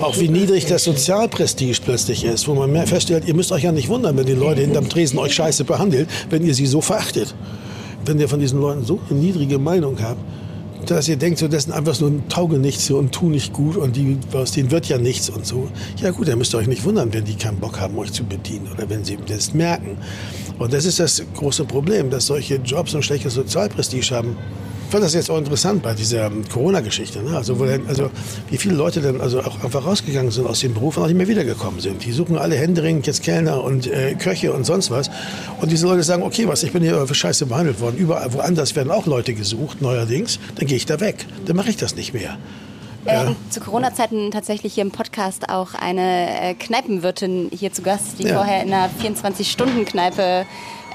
auch 0.00 0.18
wie 0.18 0.28
niedrig 0.28 0.66
das 0.66 0.84
Sozialprestige 0.84 1.74
plötzlich 1.84 2.24
ist, 2.24 2.48
wo 2.48 2.54
man 2.54 2.70
mehr 2.72 2.86
feststellt, 2.86 3.24
ihr 3.26 3.34
müsst 3.34 3.52
euch 3.52 3.62
ja 3.62 3.72
nicht 3.72 3.88
wundern, 3.88 4.16
wenn 4.16 4.26
die 4.26 4.32
Leute 4.32 4.62
hinterm 4.62 4.88
Tresen 4.88 5.18
euch 5.18 5.34
scheiße 5.34 5.64
behandeln, 5.64 6.06
wenn 6.30 6.44
ihr 6.44 6.54
sie 6.54 6.66
so 6.66 6.80
verachtet. 6.80 7.34
Wenn 8.04 8.18
ihr 8.18 8.28
von 8.28 8.40
diesen 8.40 8.60
Leuten 8.60 8.84
so 8.84 8.98
eine 9.08 9.18
niedrige 9.18 9.58
Meinung 9.58 9.96
habt, 10.02 10.20
dass 10.90 11.08
ihr 11.08 11.16
denkt, 11.16 11.38
so, 11.38 11.48
das 11.48 11.64
sind 11.64 11.72
einfach 11.72 12.00
ein 12.00 12.28
Taugenichts 12.28 12.90
und 12.90 13.12
tu 13.12 13.28
nicht 13.28 13.52
gut 13.52 13.76
und 13.76 13.96
die, 13.96 14.18
aus 14.32 14.52
denen 14.52 14.70
wird 14.70 14.86
ja 14.86 14.98
nichts 14.98 15.30
und 15.30 15.46
so. 15.46 15.68
Ja 15.96 16.10
gut, 16.10 16.28
dann 16.28 16.38
müsst 16.38 16.54
ihr 16.54 16.58
euch 16.58 16.66
nicht 16.66 16.84
wundern, 16.84 17.12
wenn 17.12 17.24
die 17.24 17.34
keinen 17.34 17.58
Bock 17.58 17.80
haben, 17.80 17.98
euch 17.98 18.12
zu 18.12 18.24
bedienen 18.24 18.68
oder 18.72 18.88
wenn 18.88 19.04
sie 19.04 19.18
das 19.26 19.54
merken. 19.54 19.96
Und 20.58 20.72
das 20.72 20.84
ist 20.84 21.00
das 21.00 21.22
große 21.34 21.64
Problem, 21.64 22.10
dass 22.10 22.26
solche 22.26 22.56
Jobs 22.56 22.94
ein 22.94 23.02
schlechtes 23.02 23.34
Sozialprestige 23.34 24.14
haben 24.14 24.36
fand 24.92 25.04
das 25.04 25.14
jetzt 25.14 25.30
auch 25.30 25.38
interessant 25.38 25.82
bei 25.82 25.94
dieser 25.94 26.30
Corona-Geschichte. 26.52 27.22
Ne? 27.22 27.34
Also, 27.34 27.56
also, 27.88 28.10
wie 28.50 28.58
viele 28.58 28.74
Leute 28.74 29.00
dann 29.00 29.22
also 29.22 29.40
auch 29.40 29.64
einfach 29.64 29.86
rausgegangen 29.86 30.30
sind 30.30 30.46
aus 30.46 30.60
dem 30.60 30.74
Beruf 30.74 30.98
und 30.98 31.04
auch 31.04 31.06
nicht 31.06 31.16
mehr 31.16 31.28
wiedergekommen 31.28 31.80
sind. 31.80 32.04
Die 32.04 32.12
suchen 32.12 32.36
alle 32.36 32.56
händeringend 32.56 33.06
jetzt 33.06 33.22
Kellner 33.22 33.64
und 33.64 33.86
äh, 33.86 34.14
Köche 34.14 34.52
und 34.52 34.64
sonst 34.64 34.90
was. 34.90 35.10
Und 35.62 35.72
diese 35.72 35.86
Leute 35.86 36.02
sagen, 36.02 36.22
okay, 36.22 36.46
was, 36.46 36.62
ich 36.62 36.72
bin 36.72 36.82
hier 36.82 37.06
für 37.06 37.14
Scheiße 37.14 37.46
behandelt 37.46 37.80
worden. 37.80 37.96
Überall 37.96 38.34
woanders 38.34 38.76
werden 38.76 38.92
auch 38.92 39.06
Leute 39.06 39.32
gesucht, 39.32 39.80
neuerdings. 39.80 40.38
Dann 40.56 40.66
gehe 40.66 40.76
ich 40.76 40.84
da 40.84 41.00
weg. 41.00 41.26
Dann 41.46 41.56
mache 41.56 41.70
ich 41.70 41.78
das 41.78 41.96
nicht 41.96 42.12
mehr. 42.12 42.36
Ja. 43.06 43.30
Äh, 43.30 43.34
zu 43.48 43.60
Corona-Zeiten 43.60 44.30
tatsächlich 44.30 44.74
hier 44.74 44.82
im 44.82 44.90
Podcast 44.90 45.48
auch 45.48 45.74
eine 45.74 46.50
äh, 46.50 46.54
Kneipenwirtin 46.54 47.50
hier 47.50 47.72
zu 47.72 47.80
Gast, 47.80 48.18
die 48.18 48.24
ja. 48.24 48.34
vorher 48.34 48.62
in 48.62 48.72
einer 48.72 48.90
24-Stunden-Kneipe 49.02 50.44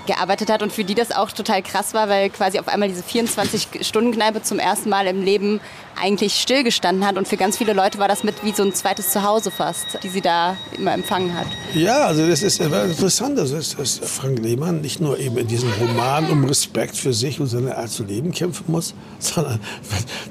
gearbeitet 0.08 0.50
hat 0.50 0.64
und 0.64 0.74
für 0.74 0.84
die 0.84 0.96
das 0.96 1.12
auch 1.12 1.32
total 1.32 1.62
krass 1.62 1.94
war, 1.94 2.10
weil 2.10 2.30
quasi 2.32 2.58
auf 2.60 2.68
einmal 2.68 2.90
diese 2.90 3.04
24-Stunden-Kneipe 3.04 4.42
zum 4.42 4.58
ersten 4.58 4.90
Mal 4.90 5.06
im 5.06 5.22
Leben 5.22 5.60
eigentlich 6.00 6.36
stillgestanden 6.36 7.06
hat 7.06 7.18
und 7.18 7.28
für 7.28 7.38
ganz 7.38 7.58
viele 7.58 7.74
Leute 7.74 8.00
war 8.00 8.08
das 8.08 8.24
mit 8.24 8.44
wie 8.44 8.52
so 8.52 8.64
ein 8.64 8.74
zweites 8.74 9.12
Zuhause 9.12 9.52
fast, 9.52 10.00
die 10.04 10.10
sie 10.10 10.22
da 10.22 10.56
immer 10.78 10.94
empfangen 10.94 11.34
hat. 11.34 11.48
Ja, 11.74 12.06
also 12.06 12.28
das 12.28 12.44
ist 12.44 12.60
interessant, 12.60 13.38
dass, 13.38 13.52
dass 13.52 14.00
Frank 14.00 14.40
Lehmann 14.40 14.82
nicht 14.82 15.00
nur 15.00 15.20
eben 15.20 15.38
in 15.38 15.48
diesem 15.48 15.72
Roman 15.80 16.30
um 16.30 16.46
Respekt 16.46 16.96
für 16.96 17.14
sich 17.14 17.40
und 17.40 17.48
seine 17.48 17.78
Art 17.78 17.90
zu 17.90 18.04
leben 18.04 18.32
kämpfen 18.32 18.66
muss, 18.68 18.94
sondern 19.20 19.60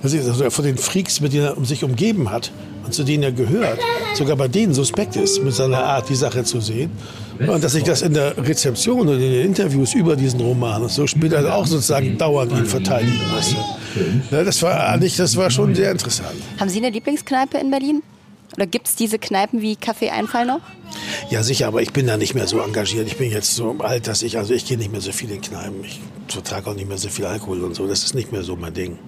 dass 0.03 0.13
er 0.15 0.51
von 0.51 0.65
den 0.65 0.79
Freaks, 0.79 1.21
mit 1.21 1.33
denen 1.33 1.47
er 1.47 1.57
um 1.57 1.65
sich 1.65 1.85
umgeben 1.85 2.31
hat 2.31 2.51
und 2.85 2.95
zu 2.95 3.03
denen 3.05 3.25
er 3.25 3.33
gehört, 3.33 3.81
sogar 4.15 4.37
bei 4.37 4.49
denen 4.49 4.73
suspekt 4.73 5.17
ist, 5.17 5.43
mit 5.43 5.55
seiner 5.55 5.85
Art 5.85 6.09
die 6.09 6.15
Sache 6.15 6.45
zu 6.45 6.61
sehen. 6.61 6.91
Und 7.39 7.63
dass 7.63 7.75
ich 7.75 7.85
das 7.85 8.03
in 8.03 8.15
der 8.15 8.37
Rezeption 8.37 9.09
und 9.09 9.15
in 9.15 9.21
den 9.21 9.47
Interviews 9.47 9.95
über 9.95 10.17
diesen 10.17 10.41
Roman 10.41 10.83
und 10.83 10.91
so 10.91 11.07
später 11.07 11.55
auch 11.55 11.67
sozusagen 11.67 12.17
dauernd 12.17 12.53
ihn 12.53 12.67
verteidigen 12.67 13.21
musste. 13.35 13.57
Das 14.31 14.63
war 14.63 14.89
eigentlich, 14.89 15.17
das 15.17 15.37
war 15.37 15.51
schon 15.51 15.75
sehr 15.75 15.91
interessant. 15.91 16.37
Haben 16.59 16.69
Sie 16.69 16.79
eine 16.79 16.91
Lieblingskneipe 16.91 17.59
in 17.59 17.71
Berlin? 17.71 18.03
Oder 18.57 18.67
gibt 18.67 18.87
es 18.89 18.95
diese 18.95 19.19
Kneipen 19.19 19.61
wie 19.61 19.75
Café 19.75 20.11
Einfall 20.11 20.47
noch? 20.47 20.61
Ja, 21.31 21.43
sicher, 21.43 21.67
aber 21.67 21.83
ich 21.83 21.93
bin 21.93 22.07
da 22.07 22.17
nicht 22.17 22.35
mehr 22.35 22.47
so 22.47 22.61
engagiert. 22.61 23.07
Ich 23.07 23.17
bin 23.17 23.31
jetzt 23.31 23.55
so 23.55 23.77
alt, 23.81 24.07
dass 24.07 24.23
ich, 24.23 24.39
also 24.39 24.55
ich 24.55 24.65
gehe 24.65 24.79
nicht 24.79 24.93
mehr 24.93 25.01
so 25.01 25.13
viel 25.13 25.31
in 25.31 25.41
Kneipen. 25.41 25.85
Ich 25.85 26.01
vertrage 26.29 26.71
auch 26.71 26.75
nicht 26.75 26.89
mehr 26.89 26.97
so 26.97 27.09
viel 27.09 27.27
Alkohol 27.27 27.63
und 27.65 27.75
so. 27.75 27.87
Das 27.87 28.05
ist 28.05 28.15
nicht 28.15 28.33
mehr 28.33 28.43
so 28.43 28.57
mein 28.57 28.73
Ding. 28.73 28.99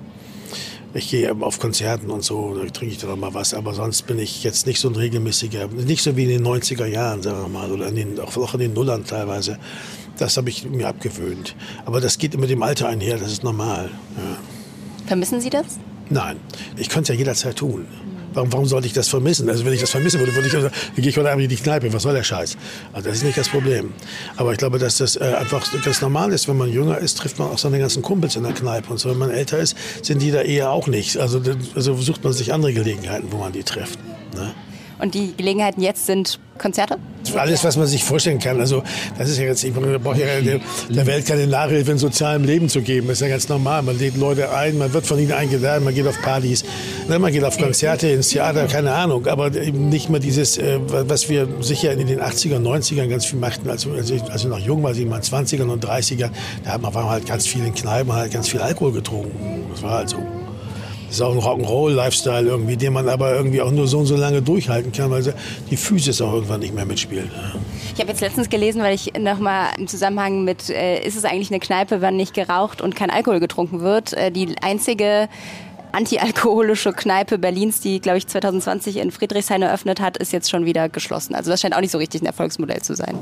Ich 0.95 1.11
gehe 1.11 1.31
auf 1.41 1.59
Konzerten 1.59 2.11
und 2.11 2.25
so, 2.25 2.55
da 2.55 2.65
trinke 2.71 2.95
ich 2.95 2.99
dann 2.99 3.11
auch 3.11 3.17
mal 3.17 3.35
was, 3.35 3.53
aber 3.53 3.75
sonst 3.75 4.07
bin 4.07 4.19
ich 4.19 4.43
jetzt 4.43 4.67
nicht 4.67 4.81
so 4.81 4.89
ein 4.89 4.97
regelmäßiger, 4.97 5.69
nicht 5.69 6.03
so 6.03 6.17
wie 6.17 6.25
in 6.25 6.31
den 6.31 6.47
90er 6.47 6.87
Jahren, 6.87 7.23
sagen 7.23 7.43
wir 7.43 7.49
mal, 7.49 7.71
oder 7.71 7.89
in 7.89 7.97
den, 7.97 8.21
auch 8.21 8.55
in 8.55 8.61
den 8.61 8.73
Nullern 8.73 9.05
teilweise. 9.05 9.59
Das 10.17 10.37
habe 10.37 10.49
ich 10.49 10.65
mir 10.65 10.89
abgewöhnt. 10.89 11.55
Aber 11.85 12.01
das 12.01 12.19
geht 12.19 12.39
mit 12.39 12.51
dem 12.51 12.63
Alter 12.63 12.89
einher, 12.89 13.19
das 13.19 13.31
ist 13.31 13.45
normal. 13.45 13.91
Ja. 14.17 14.37
Vermissen 15.07 15.41
Sie 15.41 15.51
das? 15.51 15.79
Nein, 16.11 16.39
ich 16.77 16.89
könnte 16.89 17.13
es 17.13 17.17
ja 17.17 17.19
jederzeit 17.19 17.57
tun. 17.57 17.87
Warum, 18.39 18.53
warum 18.53 18.67
sollte 18.67 18.87
ich 18.87 18.93
das 18.93 19.09
vermissen? 19.09 19.49
Also 19.49 19.65
wenn 19.65 19.73
ich 19.73 19.81
das 19.81 19.91
vermissen 19.91 20.21
würde, 20.21 20.33
würde 20.33 20.47
ich 20.47 20.53
sagen, 20.53 20.71
dann 20.71 20.95
gehe 20.95 21.09
ich 21.09 21.17
heute 21.17 21.29
Abend 21.29 21.43
in 21.43 21.49
die 21.49 21.57
Kneipe. 21.57 21.93
Was 21.93 22.05
soll 22.05 22.15
der 22.15 22.23
Scheiß? 22.23 22.57
Also 22.93 23.09
das 23.09 23.19
ist 23.19 23.25
nicht 23.25 23.37
das 23.37 23.49
Problem. 23.49 23.93
Aber 24.37 24.53
ich 24.53 24.59
glaube, 24.59 24.79
dass 24.79 24.99
das 24.99 25.17
äh, 25.17 25.35
einfach 25.37 25.67
ganz 25.83 26.01
normal 26.01 26.33
ist. 26.33 26.47
Wenn 26.47 26.57
man 26.57 26.71
jünger 26.73 26.99
ist, 26.99 27.19
trifft 27.19 27.41
man 27.41 27.49
auch 27.49 27.59
seine 27.59 27.81
ganzen 27.81 28.01
Kumpels 28.01 28.37
in 28.37 28.45
der 28.45 28.53
Kneipe. 28.53 28.93
Und 28.93 28.99
so, 28.99 29.11
wenn 29.11 29.19
man 29.19 29.31
älter 29.31 29.59
ist, 29.59 29.77
sind 30.03 30.23
die 30.23 30.31
da 30.31 30.43
eher 30.43 30.71
auch 30.71 30.87
nicht. 30.87 31.17
Also, 31.17 31.43
also 31.75 31.97
sucht 31.97 32.23
man 32.23 32.33
sich 32.33 32.53
andere 32.53 32.73
Gelegenheiten, 32.73 33.27
wo 33.33 33.39
man 33.39 33.53
die 33.53 33.65
trifft. 33.65 33.99
Ne? 34.37 34.55
Und 34.99 35.15
die 35.15 35.35
Gelegenheiten 35.37 35.81
jetzt 35.81 36.07
sind 36.07 36.39
Konzerte? 36.59 36.99
Alles, 37.37 37.63
was 37.63 37.77
man 37.77 37.87
sich 37.87 38.03
vorstellen 38.03 38.39
kann. 38.39 38.59
Also 38.59 38.83
das 39.17 39.29
ist 39.29 39.39
ja 39.39 39.45
jetzt, 39.45 39.63
ich 39.63 39.73
brauche 39.73 40.19
ja 40.19 40.41
der, 40.41 40.61
der 40.89 41.07
Welt 41.07 41.27
keine 41.27 41.47
Nachhilfe 41.47 41.93
in 41.93 41.99
sozialem 41.99 42.45
Leben 42.45 42.69
zu 42.69 42.81
geben. 42.81 43.09
Das 43.09 43.19
ist 43.19 43.21
ja 43.21 43.29
ganz 43.29 43.49
normal. 43.49 43.83
Man 43.83 43.99
lädt 43.99 44.17
Leute 44.17 44.53
ein, 44.53 44.79
man 44.79 44.93
wird 44.93 45.07
von 45.07 45.19
ihnen 45.19 45.33
eingeladen, 45.33 45.85
man 45.85 45.95
geht 45.95 46.07
auf 46.07 46.21
Partys, 46.21 46.65
ne, 47.09 47.19
man 47.19 47.33
geht 47.33 47.45
auf 47.45 47.59
Konzerte, 47.59 48.09
ins 48.09 48.29
Theater, 48.31 48.67
keine 48.67 48.93
Ahnung. 48.93 49.27
Aber 49.27 49.55
eben 49.55 49.89
nicht 49.89 50.09
mehr 50.09 50.21
dieses, 50.21 50.59
äh, 50.59 50.79
was 50.89 51.29
wir 51.29 51.49
sicher 51.61 51.93
in 51.93 52.07
den 52.07 52.21
80er, 52.21 52.59
90ern 52.59 53.09
ganz 53.09 53.27
viel 53.27 53.39
machten, 53.39 53.69
als, 53.71 53.87
als, 53.87 54.11
ich, 54.11 54.45
noch 54.45 54.59
jung 54.59 54.83
war, 54.83 54.95
in 54.95 55.09
meinen 55.09 55.23
20ern 55.23 55.69
und 55.69 55.85
30ern, 55.85 56.31
da 56.65 56.71
hat 56.73 56.83
man 56.83 56.95
halt 56.95 57.27
ganz 57.27 57.47
viel 57.47 57.65
in 57.65 57.75
Kneipen, 57.75 58.13
halt 58.13 58.33
ganz 58.33 58.49
viel 58.49 58.61
Alkohol 58.61 58.93
getrunken. 58.93 59.67
Das 59.73 59.83
war 59.83 59.99
halt 59.99 60.09
so. 60.09 60.19
Das 61.09 61.17
ist 61.17 61.23
auch 61.23 61.33
ein 61.33 61.41
Rock'n'Roll-Lifestyle 61.41 62.47
irgendwie, 62.47 62.77
den 62.77 62.93
man 62.93 63.09
aber 63.09 63.35
irgendwie 63.35 63.63
auch 63.63 63.71
nur 63.71 63.89
so 63.89 63.99
und 63.99 64.07
so 64.07 64.17
lange 64.17 64.43
durchhalten 64.43 64.93
kann, 64.93 65.11
weil 65.11 65.35
die 65.71 65.77
Physis 65.77 66.21
auch 66.21 66.35
irgendwann 66.35 66.61
nicht 66.61 66.75
mehr 66.75 66.85
mitspielt. 66.85 67.31
Ich 67.95 68.01
habe 68.01 68.11
jetzt 68.11 68.21
letztens 68.21 68.51
gelesen, 68.51 68.83
weil 68.83 68.95
ich 68.95 69.15
nochmal 69.19 69.71
im 69.79 69.89
Zusammenhang 69.89 70.45
mit, 70.45 70.69
äh, 70.69 71.03
ist 71.03 71.17
es 71.17 71.25
eigentlich 71.25 71.51
eine 71.51 71.61
Kneipe, 71.61 72.03
wenn 72.03 72.17
nicht 72.17 72.35
geraucht 72.35 72.83
und 72.83 72.95
kein 72.95 73.11
Alkohol 73.11 73.41
getrunken 73.41 73.81
wird, 73.81 74.13
äh, 74.13 74.31
die 74.31 74.55
einzige 74.61 75.29
antialkoholische 75.93 76.93
Kneipe 76.93 77.39
Berlins, 77.39 77.81
die, 77.81 78.01
glaube 78.01 78.19
ich, 78.19 78.27
2020 78.27 78.99
in 78.99 79.11
Friedrichshain 79.11 79.63
eröffnet 79.63 80.01
hat, 80.01 80.19
ist 80.19 80.33
jetzt 80.33 80.51
schon 80.51 80.67
wieder 80.67 80.91
geschlossen. 80.91 81.35
Also 81.35 81.51
das 81.51 81.63
scheint 81.63 81.75
auch 81.75 81.81
nicht 81.81 81.91
so 81.91 81.99
richtig 81.99 82.23
ein 82.23 82.27
Erfolgsmodell 82.27 82.83
zu 82.83 82.95
sein. 82.95 83.19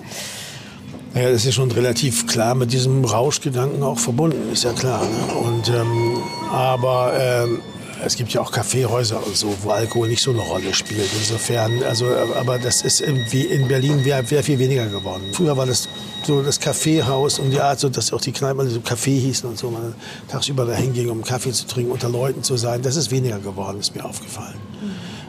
Ja, 1.14 1.31
das 1.31 1.46
ist 1.46 1.55
schon 1.55 1.70
relativ 1.70 2.27
klar 2.27 2.55
mit 2.55 2.72
diesem 2.72 3.05
Rauschgedanken 3.05 3.83
auch 3.83 3.99
verbunden, 3.99 4.53
ist 4.53 4.64
ja 4.64 4.72
klar. 4.72 5.03
Ne? 5.03 5.35
Und, 5.35 5.68
ähm, 5.68 6.18
aber 6.53 7.14
ähm, 7.18 7.61
es 8.05 8.17
gibt 8.17 8.33
ja 8.33 8.41
auch 8.41 8.53
Kaffeehäuser 8.53 9.25
und 9.25 9.37
so, 9.37 9.55
wo 9.63 9.71
Alkohol 9.71 10.09
nicht 10.09 10.23
so 10.23 10.31
eine 10.31 10.41
Rolle 10.41 10.75
spielt. 10.75 11.09
Insofern, 11.19 11.83
also, 11.83 12.07
aber 12.37 12.59
das 12.59 12.83
ist 12.83 13.01
irgendwie 13.01 13.43
in 13.43 13.69
Berlin 13.69 14.05
wäre 14.05 14.29
wär 14.31 14.43
viel 14.43 14.59
weniger 14.59 14.87
geworden. 14.87 15.23
Früher 15.33 15.57
war 15.57 15.67
das 15.67 15.89
so 16.25 16.43
das 16.43 16.61
Kaffeehaus 16.61 17.39
und 17.39 17.51
die 17.51 17.61
Art, 17.61 17.81
so 17.81 17.89
dass 17.89 18.13
auch 18.13 18.21
die 18.21 18.33
Kneipen 18.33 18.69
so 18.69 18.81
Kaffee 18.81 19.19
hießen 19.19 19.49
und 19.49 19.59
so, 19.59 19.71
man 19.71 19.95
tagsüber 20.29 20.67
dahin 20.67 20.93
ging, 20.93 21.11
um 21.11 21.23
Kaffee 21.23 21.53
zu 21.53 21.67
trinken, 21.67 21.93
unter 21.93 22.09
Leuten 22.09 22.43
zu 22.43 22.57
sein. 22.57 22.83
Das 22.83 22.97
ist 22.97 23.11
weniger 23.11 23.39
geworden, 23.39 23.81
ist 23.81 23.95
mir 23.95 24.05
aufgefallen. 24.05 24.59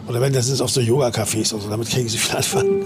Oder 0.07 0.21
wenn 0.21 0.33
das 0.33 0.47
ist 0.47 0.61
auf 0.61 0.69
so 0.69 0.81
Yoga-Cafés 0.81 1.53
und 1.53 1.61
so, 1.61 1.69
damit 1.69 1.95
ich 1.95 2.11
so 2.11 2.17
viel 2.17 2.35
anfangen. 2.35 2.85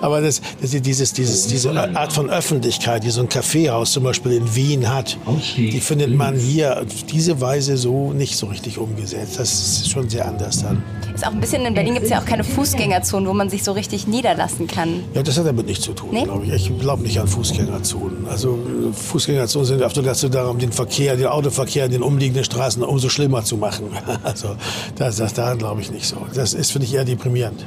Aber 0.00 0.20
das, 0.20 0.40
das 0.60 0.70
dieses, 0.70 1.12
dieses, 1.12 1.46
diese 1.46 1.70
Art 1.72 2.12
von 2.12 2.30
Öffentlichkeit, 2.30 3.04
die 3.04 3.10
so 3.10 3.20
ein 3.20 3.28
Kaffeehaus 3.28 3.92
zum 3.92 4.04
Beispiel 4.04 4.32
in 4.32 4.54
Wien 4.54 4.92
hat, 4.92 5.16
die 5.56 5.80
findet 5.80 6.14
man 6.14 6.36
hier 6.36 6.80
auf 6.80 7.02
diese 7.10 7.40
Weise 7.40 7.76
so 7.76 8.12
nicht 8.12 8.36
so 8.36 8.46
richtig 8.46 8.78
umgesetzt. 8.78 9.38
Das 9.38 9.52
ist 9.52 9.90
schon 9.90 10.08
sehr 10.08 10.26
anders 10.26 10.62
dann. 10.62 10.82
Ist 11.14 11.26
auch 11.26 11.32
ein 11.32 11.40
bisschen, 11.40 11.66
in 11.66 11.74
Berlin 11.74 11.94
gibt 11.94 12.04
es 12.04 12.10
ja 12.10 12.20
auch 12.20 12.24
keine 12.24 12.44
Fußgängerzonen, 12.44 13.28
wo 13.28 13.34
man 13.34 13.50
sich 13.50 13.62
so 13.62 13.72
richtig 13.72 14.06
niederlassen 14.06 14.66
kann. 14.66 15.02
Ja, 15.14 15.22
das 15.22 15.38
hat 15.38 15.46
damit 15.46 15.66
nichts 15.66 15.84
zu 15.84 15.92
tun, 15.92 16.10
nee? 16.12 16.24
glaube 16.24 16.46
ich. 16.46 16.52
Ich 16.52 16.78
glaube 16.78 17.02
nicht 17.02 17.20
an 17.20 17.28
Fußgängerzonen. 17.28 18.26
Also 18.28 18.58
Fußgängerzonen 18.92 19.66
sind 19.66 19.82
oft 19.82 19.96
dazu 19.96 20.28
da, 20.28 20.46
um 20.46 20.58
den 20.58 20.72
Verkehr, 20.72 21.16
den 21.16 21.26
Autoverkehr 21.26 21.86
in 21.86 21.92
den 21.92 22.02
umliegenden 22.02 22.44
Straßen 22.44 22.82
umso 22.82 23.08
schlimmer 23.08 23.44
zu 23.44 23.56
machen. 23.56 23.86
Also 24.22 24.54
das, 24.96 25.16
das 25.16 25.32
daran 25.34 25.58
glaube 25.58 25.80
ich 25.80 25.90
nicht 25.90 26.06
so. 26.06 26.16
Das 26.34 26.49
das 26.52 26.60
ist, 26.60 26.72
finde 26.72 26.86
ich, 26.86 26.94
eher 26.94 27.04
deprimierend. 27.04 27.64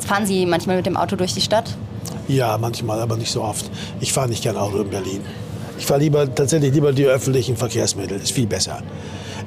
Fahren 0.00 0.26
Sie 0.26 0.46
manchmal 0.46 0.76
mit 0.76 0.86
dem 0.86 0.96
Auto 0.96 1.16
durch 1.16 1.34
die 1.34 1.40
Stadt? 1.40 1.76
Ja, 2.28 2.58
manchmal, 2.58 3.00
aber 3.00 3.16
nicht 3.16 3.30
so 3.30 3.42
oft. 3.42 3.70
Ich 4.00 4.12
fahre 4.12 4.28
nicht 4.28 4.42
gern 4.42 4.56
Auto 4.56 4.80
in 4.80 4.90
Berlin. 4.90 5.20
Ich 5.78 5.86
fahre 5.86 6.00
lieber, 6.00 6.32
tatsächlich 6.34 6.72
lieber 6.72 6.92
die 6.92 7.04
öffentlichen 7.04 7.56
Verkehrsmittel. 7.56 8.18
Das 8.18 8.30
ist 8.30 8.34
viel 8.34 8.46
besser. 8.46 8.82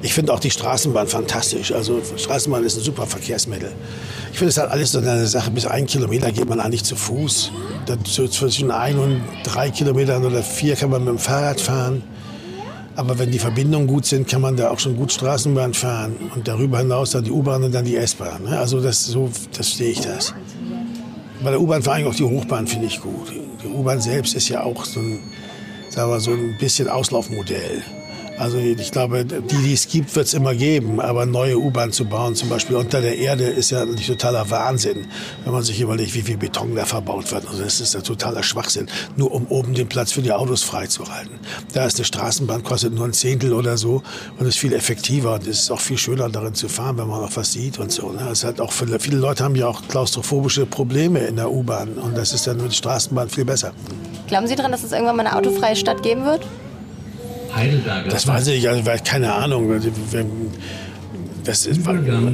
Ich 0.02 0.14
finde 0.14 0.32
auch 0.32 0.40
die 0.40 0.50
Straßenbahn 0.50 1.08
fantastisch. 1.08 1.72
Also 1.72 2.00
Straßenbahn 2.16 2.64
ist 2.64 2.76
ein 2.76 2.82
super 2.82 3.06
Verkehrsmittel. 3.06 3.72
Ich 4.32 4.38
finde 4.38 4.50
es 4.50 4.56
halt 4.56 4.70
alles 4.70 4.92
so 4.92 4.98
eine 4.98 5.26
Sache. 5.26 5.50
Bis 5.50 5.66
ein 5.66 5.86
Kilometer 5.86 6.32
geht 6.32 6.48
man 6.48 6.60
eigentlich 6.60 6.84
zu 6.84 6.96
Fuß. 6.96 7.50
So 8.04 8.28
zwischen 8.28 8.70
ein 8.70 8.98
und 8.98 9.22
drei 9.44 9.70
Kilometern 9.70 10.24
oder 10.24 10.42
vier 10.42 10.76
kann 10.76 10.90
man 10.90 11.04
mit 11.04 11.14
dem 11.14 11.18
Fahrrad 11.18 11.60
fahren. 11.60 12.02
Aber 13.00 13.18
wenn 13.18 13.30
die 13.30 13.38
Verbindungen 13.38 13.86
gut 13.86 14.04
sind, 14.04 14.28
kann 14.28 14.42
man 14.42 14.58
da 14.58 14.68
auch 14.68 14.78
schon 14.78 14.94
gut 14.94 15.10
Straßenbahn 15.10 15.72
fahren. 15.72 16.16
Und 16.34 16.46
darüber 16.46 16.80
hinaus 16.80 17.12
dann 17.12 17.24
die 17.24 17.30
U-Bahn 17.30 17.64
und 17.64 17.74
dann 17.74 17.86
die 17.86 17.96
S-Bahn. 17.96 18.42
Ne? 18.42 18.58
Also 18.58 18.82
das, 18.82 19.06
so 19.06 19.30
das 19.56 19.74
sehe 19.74 19.92
ich 19.92 20.02
das. 20.02 20.34
Bei 21.42 21.50
der 21.50 21.62
U-Bahn 21.62 21.82
vor 21.82 21.94
allem 21.94 22.06
auch 22.08 22.14
die 22.14 22.24
Hochbahn 22.24 22.66
finde 22.66 22.88
ich 22.88 23.00
gut. 23.00 23.32
Die 23.64 23.68
U-Bahn 23.68 24.02
selbst 24.02 24.34
ist 24.34 24.50
ja 24.50 24.64
auch 24.64 24.84
so 24.84 25.00
ein, 25.00 25.20
sagen 25.88 26.10
wir, 26.10 26.20
so 26.20 26.32
ein 26.32 26.58
bisschen 26.58 26.88
Auslaufmodell. 26.88 27.82
Also 28.40 28.56
ich 28.56 28.90
glaube, 28.90 29.26
die, 29.26 29.56
die 29.58 29.74
es 29.74 29.86
gibt, 29.86 30.16
wird 30.16 30.26
es 30.26 30.32
immer 30.32 30.54
geben. 30.54 30.98
Aber 30.98 31.26
neue 31.26 31.58
U-Bahn 31.58 31.92
zu 31.92 32.06
bauen, 32.06 32.34
zum 32.34 32.48
Beispiel 32.48 32.76
unter 32.76 33.02
der 33.02 33.18
Erde, 33.18 33.44
ist 33.44 33.70
ja 33.70 33.84
nicht 33.84 34.06
totaler 34.06 34.48
Wahnsinn, 34.48 35.08
wenn 35.44 35.52
man 35.52 35.62
sich 35.62 35.78
überlegt, 35.78 36.14
wie 36.14 36.22
viel 36.22 36.38
Beton 36.38 36.74
da 36.74 36.86
verbaut 36.86 37.30
wird. 37.32 37.46
Also 37.46 37.62
das 37.62 37.82
ist 37.82 37.92
ja 37.92 38.00
totaler 38.00 38.42
Schwachsinn, 38.42 38.88
nur 39.14 39.30
um 39.32 39.46
oben 39.48 39.74
den 39.74 39.88
Platz 39.88 40.12
für 40.12 40.22
die 40.22 40.32
Autos 40.32 40.62
freizuhalten. 40.62 41.38
Da 41.74 41.84
ist 41.84 41.96
eine 41.96 42.06
Straßenbahn, 42.06 42.62
kostet 42.62 42.94
nur 42.94 43.04
ein 43.04 43.12
Zehntel 43.12 43.52
oder 43.52 43.76
so 43.76 44.02
und 44.38 44.46
ist 44.46 44.56
viel 44.56 44.72
effektiver 44.72 45.34
und 45.34 45.46
es 45.46 45.60
ist 45.64 45.70
auch 45.70 45.80
viel 45.80 45.98
schöner 45.98 46.30
darin 46.30 46.54
zu 46.54 46.70
fahren, 46.70 46.96
wenn 46.96 47.08
man 47.08 47.22
auch 47.22 47.36
was 47.36 47.52
sieht 47.52 47.78
und 47.78 47.92
so. 47.92 48.10
Ne? 48.10 48.26
Es 48.32 48.42
hat 48.42 48.58
auch 48.58 48.72
viele, 48.72 48.98
viele 49.00 49.18
Leute 49.18 49.44
haben 49.44 49.54
ja 49.54 49.68
auch 49.68 49.86
klaustrophobische 49.86 50.64
Probleme 50.64 51.18
in 51.20 51.36
der 51.36 51.50
U-Bahn 51.50 51.90
und 51.98 52.16
das 52.16 52.32
ist 52.32 52.46
dann 52.46 52.56
mit 52.56 52.68
der 52.68 52.72
Straßenbahn 52.76 53.28
viel 53.28 53.44
besser. 53.44 53.74
Glauben 54.28 54.46
Sie 54.46 54.56
daran, 54.56 54.72
dass 54.72 54.82
es 54.82 54.92
irgendwann 54.92 55.16
mal 55.16 55.26
eine 55.26 55.36
autofreie 55.36 55.76
Stadt 55.76 56.02
geben 56.02 56.24
wird? 56.24 56.46
Heidelberger. 57.54 58.08
Das 58.08 58.26
weiß 58.26 58.48
ich, 58.48 58.68
also, 58.68 58.82
keine 59.04 59.32
Ahnung. 59.32 59.80
Das 61.44 61.64
ist, 61.64 61.80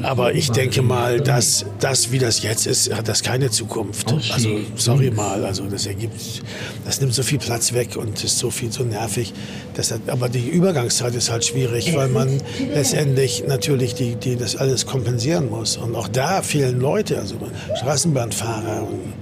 aber 0.02 0.34
ich 0.34 0.50
denke 0.50 0.82
mal, 0.82 1.20
dass 1.20 1.64
das, 1.78 2.10
wie 2.10 2.18
das 2.18 2.42
jetzt 2.42 2.66
ist, 2.66 2.92
hat 2.92 3.06
das 3.06 3.22
keine 3.22 3.50
Zukunft. 3.50 4.12
Also 4.32 4.58
sorry 4.74 5.12
mal, 5.12 5.44
also 5.44 5.64
das 5.66 5.86
ergibt, 5.86 6.42
das 6.84 7.00
nimmt 7.00 7.14
so 7.14 7.22
viel 7.22 7.38
Platz 7.38 7.72
weg 7.72 7.96
und 7.96 8.22
ist 8.24 8.38
so 8.38 8.50
viel 8.50 8.72
so 8.72 8.82
nervig. 8.82 9.32
Das 9.74 9.92
hat, 9.92 10.00
aber 10.08 10.28
die 10.28 10.48
Übergangszeit 10.48 11.14
ist 11.14 11.30
halt 11.30 11.44
schwierig, 11.44 11.94
weil 11.94 12.08
man 12.08 12.40
letztendlich 12.74 13.44
natürlich 13.46 13.94
die, 13.94 14.16
die 14.16 14.34
das 14.34 14.56
alles 14.56 14.86
kompensieren 14.86 15.50
muss. 15.50 15.76
Und 15.76 15.94
auch 15.94 16.08
da 16.08 16.42
fehlen 16.42 16.80
Leute, 16.80 17.18
also 17.18 17.36
Straßenbahnfahrer 17.76 18.88
und 18.88 19.12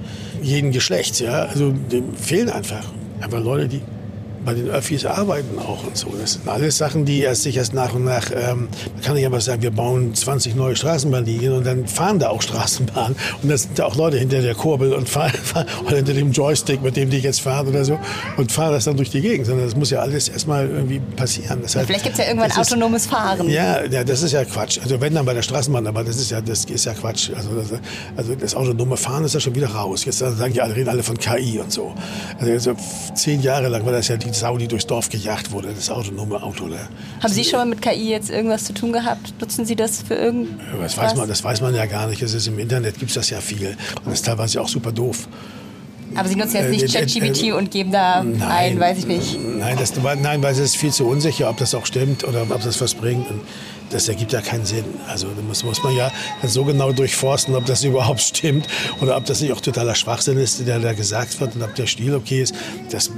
jeden 0.43 0.73
Geschlechts, 0.73 1.21
ja, 1.21 1.45
also 1.45 1.73
dem 1.93 2.15
fehlen 2.17 2.49
einfach 2.49 2.85
einfach 3.21 3.43
Leute, 3.43 3.69
die 3.69 3.81
bei 4.45 4.55
den 4.55 4.69
Öffis 4.69 5.07
arbeiten 5.07 5.59
auch 5.59 5.87
und 5.87 5.97
so. 5.97 6.13
Das 6.21 6.35
sind 6.35 6.49
alles 6.49 6.79
Sachen, 6.79 7.05
die 7.05 7.21
erst 7.21 7.43
sich 7.43 7.57
erst 7.57 7.75
nach 7.75 7.95
und 7.95 8.05
nach, 8.05 8.31
ähm, 8.31 8.69
man 8.93 9.03
kann 9.03 9.15
nicht 9.15 9.27
einfach 9.27 9.41
sagen, 9.41 9.63
wir 9.63 9.71
bauen 9.71 10.15
20 10.15 10.55
neue 10.55 10.77
Straßenbahnlinien 10.77 11.53
und 11.53 11.67
dann 11.67 11.87
fahren 11.87 12.19
da 12.19 12.29
auch 12.29 12.43
Straßenbahnen 12.43 13.17
und 13.43 13.49
da 13.49 13.57
sind 13.57 13.79
da 13.79 13.87
auch 13.87 13.97
Leute 13.97 14.19
hinter 14.19 14.43
der 14.43 14.55
Kurbel 14.55 14.93
und 14.93 15.09
fahren, 15.09 15.33
oder 15.87 15.97
hinter 15.97 16.15
dem 16.15 16.33
Joystick, 16.33 16.83
mit 16.83 16.97
dem 16.97 17.11
die 17.11 17.19
jetzt 17.19 17.41
fahren 17.41 17.69
oder 17.69 17.85
so 17.85 17.99
und 18.37 18.53
fahren 18.53 18.73
das 18.73 18.85
dann 18.85 18.97
durch 18.97 19.11
die 19.11 19.21
Gegend, 19.21 19.47
sondern 19.47 19.67
das 19.67 19.77
muss 19.77 19.91
ja 19.91 20.01
alles 20.01 20.29
erstmal 20.29 20.69
irgendwie 20.69 21.01
passieren. 21.01 21.61
Das 21.63 21.77
heißt, 21.77 21.87
Vielleicht 21.87 22.05
gibt 22.05 22.19
es 22.19 22.25
ja 22.25 22.29
irgendwann 22.29 22.53
autonomes 22.53 23.03
ist, 23.05 23.11
Fahren. 23.11 23.49
Ja, 23.49 23.85
ja, 23.85 24.05
das 24.05 24.23
ist 24.23 24.33
ja 24.33 24.45
Quatsch. 24.45 24.79
Also 24.83 25.01
wenn 25.01 25.15
dann 25.15 25.25
bei 25.25 25.35
der 25.35 25.43
Straßenbahn, 25.43 25.87
aber 25.87 26.05
das 26.05 26.17
ist 26.17 26.31
ja, 26.31 26.41
das 26.41 26.65
ist 26.65 26.85
ja 26.85 26.95
Quatsch. 26.95 27.31
Also 27.35 27.51
das, 27.55 27.81
also 28.17 28.35
das 28.35 28.55
autonome 28.55 28.97
Fahren 28.97 29.25
ist 29.25 29.35
ja 29.35 29.41
schon 29.41 29.55
wieder 29.55 29.69
raus. 29.69 30.05
Jetzt 30.05 30.19
sagen 30.19 30.53
die 30.53 30.61
alle, 30.61 30.77
reden 30.77 30.89
alle 30.89 31.03
von 31.03 31.17
KI 31.17 31.59
und 31.59 31.73
so. 31.73 31.93
Also 32.41 32.75
zehn 33.15 33.41
Jahre 33.41 33.69
lang 33.69 33.85
war 33.85 33.93
das 33.93 34.09
ja 34.09 34.17
die 34.17 34.31
Sau, 34.35 34.59
die 34.59 34.69
durchs 34.69 34.87
Dorf 34.87 35.09
gejagt 35.09 35.51
wurde, 35.53 35.69
das 35.75 35.91
autonome 35.91 36.43
Auto. 36.43 36.67
Ne? 36.67 36.89
Haben 37.23 37.33
Sie 37.33 37.45
schon 37.45 37.59
mal 37.61 37.67
mit 37.67 37.83
KI 37.83 38.11
jetzt 38.11 38.31
irgendwas 38.31 38.65
zu 38.65 38.75
tun 38.75 38.93
gehabt? 38.93 39.35
Nutzen 39.41 39.65
Sie 39.65 39.77
das 39.77 40.03
für 40.03 40.15
irgendwas? 40.15 40.95
Das 40.95 40.97
weiß 40.97 41.15
man, 41.17 41.29
das 41.29 41.43
weiß 41.43 41.61
man 41.61 41.75
ja 41.75 41.87
gar 41.87 42.07
nicht. 42.07 42.23
Es 42.23 42.35
ist 42.35 42.47
Im 42.47 42.59
Internet 42.59 42.99
gibt 42.99 43.11
es 43.11 43.15
das 43.15 43.31
ja 43.31 43.41
viel. 43.41 43.69
Und 43.69 44.07
das 44.07 44.15
ist 44.15 44.27
teilweise 44.27 44.61
auch 44.61 44.69
super 44.69 44.93
doof. 44.93 45.29
Aber 46.17 46.29
Sie 46.29 46.37
nutzen 46.37 46.57
jetzt 46.57 46.71
nicht 46.71 46.95
äh, 46.95 46.99
äh, 46.99 47.07
ChatGPT 47.07 47.43
äh, 47.45 47.53
und 47.53 47.71
geben 47.71 47.91
da 47.93 48.23
nein, 48.23 48.43
ein, 48.43 48.81
weiß 48.81 48.99
ich 48.99 49.07
nicht. 49.07 49.39
Nein, 49.41 49.77
das, 49.79 49.93
nein, 49.97 50.43
weil 50.43 50.53
es 50.53 50.59
ist 50.59 50.77
viel 50.77 50.93
zu 50.93 51.07
unsicher, 51.07 51.51
ob 51.51 51.57
das 51.57 51.75
auch 51.75 51.87
stimmt 51.87 52.25
oder 52.25 52.43
ob 52.43 52.63
das 52.63 52.81
was 52.81 52.95
bringt. 52.95 53.29
Und 53.31 53.41
das 53.91 54.09
ergibt 54.09 54.33
ja 54.33 54.41
keinen 54.41 54.65
Sinn. 54.65 54.85
Also 55.09 55.29
da 55.29 55.43
muss, 55.43 55.65
muss 55.65 55.83
man 55.83 55.95
ja 55.95 56.11
so 56.45 56.65
genau 56.65 56.93
durchforsten, 56.93 57.55
ob 57.55 57.67
das 57.67 57.85
überhaupt 57.85 58.21
stimmt 58.21 58.67
oder 59.01 59.17
ob 59.17 59.25
das 59.25 59.41
nicht 59.41 59.53
auch 59.53 59.61
totaler 59.61 59.95
Schwachsinn 59.95 60.39
ist, 60.39 60.67
der 60.67 60.79
da 60.79 60.93
gesagt 60.93 61.41
wird 61.41 61.57
und 61.57 61.63
ob 61.63 61.75
der 61.75 61.87
Stil 61.87 62.15
okay 62.15 62.43
ist. 62.43 62.55
Das, 62.91 63.11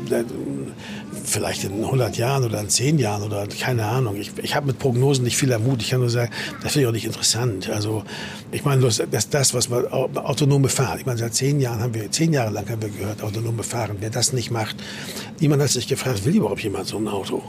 vielleicht 1.27 1.65
in 1.65 1.85
100 1.85 2.17
Jahren 2.17 2.45
oder 2.45 2.61
in 2.61 2.69
10 2.69 2.99
Jahren 2.99 3.23
oder 3.23 3.47
keine 3.47 3.85
Ahnung. 3.85 4.17
Ich, 4.17 4.33
ich 4.43 4.55
habe 4.55 4.67
mit 4.67 4.79
Prognosen 4.79 5.25
nicht 5.25 5.37
viel 5.37 5.57
Mut. 5.59 5.83
Ich 5.83 5.91
kann 5.91 6.01
nur 6.01 6.11
sagen, 6.11 6.31
das 6.63 6.73
finde 6.73 6.83
ich 6.83 6.89
auch 6.89 6.93
nicht 6.93 7.05
interessant. 7.05 7.69
Also 7.69 8.05
ich 8.53 8.65
meine, 8.65 8.83
das, 8.83 9.03
das, 9.11 9.29
das 9.29 9.55
was 9.55 9.71
wir 9.71 9.93
autonome 9.93 10.69
Fahren. 10.69 10.99
Ich 10.99 11.07
meine, 11.07 11.19
seit 11.19 11.35
zehn 11.35 11.61
Jahren 11.61 11.81
haben 11.81 11.95
wir, 11.95 12.11
zehn 12.11 12.33
Jahre 12.33 12.51
lang 12.51 12.69
haben 12.69 12.83
wir 12.83 12.89
gehört, 12.89 13.23
autonome 13.23 13.63
Fahren. 13.63 13.97
Wer 14.01 14.11
das 14.11 14.33
nicht 14.33 14.51
macht, 14.51 14.77
niemand 15.41 15.63
hat 15.63 15.71
sich 15.71 15.89
gefragt, 15.89 16.25
will 16.25 16.37
überhaupt 16.37 16.63
jemand 16.63 16.87
so 16.87 16.97
ein 16.99 17.09
Auto? 17.09 17.43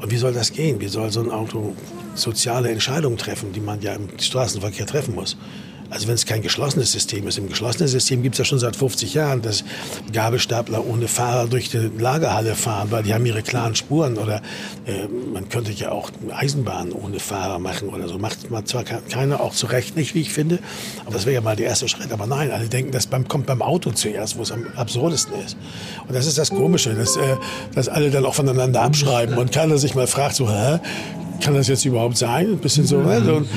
Und 0.00 0.10
wie 0.10 0.16
soll 0.16 0.32
das 0.32 0.52
gehen? 0.52 0.80
Wie 0.80 0.88
soll 0.88 1.10
so 1.12 1.20
ein 1.20 1.30
Auto 1.30 1.74
soziale 2.14 2.70
Entscheidungen 2.70 3.18
treffen, 3.18 3.52
die 3.52 3.60
man 3.60 3.80
ja 3.80 3.94
im 3.94 4.08
Straßenverkehr 4.18 4.86
treffen 4.86 5.14
muss? 5.14 5.36
Also 5.90 6.06
wenn 6.06 6.14
es 6.14 6.24
kein 6.24 6.40
geschlossenes 6.40 6.92
System 6.92 7.26
ist. 7.26 7.38
Im 7.38 7.48
geschlossenen 7.48 7.88
System 7.88 8.22
gibt 8.22 8.36
es 8.36 8.38
ja 8.38 8.44
schon 8.44 8.58
seit 8.58 8.76
50 8.76 9.14
Jahren, 9.14 9.42
dass 9.42 9.64
Gabelstapler 10.12 10.86
ohne 10.86 11.08
Fahrer 11.08 11.48
durch 11.48 11.68
die 11.70 11.90
Lagerhalle 11.98 12.54
fahren, 12.54 12.90
weil 12.90 13.02
die 13.02 13.12
haben 13.12 13.26
ihre 13.26 13.42
klaren 13.42 13.74
Spuren. 13.74 14.16
Oder 14.16 14.40
äh, 14.86 15.08
man 15.32 15.48
könnte 15.48 15.72
ja 15.72 15.90
auch 15.90 16.10
Eisenbahn 16.32 16.92
ohne 16.92 17.18
Fahrer 17.18 17.58
machen 17.58 17.88
oder 17.88 18.08
so. 18.08 18.18
Macht 18.18 18.50
man 18.50 18.64
zwar 18.66 18.84
keiner, 18.84 19.40
auch 19.40 19.54
zu 19.54 19.66
Recht 19.66 19.96
nicht, 19.96 20.14
wie 20.14 20.20
ich 20.20 20.32
finde. 20.32 20.60
Aber 21.04 21.14
das 21.14 21.26
wäre 21.26 21.34
ja 21.34 21.40
mal 21.40 21.56
der 21.56 21.66
erste 21.66 21.88
Schritt. 21.88 22.12
Aber 22.12 22.26
nein, 22.26 22.50
alle 22.50 22.68
denken, 22.68 22.92
das 22.92 23.06
beim, 23.06 23.26
kommt 23.26 23.46
beim 23.46 23.60
Auto 23.62 23.90
zuerst, 23.90 24.38
wo 24.38 24.42
es 24.42 24.52
am 24.52 24.66
absurdesten 24.76 25.34
ist. 25.44 25.56
Und 26.06 26.14
das 26.14 26.26
ist 26.26 26.38
das 26.38 26.50
Komische, 26.50 26.94
dass, 26.94 27.16
äh, 27.16 27.36
dass 27.74 27.88
alle 27.88 28.10
dann 28.10 28.24
auch 28.24 28.34
voneinander 28.34 28.82
abschreiben 28.82 29.36
und 29.38 29.50
keiner 29.50 29.78
sich 29.78 29.94
mal 29.94 30.06
fragt, 30.06 30.36
so, 30.36 30.48
hä, 30.48 30.78
kann 31.40 31.54
das 31.54 31.68
jetzt 31.68 31.84
überhaupt 31.84 32.16
sein? 32.16 32.52
Ein 32.52 32.58
bisschen 32.58 32.86
so. 32.86 33.00
Ne? 33.00 33.18
Und, 33.18 33.48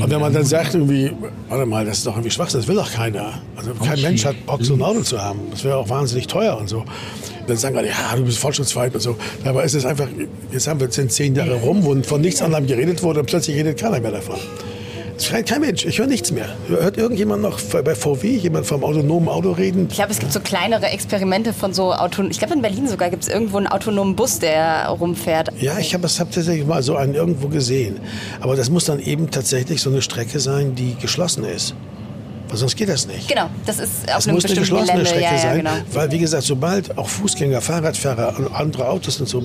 und 0.00 0.10
wenn 0.10 0.20
man 0.20 0.32
dann 0.32 0.44
sagt, 0.44 0.74
irgendwie, 0.74 1.10
warte 1.48 1.66
mal, 1.66 1.84
das 1.84 1.98
ist 1.98 2.06
doch 2.06 2.14
irgendwie 2.14 2.30
Schwachsinn, 2.30 2.60
das 2.60 2.68
will 2.68 2.76
doch 2.76 2.92
keiner. 2.92 3.40
Also 3.56 3.72
kein 3.74 4.00
Mensch 4.00 4.24
hat 4.24 4.44
Bock, 4.46 4.62
so 4.62 4.74
ein 4.74 4.82
Auto 4.82 5.00
zu 5.00 5.20
haben. 5.20 5.40
Das 5.50 5.64
wäre 5.64 5.76
auch 5.76 5.88
wahnsinnig 5.88 6.26
teuer 6.26 6.56
und 6.58 6.68
so. 6.68 6.84
Dann 7.46 7.56
sagen 7.56 7.76
alle, 7.76 7.88
ja, 7.88 8.14
du 8.16 8.24
bist 8.24 8.38
fortschrittsweit 8.38 8.94
und 8.94 9.00
so. 9.00 9.16
Dabei 9.44 9.64
ist 9.64 9.74
es 9.74 9.84
einfach, 9.84 10.08
jetzt 10.52 10.68
haben 10.68 10.80
wir 10.80 10.88
jetzt 10.88 11.14
zehn 11.14 11.34
Jahre 11.34 11.54
rum, 11.54 11.84
wo 11.84 12.00
von 12.02 12.20
nichts 12.20 12.42
anderem 12.42 12.66
geredet 12.66 13.02
wurde 13.02 13.20
und 13.20 13.26
plötzlich 13.26 13.56
redet 13.56 13.78
keiner 13.78 14.00
mehr 14.00 14.12
davon. 14.12 14.36
Es 15.16 15.26
schreit 15.26 15.48
kein 15.48 15.60
Mensch. 15.60 15.84
Ich 15.84 15.98
höre 15.98 16.06
nichts 16.06 16.32
mehr. 16.32 16.48
Hört 16.68 16.96
irgendjemand 16.96 17.42
noch 17.42 17.60
bei 17.60 17.94
VW, 17.94 18.36
jemand 18.36 18.66
vom 18.66 18.82
autonomen 18.82 19.28
Auto 19.28 19.52
reden? 19.52 19.88
Ich 19.90 19.96
glaube, 19.96 20.10
es 20.10 20.18
gibt 20.18 20.32
so 20.32 20.40
kleinere 20.40 20.86
Experimente 20.86 21.52
von 21.52 21.74
so 21.74 21.92
autonomen. 21.92 22.30
Ich 22.30 22.38
glaube, 22.38 22.54
in 22.54 22.62
Berlin 22.62 22.88
sogar 22.88 23.10
gibt 23.10 23.22
es 23.22 23.28
irgendwo 23.28 23.58
einen 23.58 23.66
autonomen 23.66 24.16
Bus, 24.16 24.38
der 24.38 24.86
rumfährt. 24.88 25.50
Ja, 25.60 25.78
ich 25.78 25.94
habe 25.94 26.08
hab 26.08 26.30
tatsächlich 26.32 26.66
mal 26.66 26.82
so 26.82 26.96
einen 26.96 27.14
irgendwo 27.14 27.48
gesehen. 27.48 28.00
Aber 28.40 28.56
das 28.56 28.70
muss 28.70 28.84
dann 28.86 29.00
eben 29.00 29.30
tatsächlich 29.30 29.82
so 29.82 29.90
eine 29.90 30.02
Strecke 30.02 30.40
sein, 30.40 30.74
die 30.74 30.96
geschlossen 30.96 31.44
ist. 31.44 31.74
Weil 32.48 32.58
sonst 32.58 32.76
geht 32.76 32.90
das 32.90 33.06
nicht. 33.06 33.28
Genau, 33.28 33.48
das 33.64 33.78
ist 33.78 34.08
auf 34.08 34.16
das 34.16 34.28
einem 34.28 34.34
muss 34.34 34.44
eine 34.44 34.54
geschlossene 34.54 34.86
Gelände. 34.86 35.06
Strecke 35.06 35.24
ja, 35.24 35.32
ja, 35.32 35.38
sein, 35.38 35.56
genau. 35.58 35.70
weil 35.92 36.10
wie 36.10 36.18
gesagt, 36.18 36.42
sobald 36.42 36.98
auch 36.98 37.08
Fußgänger, 37.08 37.62
Fahrradfahrer 37.62 38.38
und 38.38 38.54
andere 38.54 38.88
Autos 38.88 39.20
und 39.20 39.26
so, 39.26 39.42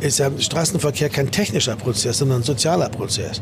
ist 0.00 0.18
ja 0.18 0.30
Straßenverkehr 0.38 1.08
kein 1.08 1.30
technischer 1.30 1.76
Prozess, 1.76 2.18
sondern 2.18 2.40
ein 2.40 2.44
sozialer 2.44 2.90
Prozess. 2.90 3.40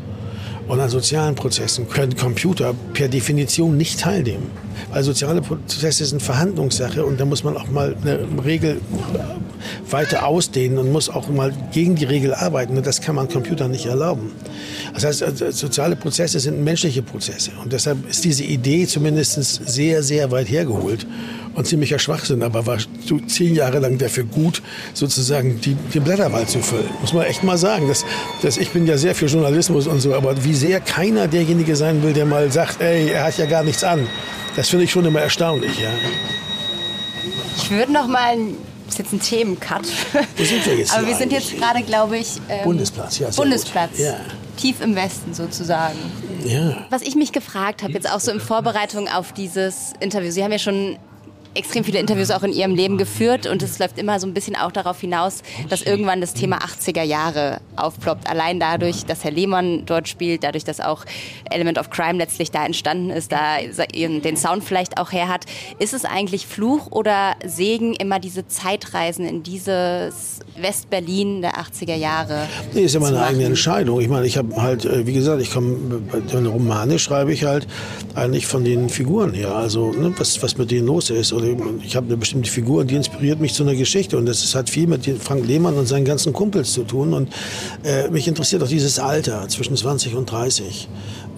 Und 0.69 0.79
an 0.79 0.87
sozialen 0.87 1.33
Prozessen 1.33 1.89
können 1.89 2.15
Computer 2.15 2.75
per 2.93 3.07
Definition 3.07 3.75
nicht 3.75 3.99
teilnehmen. 3.99 4.51
Weil 4.91 5.03
soziale 5.03 5.41
Prozesse 5.41 6.05
sind 6.05 6.21
Verhandlungssache 6.21 7.03
und 7.03 7.19
da 7.19 7.25
muss 7.25 7.43
man 7.43 7.57
auch 7.57 7.69
mal 7.69 7.97
eine 8.01 8.19
Regel 8.45 8.79
weiter 9.89 10.27
ausdehnen 10.27 10.77
und 10.77 10.91
muss 10.91 11.09
auch 11.09 11.27
mal 11.27 11.51
gegen 11.73 11.95
die 11.95 12.05
Regel 12.05 12.35
arbeiten. 12.35 12.77
Und 12.77 12.85
das 12.85 13.01
kann 13.01 13.15
man 13.15 13.27
Computern 13.27 13.71
nicht 13.71 13.87
erlauben. 13.87 14.31
Das 14.93 15.05
heißt, 15.05 15.21
äh, 15.23 15.51
soziale 15.51 15.95
Prozesse 15.95 16.39
sind 16.39 16.63
menschliche 16.63 17.01
Prozesse. 17.01 17.49
Und 17.63 17.73
deshalb 17.73 18.07
ist 18.07 18.23
diese 18.23 18.43
Idee 18.43 18.85
zumindest 18.85 19.67
sehr, 19.67 20.03
sehr 20.03 20.29
weit 20.29 20.49
hergeholt 20.49 21.07
und 21.55 21.67
ziemlicher 21.67 21.99
Schwachsinn, 21.99 22.43
aber 22.43 22.65
war 22.65 22.77
zehn 23.27 23.55
Jahre 23.55 23.79
lang 23.79 23.97
dafür 23.97 24.23
gut, 24.23 24.61
sozusagen 24.93 25.59
die, 25.61 25.75
den 25.75 26.03
Blätterwald 26.03 26.49
zu 26.49 26.59
füllen. 26.59 26.89
Muss 27.01 27.13
man 27.13 27.25
echt 27.25 27.43
mal 27.43 27.57
sagen. 27.57 27.87
Das, 27.87 28.05
das, 28.41 28.57
ich 28.57 28.69
bin 28.69 28.87
ja 28.87 28.97
sehr 28.97 29.15
für 29.15 29.25
Journalismus 29.25 29.87
und 29.87 29.99
so, 29.99 30.13
aber 30.13 30.43
wie 30.43 30.53
sehr 30.53 30.79
keiner 30.79 31.27
derjenige 31.27 31.75
sein 31.75 32.01
will, 32.03 32.13
der 32.13 32.25
mal 32.25 32.51
sagt, 32.51 32.81
ey, 32.81 33.09
er 33.09 33.23
hat 33.25 33.37
ja 33.37 33.45
gar 33.45 33.63
nichts 33.63 33.83
an. 33.83 34.07
Das 34.55 34.69
finde 34.69 34.85
ich 34.85 34.91
schon 34.91 35.05
immer 35.05 35.21
erstaunlich. 35.21 35.79
Ja. 35.79 35.89
Ich 37.57 37.71
würde 37.71 37.91
noch 37.91 38.07
mal 38.07 38.37
das 38.89 38.95
ist 38.95 38.99
jetzt 38.99 39.13
ein 39.13 39.21
Themencut. 39.21 39.83
Wo 40.35 40.43
sind 40.43 40.65
wir 40.65 40.75
jetzt? 40.75 40.97
Aber 40.97 41.05
wir 41.05 41.15
sind 41.15 41.31
jetzt 41.31 41.55
gerade, 41.55 41.83
glaube 41.83 42.17
ich. 42.17 42.37
Ähm, 42.49 42.63
Bundesplatz, 42.63 43.19
ja. 43.19 43.29
Bundesplatz. 43.29 43.99
Ja. 43.99 44.15
Tief 44.57 44.81
im 44.81 44.95
Westen 44.95 45.35
sozusagen. 45.35 45.99
Ja. 46.43 46.87
Was 46.89 47.03
ich 47.03 47.13
mich 47.13 47.31
gefragt 47.31 47.83
habe, 47.83 47.93
jetzt 47.93 48.11
auch 48.11 48.19
so 48.19 48.31
in 48.31 48.39
Vorbereitung 48.39 49.07
auf 49.07 49.31
dieses 49.31 49.93
Interview. 49.99 50.31
Sie 50.31 50.43
haben 50.43 50.51
ja 50.51 50.57
schon 50.57 50.97
extrem 51.59 51.83
viele 51.83 51.99
Interviews 51.99 52.31
auch 52.31 52.43
in 52.43 52.53
ihrem 52.53 52.73
Leben 52.73 52.97
geführt 52.97 53.45
und 53.45 53.61
es 53.61 53.79
läuft 53.79 53.97
immer 53.99 54.19
so 54.19 54.25
ein 54.25 54.33
bisschen 54.33 54.55
auch 54.55 54.71
darauf 54.71 54.99
hinaus, 54.99 55.43
dass 55.69 55.81
irgendwann 55.81 56.21
das 56.21 56.33
Thema 56.33 56.59
80er 56.59 57.03
Jahre 57.03 57.59
aufploppt. 57.75 58.29
Allein 58.29 58.59
dadurch, 58.59 59.05
dass 59.05 59.23
Herr 59.23 59.31
Lehmann 59.31 59.85
dort 59.85 60.07
spielt, 60.07 60.43
dadurch, 60.43 60.63
dass 60.63 60.79
auch 60.79 61.05
Element 61.51 61.77
of 61.77 61.89
Crime 61.89 62.17
letztlich 62.17 62.51
da 62.51 62.65
entstanden 62.65 63.09
ist, 63.09 63.31
da 63.31 63.57
den 63.59 64.37
Sound 64.37 64.63
vielleicht 64.63 64.97
auch 64.97 65.11
her 65.11 65.27
hat. 65.27 65.45
Ist 65.79 65.93
es 65.93 66.05
eigentlich 66.05 66.47
Fluch 66.47 66.91
oder 66.91 67.35
Segen 67.45 67.93
immer 67.93 68.19
diese 68.19 68.47
Zeitreisen 68.47 69.25
in 69.25 69.43
dieses 69.43 70.39
Westberlin 70.57 71.41
der 71.41 71.55
80er 71.55 71.95
Jahre? 71.95 72.47
Nee, 72.73 72.83
ist 72.83 72.93
ja 72.93 72.99
meine 72.99 73.21
eigene 73.21 73.45
Entscheidung. 73.45 73.99
Ich 73.99 74.07
meine, 74.07 74.25
ich 74.25 74.37
habe 74.37 74.55
halt, 74.61 74.85
äh, 74.85 75.05
wie 75.05 75.13
gesagt, 75.13 75.41
ich 75.41 75.51
komme, 75.51 76.01
bei 76.11 76.19
den 76.19 76.45
Romane 76.45 76.99
schreibe 76.99 77.33
ich 77.33 77.43
halt 77.43 77.67
eigentlich 78.15 78.47
von 78.47 78.63
den 78.63 78.89
Figuren 78.89 79.33
her. 79.33 79.55
Also, 79.55 79.91
ne, 79.91 80.13
was, 80.17 80.41
was 80.41 80.57
mit 80.57 80.71
denen 80.71 80.87
los 80.87 81.09
ist. 81.09 81.33
Oder 81.33 81.48
ich 81.83 81.95
habe 81.95 82.07
eine 82.07 82.17
bestimmte 82.17 82.49
Figur 82.49 82.85
die 82.85 82.95
inspiriert 82.95 83.39
mich 83.39 83.53
zu 83.53 83.63
einer 83.63 83.75
Geschichte. 83.75 84.17
Und 84.17 84.25
das 84.25 84.55
hat 84.55 84.69
viel 84.69 84.87
mit 84.87 85.05
Frank 85.21 85.45
Lehmann 85.45 85.75
und 85.75 85.87
seinen 85.87 86.05
ganzen 86.05 86.33
Kumpels 86.33 86.73
zu 86.73 86.83
tun. 86.83 87.13
Und 87.13 87.29
äh, 87.83 88.09
mich 88.09 88.27
interessiert 88.27 88.63
auch 88.63 88.67
dieses 88.67 88.99
Alter 88.99 89.47
zwischen 89.47 89.75
20 89.75 90.15
und 90.15 90.31
30 90.31 90.87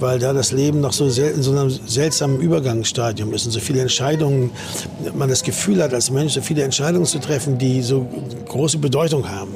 weil 0.02 0.20
da 0.20 0.34
das 0.34 0.52
Leben 0.52 0.82
noch 0.82 0.94
so 0.94 1.06
in 1.06 1.42
so 1.42 1.52
einem 1.52 1.70
seltsamen 1.70 2.40
Übergangsstadium 2.40 3.34
ist 3.34 3.46
und 3.46 3.52
so 3.52 3.60
viele 3.60 3.82
Entscheidungen, 3.82 4.52
man 5.16 5.30
das 5.30 5.44
Gefühl 5.44 5.82
hat, 5.82 5.94
als 5.94 6.12
Mensch 6.12 6.34
so 6.34 6.42
viele 6.42 6.64
Entscheidungen 6.64 7.06
zu 7.06 7.20
treffen, 7.20 7.58
die 7.58 7.82
so 7.82 8.08
große 8.48 8.78
Bedeutung 8.80 9.30
haben 9.30 9.56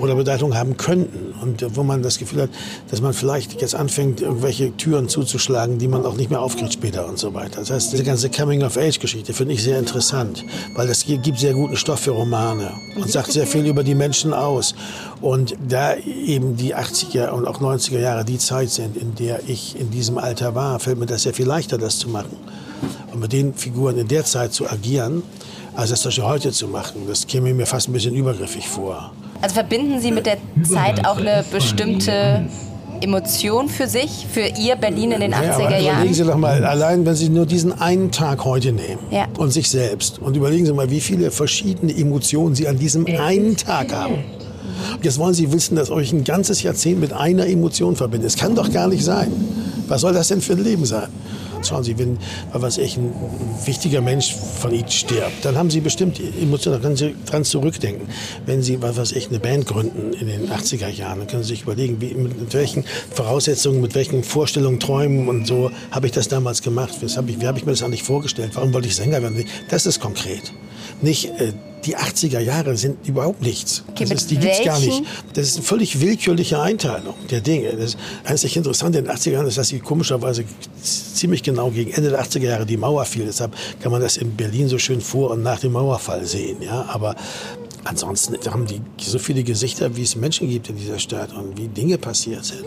oder 0.00 0.14
Bedeutung 0.14 0.54
haben 0.56 0.76
könnten 0.76 1.34
und 1.40 1.76
wo 1.76 1.82
man 1.82 2.02
das 2.02 2.18
Gefühl 2.18 2.42
hat, 2.42 2.50
dass 2.90 3.00
man 3.00 3.12
vielleicht 3.12 3.60
jetzt 3.60 3.74
anfängt, 3.74 4.20
irgendwelche 4.20 4.76
Türen 4.76 5.08
zuzuschlagen, 5.08 5.78
die 5.78 5.88
man 5.88 6.04
auch 6.04 6.16
nicht 6.16 6.30
mehr 6.30 6.40
aufkriegt 6.40 6.72
später 6.72 7.06
und 7.08 7.18
so 7.18 7.34
weiter. 7.34 7.60
Das 7.60 7.70
heißt, 7.70 7.92
diese 7.92 8.04
ganze 8.04 8.30
Coming-of-Age-Geschichte 8.30 9.32
finde 9.32 9.54
ich 9.54 9.62
sehr 9.62 9.78
interessant, 9.78 10.44
weil 10.74 10.88
das 10.88 11.04
gibt 11.04 11.38
sehr 11.38 11.54
guten 11.54 11.76
Stoff 11.76 12.00
für 12.00 12.12
Romane 12.12 12.72
und 12.96 13.10
sagt 13.10 13.32
sehr 13.32 13.46
viel 13.46 13.66
über 13.66 13.84
die 13.84 13.94
Menschen 13.94 14.32
aus. 14.32 14.74
Und 15.20 15.56
da 15.66 15.96
eben 15.96 16.56
die 16.56 16.74
80er 16.74 17.30
und 17.30 17.46
auch 17.46 17.60
90er 17.60 17.98
Jahre 17.98 18.24
die 18.24 18.38
Zeit 18.38 18.70
sind, 18.70 18.96
in 18.96 19.14
der 19.14 19.40
ich 19.46 19.78
in 19.78 19.90
diesem 19.90 20.18
Alter 20.18 20.54
war, 20.54 20.78
fällt 20.80 20.98
mir 20.98 21.06
das 21.06 21.22
sehr 21.22 21.34
viel 21.34 21.46
leichter, 21.46 21.78
das 21.78 21.98
zu 21.98 22.08
machen. 22.08 22.36
Und 23.12 23.20
mit 23.20 23.32
den 23.32 23.54
Figuren 23.54 23.98
in 23.98 24.08
der 24.08 24.24
Zeit 24.24 24.52
zu 24.52 24.68
agieren, 24.68 25.22
als 25.76 25.90
das 25.90 26.02
solche 26.02 26.24
heute 26.24 26.52
zu 26.52 26.68
machen, 26.68 27.02
das 27.08 27.26
käme 27.26 27.52
mir 27.54 27.66
fast 27.66 27.88
ein 27.88 27.92
bisschen 27.92 28.14
übergriffig 28.14 28.68
vor. 28.68 29.12
Also 29.40 29.54
verbinden 29.54 30.00
Sie 30.00 30.12
mit 30.12 30.26
der 30.26 30.38
Zeit 30.62 31.06
auch 31.06 31.18
eine 31.18 31.44
bestimmte 31.50 32.46
Emotion 33.00 33.68
für 33.68 33.86
sich, 33.86 34.26
für 34.32 34.48
Ihr 34.58 34.76
Berlin 34.76 35.12
in 35.12 35.20
den 35.20 35.34
80er 35.34 35.78
Jahren? 35.78 35.96
Überlegen 35.96 36.14
Sie 36.14 36.24
doch 36.24 36.36
mal, 36.36 36.64
allein 36.64 37.04
wenn 37.04 37.14
Sie 37.14 37.28
nur 37.28 37.44
diesen 37.44 37.72
einen 37.78 38.10
Tag 38.10 38.44
heute 38.44 38.72
nehmen 38.72 39.00
ja. 39.10 39.26
und 39.36 39.50
sich 39.50 39.68
selbst 39.68 40.18
und 40.18 40.36
überlegen 40.36 40.64
Sie 40.64 40.72
mal, 40.72 40.90
wie 40.90 41.00
viele 41.00 41.30
verschiedene 41.30 41.94
Emotionen 41.94 42.54
Sie 42.54 42.66
an 42.68 42.78
diesem 42.78 43.06
einen 43.06 43.56
Tag 43.56 43.92
haben. 43.92 44.24
Jetzt 45.02 45.18
wollen 45.18 45.34
Sie 45.34 45.52
wissen, 45.52 45.76
dass 45.76 45.90
euch 45.90 46.12
ein 46.12 46.24
ganzes 46.24 46.62
Jahrzehnt 46.62 47.00
mit 47.00 47.12
einer 47.12 47.46
Emotion 47.46 47.96
verbindet. 47.96 48.30
Es 48.30 48.36
kann 48.36 48.54
doch 48.54 48.70
gar 48.72 48.88
nicht 48.88 49.04
sein. 49.04 49.32
Was 49.88 50.00
soll 50.00 50.12
das 50.14 50.28
denn 50.28 50.40
für 50.40 50.54
ein 50.54 50.64
Leben 50.64 50.86
sein? 50.86 51.08
Schauen 51.62 51.82
Sie, 51.82 51.98
wenn, 51.98 52.18
was 52.52 52.76
ich, 52.76 52.96
ein 52.96 53.12
wichtiger 53.64 54.00
Mensch 54.02 54.34
von 54.34 54.72
Ihnen 54.72 54.90
stirbt, 54.90 55.44
dann 55.44 55.56
haben 55.56 55.70
Sie 55.70 55.80
bestimmt 55.80 56.20
Emotionen, 56.40 56.76
da 56.76 56.82
können 56.82 56.96
Sie 56.96 57.14
dran 57.24 57.44
zurückdenken. 57.44 58.08
Wenn 58.44 58.62
Sie, 58.62 58.82
was 58.82 59.12
ich, 59.12 59.28
eine 59.28 59.38
Band 59.38 59.66
gründen 59.66 60.12
in 60.12 60.26
den 60.26 60.50
80er 60.50 60.88
Jahren, 60.88 61.20
dann 61.20 61.28
können 61.28 61.42
Sie 61.42 61.50
sich 61.50 61.62
überlegen, 61.62 62.00
wie, 62.00 62.14
mit 62.14 62.52
welchen 62.52 62.84
Voraussetzungen, 63.14 63.80
mit 63.80 63.94
welchen 63.94 64.24
Vorstellungen, 64.24 64.78
Träumen 64.78 65.28
und 65.28 65.46
so 65.46 65.70
habe 65.90 66.06
ich 66.06 66.12
das 66.12 66.28
damals 66.28 66.60
gemacht. 66.60 66.94
Habe 67.16 67.30
ich, 67.30 67.40
wie 67.40 67.46
habe 67.46 67.58
ich 67.58 67.64
mir 67.64 67.72
das 67.72 67.82
eigentlich 67.82 68.02
vorgestellt? 68.02 68.50
Warum 68.54 68.74
wollte 68.74 68.88
ich 68.88 68.96
Sänger 68.96 69.22
werden? 69.22 69.44
Das 69.70 69.86
ist 69.86 70.00
konkret. 70.00 70.52
Nicht, 71.00 71.30
äh, 71.40 71.52
die 71.84 71.96
80er 71.96 72.40
Jahre 72.40 72.76
sind 72.76 73.06
überhaupt 73.06 73.42
nichts. 73.42 73.84
Okay, 73.90 74.04
ist, 74.04 74.30
die 74.30 74.36
gibt 74.36 74.54
es 74.54 74.64
gar 74.64 74.78
nicht. 74.78 75.02
Das 75.34 75.48
ist 75.48 75.56
eine 75.56 75.64
völlig 75.64 76.00
willkürliche 76.00 76.60
Einteilung 76.60 77.14
der 77.30 77.40
Dinge. 77.40 77.76
Das 77.76 77.96
einzig 78.24 78.56
Interessante 78.56 78.98
in 78.98 79.04
den 79.04 79.14
80er 79.14 79.30
Jahren 79.32 79.46
ist, 79.46 79.58
dass 79.58 79.68
sie 79.68 79.80
komischerweise 79.80 80.44
ziemlich 80.82 81.42
genau 81.42 81.70
gegen 81.70 81.90
Ende 81.92 82.10
der 82.10 82.22
80er 82.22 82.44
Jahre 82.44 82.66
die 82.66 82.76
Mauer 82.76 83.04
fiel. 83.04 83.26
Deshalb 83.26 83.54
kann 83.80 83.92
man 83.92 84.00
das 84.00 84.16
in 84.16 84.34
Berlin 84.34 84.68
so 84.68 84.78
schön 84.78 85.00
vor 85.00 85.30
und 85.30 85.42
nach 85.42 85.60
dem 85.60 85.72
Mauerfall 85.72 86.24
sehen. 86.24 86.62
Ja? 86.62 86.86
Aber 86.88 87.14
ansonsten 87.84 88.36
haben 88.50 88.66
die 88.66 88.80
so 88.98 89.18
viele 89.18 89.42
Gesichter, 89.42 89.94
wie 89.96 90.02
es 90.02 90.16
Menschen 90.16 90.48
gibt 90.48 90.70
in 90.70 90.76
dieser 90.76 90.98
Stadt 90.98 91.32
und 91.34 91.58
wie 91.58 91.68
Dinge 91.68 91.98
passiert 91.98 92.44
sind. 92.44 92.64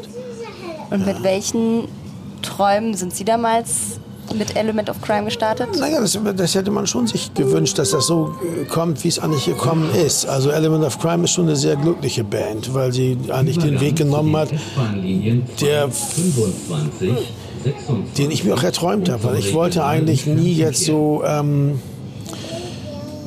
Und 0.90 1.06
mit 1.06 1.18
ja. 1.18 1.24
welchen 1.24 1.88
Träumen 2.42 2.94
sind 2.94 3.16
Sie 3.16 3.26
damals 3.26 4.00
mit 4.36 4.56
Element 4.56 4.90
of 4.90 5.02
Crime 5.02 5.26
gestartet? 5.26 5.70
Naja, 5.80 6.02
das, 6.02 6.18
das, 6.36 6.56
hätte 6.56 6.72
man 6.72 6.88
schon 6.88 7.08
sich 7.08 7.34
gewünscht, 7.34 7.78
dass 7.78 7.92
das 7.92 8.08
so 8.08 8.36
kommt, 8.70 9.04
wie 9.04 9.08
es 9.08 9.20
eigentlich 9.20 9.46
gekommen 9.46 9.90
ist. 9.94 10.26
Also 10.26 10.50
Element 10.50 10.84
of 10.84 11.00
Crime 11.00 11.24
ist 11.24 11.32
schon 11.32 11.46
eine 11.46 11.56
sehr 11.56 11.76
glückliche 11.76 12.24
Band, 12.24 12.74
weil 12.74 12.92
sie 12.92 13.18
eigentlich 13.30 13.58
den 13.58 13.80
Weg 13.80 13.96
genommen 13.96 14.36
hat, 14.36 14.50
der, 15.62 15.90
den 18.18 18.32
ich 18.32 18.44
mir 18.44 18.54
auch 18.54 18.64
erträumt 18.64 19.10
habe. 19.10 19.24
Weil 19.24 19.38
ich 19.38 19.54
wollte 19.54 19.86
eigentlich 19.86 20.26
nie 20.26 20.54
jetzt 20.54 20.86
so... 20.86 21.24
Ähm, 21.26 21.80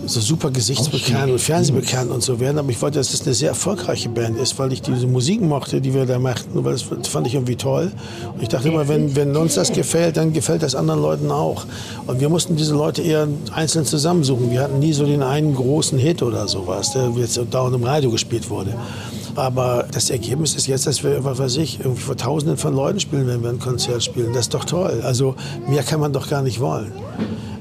so 0.07 0.21
super 0.21 0.51
gesichtsbekannt 0.51 1.31
und 1.31 1.41
fernsehbekannt 1.41 2.11
und 2.11 2.23
so 2.23 2.41
werden. 2.41 2.59
Aber 2.59 2.71
ich 2.71 2.81
wollte, 2.81 2.99
dass 2.99 3.13
das 3.13 3.23
eine 3.23 3.35
sehr 3.35 3.51
erfolgreiche 3.51 4.09
Band 4.09 4.39
ist, 4.39 4.59
weil 4.59 4.73
ich 4.73 4.83
diese 4.83 5.07
Musik 5.07 5.41
mochte, 5.41 5.81
die 5.81 5.95
wir 5.95 6.07
da 6.07 6.19
machten, 6.19 6.65
weil 6.65 6.73
das 6.73 7.09
fand 7.09 7.27
ich 7.27 7.35
irgendwie 7.35 7.57
toll. 7.57 7.91
Und 8.35 8.43
ich 8.43 8.49
dachte 8.49 8.69
immer, 8.69 8.89
wenn, 8.89 9.15
wenn 9.17 9.37
uns 9.37 9.55
das 9.55 9.73
gefällt, 9.73 10.17
dann 10.17 10.33
gefällt 10.33 10.63
das 10.63 10.75
anderen 10.75 11.01
Leuten 11.01 11.31
auch. 11.31 11.67
Und 12.07 12.21
wir 12.21 12.29
mussten 12.29 12.57
diese 12.57 12.75
Leute 12.75 13.03
eher 13.03 13.29
einzeln 13.53 13.85
zusammensuchen. 13.85 14.51
Wir 14.51 14.61
hatten 14.61 14.79
nie 14.79 14.93
so 14.93 15.07
den 15.07 15.23
einen 15.23 15.55
großen 15.55 15.99
Hit 15.99 16.23
oder 16.23 16.49
sowas, 16.49 16.93
der 16.93 17.11
jetzt 17.17 17.41
dauernd 17.51 17.75
im 17.75 17.85
Radio 17.85 18.11
gespielt 18.11 18.51
wurde. 18.51 18.75
Aber 19.37 19.87
das 19.93 20.11
Ergebnis 20.11 20.55
ist 20.55 20.67
jetzt, 20.67 20.87
dass 20.87 21.05
wir, 21.05 21.25
was 21.25 21.39
weiß 21.39 21.57
ich, 21.59 21.81
irgendwie 21.81 22.03
vor 22.03 22.17
Tausenden 22.17 22.57
von 22.57 22.75
Leuten 22.75 23.01
spielen, 23.01 23.27
wenn 23.27 23.43
wir 23.43 23.51
ein 23.51 23.59
Konzert 23.59 24.03
spielen. 24.03 24.33
Das 24.33 24.43
ist 24.43 24.55
doch 24.55 24.65
toll. 24.65 25.01
Also 25.05 25.35
mehr 25.69 25.83
kann 25.83 26.01
man 26.01 26.13
doch 26.13 26.29
gar 26.29 26.43
nicht 26.43 26.61
wollen. 26.61 26.93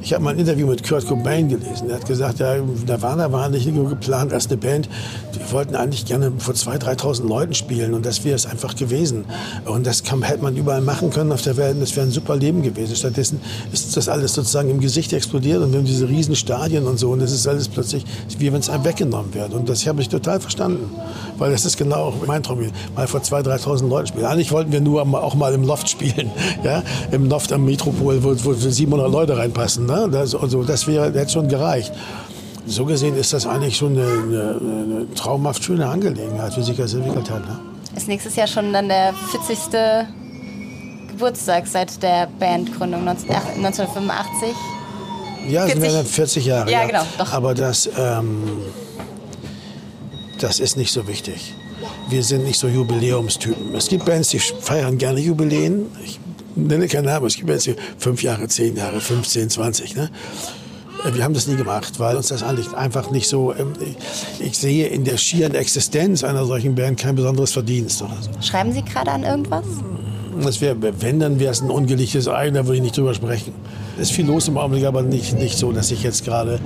Ich 0.01 0.13
habe 0.13 0.23
mal 0.23 0.33
ein 0.33 0.39
Interview 0.39 0.65
mit 0.65 0.87
Kurt 0.87 1.05
Cobain 1.05 1.49
gelesen. 1.49 1.89
Er 1.89 1.95
hat 1.95 2.05
gesagt, 2.05 2.39
ja, 2.39 2.55
Nirvana 2.55 3.33
war 3.33 3.49
nicht 3.49 3.67
nur 3.67 3.89
geplant 3.89 4.31
als 4.31 4.47
eine 4.47 4.55
Band. 4.55 4.87
Wir 5.33 5.51
wollten 5.51 5.75
eigentlich 5.75 6.05
gerne 6.05 6.31
vor 6.37 6.53
2.000, 6.53 7.01
3.000 7.01 7.27
Leuten 7.27 7.53
spielen 7.53 7.93
und 7.93 8.05
das 8.05 8.23
wäre 8.23 8.35
es 8.35 8.45
einfach 8.45 8.75
gewesen. 8.75 9.25
Und 9.65 9.85
das 9.85 10.03
kann, 10.03 10.21
hätte 10.23 10.41
man 10.41 10.55
überall 10.55 10.79
machen 10.79 11.09
können 11.09 11.33
auf 11.33 11.41
der 11.41 11.57
Welt 11.57 11.75
und 11.75 11.81
das 11.81 11.97
wäre 11.97 12.05
ein 12.05 12.13
super 12.13 12.37
Leben 12.37 12.61
gewesen. 12.61 12.95
Stattdessen 12.95 13.41
ist 13.73 13.97
das 13.97 14.07
alles 14.07 14.33
sozusagen 14.33 14.69
im 14.69 14.79
Gesicht 14.79 15.11
explodiert 15.11 15.61
und 15.61 15.73
wir 15.73 15.79
haben 15.79 15.85
diese 15.85 16.07
riesen 16.07 16.35
Stadien 16.35 16.87
und 16.87 16.97
so 16.97 17.11
und 17.11 17.19
das 17.19 17.33
ist 17.33 17.45
alles 17.45 17.67
plötzlich, 17.67 18.05
wie 18.37 18.53
wenn 18.53 18.61
es 18.61 18.69
einem 18.69 18.85
weggenommen 18.85 19.33
wird. 19.33 19.53
Und 19.53 19.67
das 19.67 19.85
habe 19.85 20.01
ich 20.01 20.07
total 20.07 20.39
verstanden, 20.39 20.89
weil 21.37 21.51
das 21.51 21.65
ist 21.65 21.77
genau 21.77 22.13
mein 22.25 22.41
Traum, 22.41 22.59
mal 22.95 23.07
vor 23.07 23.19
2.000, 23.19 23.63
3.000 23.63 23.89
Leuten 23.89 24.07
spielen. 24.07 24.25
Eigentlich 24.25 24.53
wollten 24.53 24.71
wir 24.71 24.79
nur 24.79 25.01
auch 25.01 25.35
mal 25.35 25.53
im 25.53 25.63
Loft 25.63 25.89
spielen, 25.89 26.31
ja, 26.63 26.83
im 27.11 27.27
Loft 27.27 27.51
am 27.51 27.65
Metropol, 27.65 28.23
wo, 28.23 28.33
wo 28.45 28.53
700 28.53 29.11
Leute 29.11 29.37
reinpassen. 29.37 29.88
Ne? 29.89 30.07
Das, 30.11 30.35
also 30.35 30.63
das 30.63 30.87
wäre 30.87 31.11
hätte 31.13 31.31
schon 31.31 31.47
gereicht. 31.47 31.91
So 32.65 32.85
gesehen 32.85 33.15
ist 33.17 33.33
das 33.33 33.47
eigentlich 33.47 33.77
schon 33.77 33.97
eine, 33.97 34.05
eine, 34.05 34.59
eine 34.61 35.13
traumhaft 35.15 35.63
schöne 35.63 35.87
Angelegenheit, 35.87 36.55
wie 36.55 36.61
sich 36.61 36.77
das 36.77 36.93
entwickelt 36.93 37.29
hat. 37.29 37.45
Ne? 37.45 37.59
Ist 37.95 38.07
nächstes 38.07 38.35
Jahr 38.35 38.47
schon 38.47 38.71
dann 38.71 38.87
der 38.87 39.13
40. 39.47 39.57
Geburtstag 41.09 41.67
seit 41.67 42.01
der 42.03 42.27
Bandgründung 42.39 43.07
1985? 43.07 44.49
Ja, 45.49 45.65
40? 45.65 45.81
sind 45.81 45.93
wir 45.93 46.05
40 46.05 46.45
Jahre. 46.45 46.71
Ja, 46.71 46.85
genau. 46.85 47.03
Doch. 47.17 47.33
Aber 47.33 47.55
das, 47.55 47.89
ähm, 47.97 48.43
das 50.39 50.59
ist 50.59 50.77
nicht 50.77 50.91
so 50.91 51.07
wichtig. 51.07 51.55
Wir 52.09 52.23
sind 52.23 52.43
nicht 52.43 52.59
so 52.59 52.67
Jubiläumstypen. 52.67 53.73
Es 53.75 53.87
gibt 53.87 54.05
Bands, 54.05 54.29
die 54.29 54.39
feiern 54.39 54.97
gerne 54.97 55.19
Jubiläen. 55.19 55.87
Ich 56.03 56.19
nenne 56.55 56.87
keinen 56.87 57.05
Namen, 57.05 57.25
es 57.25 57.35
gibt 57.35 57.49
jetzt 57.49 57.69
fünf 57.97 58.23
Jahre, 58.23 58.47
zehn 58.47 58.75
Jahre, 58.75 58.99
15, 58.99 59.49
20. 59.49 59.95
Ne? 59.95 60.09
Äh, 61.05 61.13
wir 61.13 61.23
haben 61.23 61.33
das 61.33 61.47
nie 61.47 61.55
gemacht, 61.55 61.99
weil 61.99 62.15
uns 62.15 62.27
das 62.27 62.43
einfach 62.43 63.11
nicht 63.11 63.27
so. 63.27 63.53
Ähm, 63.53 63.73
ich 64.39 64.57
sehe 64.57 64.87
in 64.87 65.03
der 65.03 65.17
schieren 65.17 65.55
Existenz 65.55 66.23
einer 66.23 66.45
solchen 66.45 66.75
Band 66.75 66.99
kein 66.99 67.15
besonderes 67.15 67.51
Verdienst 67.51 67.99
so. 67.99 68.09
Schreiben 68.41 68.71
Sie 68.71 68.83
gerade 68.83 69.11
an 69.11 69.23
irgendwas? 69.23 69.65
Das 70.43 70.61
wär, 70.61 70.75
wenn, 70.79 71.19
dann 71.19 71.39
wäre 71.39 71.51
es 71.51 71.61
ein 71.61 71.69
ungelichtes 71.69 72.27
Ei, 72.27 72.49
da 72.51 72.65
würde 72.65 72.77
ich 72.77 72.81
nicht 72.81 72.97
drüber 72.97 73.13
sprechen. 73.13 73.53
Es 73.97 74.09
ist 74.09 74.11
viel 74.11 74.25
los 74.25 74.47
im 74.47 74.57
Augenblick, 74.57 74.85
aber 74.85 75.01
nicht, 75.01 75.37
nicht 75.37 75.57
so, 75.57 75.71
dass 75.71 75.91
ich 75.91 76.03
jetzt 76.03 76.23
gerade 76.23 76.59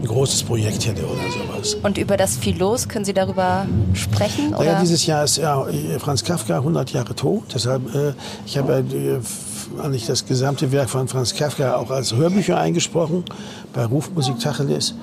ein 0.00 0.06
großes 0.06 0.42
Projekt 0.44 0.86
hätte 0.86 1.02
oder 1.04 1.22
sowas. 1.30 1.74
Und 1.82 1.98
über 1.98 2.16
das 2.16 2.36
viel 2.36 2.56
los, 2.56 2.88
können 2.88 3.04
Sie 3.04 3.14
darüber 3.14 3.66
sprechen? 3.94 4.48
Oder? 4.54 4.58
Naja, 4.58 4.80
dieses 4.80 5.06
Jahr 5.06 5.24
ist 5.24 5.38
ja 5.38 5.66
Franz 5.98 6.24
Kafka 6.24 6.56
100 6.56 6.92
Jahre 6.92 7.14
tot. 7.14 7.44
Deshalb, 7.54 7.94
äh, 7.94 8.12
ich 8.46 8.56
habe 8.56 8.84
äh, 8.92 9.82
eigentlich 9.82 10.06
das 10.06 10.26
gesamte 10.26 10.72
Werk 10.72 10.88
von 10.90 11.08
Franz 11.08 11.34
Kafka 11.34 11.76
auch 11.76 11.90
als 11.90 12.14
Hörbücher 12.14 12.58
eingesprochen 12.58 13.24
bei 13.72 13.84
Rufmusik 13.84 14.38
Tacheles. 14.40 14.94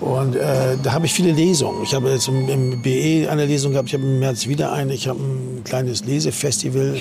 Und 0.00 0.36
äh, 0.36 0.76
da 0.82 0.92
habe 0.92 1.06
ich 1.06 1.12
viele 1.12 1.32
Lesungen. 1.32 1.82
Ich 1.82 1.94
habe 1.94 2.10
jetzt 2.10 2.28
im, 2.28 2.48
im 2.48 2.82
BE 2.82 3.28
eine 3.30 3.46
Lesung 3.46 3.72
gehabt, 3.72 3.88
ich 3.88 3.94
habe 3.94 4.04
im 4.04 4.20
März 4.20 4.46
wieder 4.46 4.72
eine. 4.72 4.94
Ich 4.94 5.08
habe 5.08 5.18
ein 5.18 5.64
kleines 5.64 6.04
Lesefestival 6.04 7.00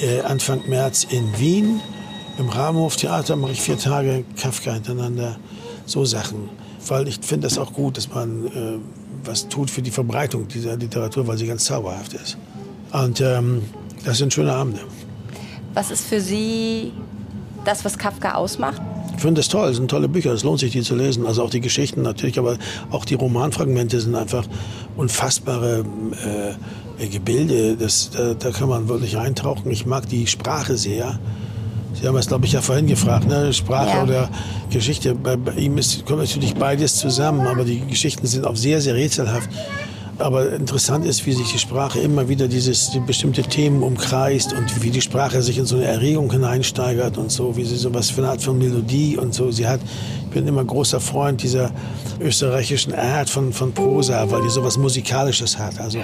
äh, 0.00 0.20
Anfang 0.22 0.62
März 0.68 1.06
in 1.10 1.38
Wien. 1.38 1.80
Im 2.38 2.48
Rahmenhof-Theater 2.48 3.36
mache 3.36 3.52
ich 3.52 3.60
vier 3.60 3.78
Tage 3.78 4.24
Kafka 4.40 4.72
hintereinander. 4.72 5.36
So 5.86 6.04
Sachen. 6.04 6.48
Weil 6.88 7.08
ich 7.08 7.18
finde 7.22 7.46
das 7.46 7.58
auch 7.58 7.72
gut, 7.72 7.96
dass 7.96 8.12
man 8.12 8.46
äh, 8.46 8.78
was 9.24 9.48
tut 9.48 9.70
für 9.70 9.82
die 9.82 9.90
Verbreitung 9.90 10.48
dieser 10.48 10.76
Literatur, 10.76 11.26
weil 11.26 11.36
sie 11.38 11.46
ganz 11.46 11.64
zauberhaft 11.64 12.14
ist. 12.14 12.36
Und 12.92 13.20
ähm, 13.20 13.62
das 14.04 14.18
sind 14.18 14.32
schöne 14.32 14.52
Abende. 14.52 14.80
Was 15.74 15.90
ist 15.90 16.06
für 16.06 16.20
Sie 16.20 16.92
das, 17.64 17.84
was 17.84 17.98
Kafka 17.98 18.34
ausmacht? 18.34 18.80
Ich 19.14 19.22
finde 19.22 19.40
das 19.40 19.48
toll, 19.48 19.70
es 19.70 19.76
sind 19.76 19.90
tolle 19.90 20.08
Bücher, 20.08 20.32
es 20.32 20.44
lohnt 20.44 20.60
sich, 20.60 20.72
die 20.72 20.82
zu 20.82 20.94
lesen. 20.94 21.26
Also 21.26 21.42
auch 21.42 21.50
die 21.50 21.60
Geschichten 21.60 22.02
natürlich, 22.02 22.38
aber 22.38 22.58
auch 22.90 23.04
die 23.04 23.14
Romanfragmente 23.14 24.00
sind 24.00 24.14
einfach 24.14 24.46
unfassbare 24.96 25.84
äh, 26.24 26.54
Gebilde. 26.98 27.76
Das, 27.76 28.10
da, 28.10 28.34
da, 28.34 28.50
kann 28.50 28.68
man 28.68 28.88
wirklich 28.88 29.16
eintauchen. 29.18 29.70
Ich 29.70 29.86
mag 29.86 30.08
die 30.08 30.26
Sprache 30.26 30.76
sehr 30.76 31.18
Sie 32.00 32.06
haben 32.06 32.16
es, 32.16 32.26
glaube 32.26 32.44
ich, 32.44 32.52
ja 32.52 32.60
vorhin 32.60 32.86
gefragt, 32.86 33.26
ne? 33.26 33.52
Sprache 33.54 33.96
ja. 33.96 34.02
oder 34.02 34.30
Geschichte. 34.70 35.14
Bei, 35.14 35.36
bei 35.36 35.52
ihm 35.52 35.78
ist, 35.78 36.04
kommt 36.04 36.20
natürlich 36.20 36.54
beides 36.54 36.96
zusammen, 36.96 37.46
aber 37.46 37.64
die 37.64 37.80
Geschichten 37.80 38.26
sind 38.26 38.46
auch 38.46 38.56
sehr, 38.56 38.82
sehr 38.82 38.94
rätselhaft. 38.94 39.48
Aber 40.18 40.52
interessant 40.52 41.04
ist, 41.04 41.26
wie 41.26 41.32
sich 41.32 41.52
die 41.52 41.58
Sprache 41.58 41.98
immer 41.98 42.28
wieder 42.28 42.48
dieses 42.48 42.90
die 42.90 43.00
bestimmte 43.00 43.42
Themen 43.42 43.82
umkreist 43.82 44.54
und 44.54 44.82
wie 44.82 44.90
die 44.90 45.02
Sprache 45.02 45.42
sich 45.42 45.58
in 45.58 45.66
so 45.66 45.76
eine 45.76 45.84
Erregung 45.84 46.30
hineinsteigert 46.30 47.18
und 47.18 47.30
so, 47.30 47.56
wie 47.56 47.64
sie 47.64 47.76
so 47.76 47.92
was 47.92 48.10
für 48.10 48.22
eine 48.22 48.30
Art 48.30 48.42
von 48.42 48.56
Melodie 48.56 49.18
und 49.18 49.34
so. 49.34 49.50
Sie 49.50 49.66
hat, 49.66 49.80
ich 50.24 50.30
bin 50.30 50.48
immer 50.48 50.64
großer 50.64 51.00
Freund 51.00 51.42
dieser 51.42 51.70
österreichischen 52.20 52.94
Art 52.94 53.28
von, 53.28 53.52
von 53.52 53.72
Prosa, 53.72 54.30
weil 54.30 54.40
die 54.42 54.48
sowas 54.48 54.78
Musikalisches 54.78 55.58
hat. 55.58 55.78
Also, 55.80 55.98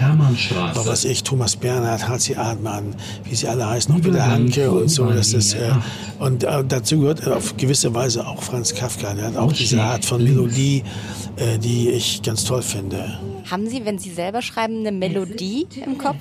was 0.86 1.04
ich, 1.04 1.22
Thomas 1.22 1.56
Bernhard, 1.56 2.06
H.C. 2.06 2.36
Admann, 2.36 2.94
wie 3.24 3.34
sie 3.34 3.48
alle 3.48 3.66
heißen, 3.66 3.94
auch 3.94 4.04
wieder 4.04 4.26
Hanke 4.26 4.70
und 4.70 4.88
so. 4.88 5.06
Das 5.06 5.32
ist, 5.32 5.54
äh, 5.54 5.70
und 6.18 6.44
äh, 6.44 6.62
dazu 6.68 7.00
gehört 7.00 7.26
auf 7.26 7.56
gewisse 7.56 7.94
Weise 7.94 8.26
auch 8.26 8.42
Franz 8.42 8.74
Kafka. 8.74 9.14
Der 9.14 9.26
hat 9.26 9.36
auch 9.36 9.52
diese 9.52 9.82
Art 9.82 10.04
von 10.04 10.22
Melodie, 10.22 10.82
äh, 11.36 11.58
die 11.58 11.88
ich 11.88 12.22
ganz 12.22 12.44
toll 12.44 12.62
finde. 12.62 13.18
Haben 13.50 13.68
Sie, 13.68 13.84
wenn 13.84 13.98
Sie 13.98 14.10
selber 14.10 14.42
schreiben, 14.42 14.80
eine 14.80 14.92
Melodie 14.92 15.66
im 15.84 15.98
Kopf? 15.98 16.18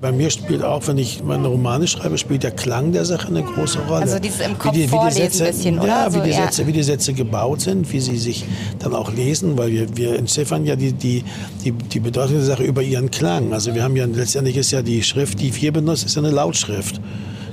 Bei 0.00 0.12
mir 0.12 0.30
spielt 0.30 0.62
auch, 0.62 0.86
wenn 0.86 0.96
ich 0.96 1.24
meine 1.24 1.48
Romane 1.48 1.88
schreibe, 1.88 2.18
spielt 2.18 2.44
der 2.44 2.52
Klang 2.52 2.92
der 2.92 3.04
Sache 3.04 3.26
eine 3.26 3.42
große 3.42 3.80
Rolle. 3.80 4.02
Also 4.02 4.20
dieses 4.20 4.40
im 4.40 4.56
Kopf 4.56 4.72
wie 4.72 4.86
die, 4.86 4.92
wie 4.92 4.98
die 5.08 5.12
Sätze, 5.12 5.44
ein 5.44 5.52
bisschen, 5.52 5.78
oder? 5.80 5.88
Ja, 5.88 6.14
wie, 6.14 6.20
die 6.20 6.32
Sätze, 6.32 6.66
wie 6.68 6.72
die 6.72 6.84
Sätze 6.84 7.12
gebaut 7.14 7.62
sind, 7.62 7.92
wie 7.92 7.98
sie 7.98 8.16
sich 8.16 8.44
dann 8.78 8.94
auch 8.94 9.12
lesen, 9.12 9.58
weil 9.58 9.72
wir, 9.72 9.96
wir 9.96 10.16
entziffern 10.16 10.64
ja 10.64 10.76
die, 10.76 10.92
die, 10.92 11.24
die, 11.64 11.72
die 11.72 11.98
Bedeutung 11.98 12.36
der 12.36 12.44
Sache 12.44 12.62
über 12.62 12.80
ihren 12.80 13.10
Klang. 13.10 13.52
Also 13.52 13.74
wir 13.74 13.82
haben 13.82 13.96
ja, 13.96 14.04
letztendlich 14.04 14.56
ist 14.56 14.70
ja 14.70 14.82
die 14.82 15.02
Schrift, 15.02 15.40
die 15.40 15.52
wir 15.60 15.72
benutzen, 15.72 16.06
ist 16.06 16.14
ja 16.14 16.22
eine 16.22 16.30
Lautschrift 16.30 17.00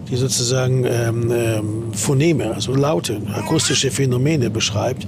die 0.10 0.18
sozusagen 0.18 0.86
ähm, 0.86 1.32
ähm, 1.32 1.94
Phoneme, 1.94 2.54
also 2.54 2.76
Laute, 2.76 3.22
akustische 3.34 3.90
Phänomene 3.90 4.50
beschreibt. 4.50 5.08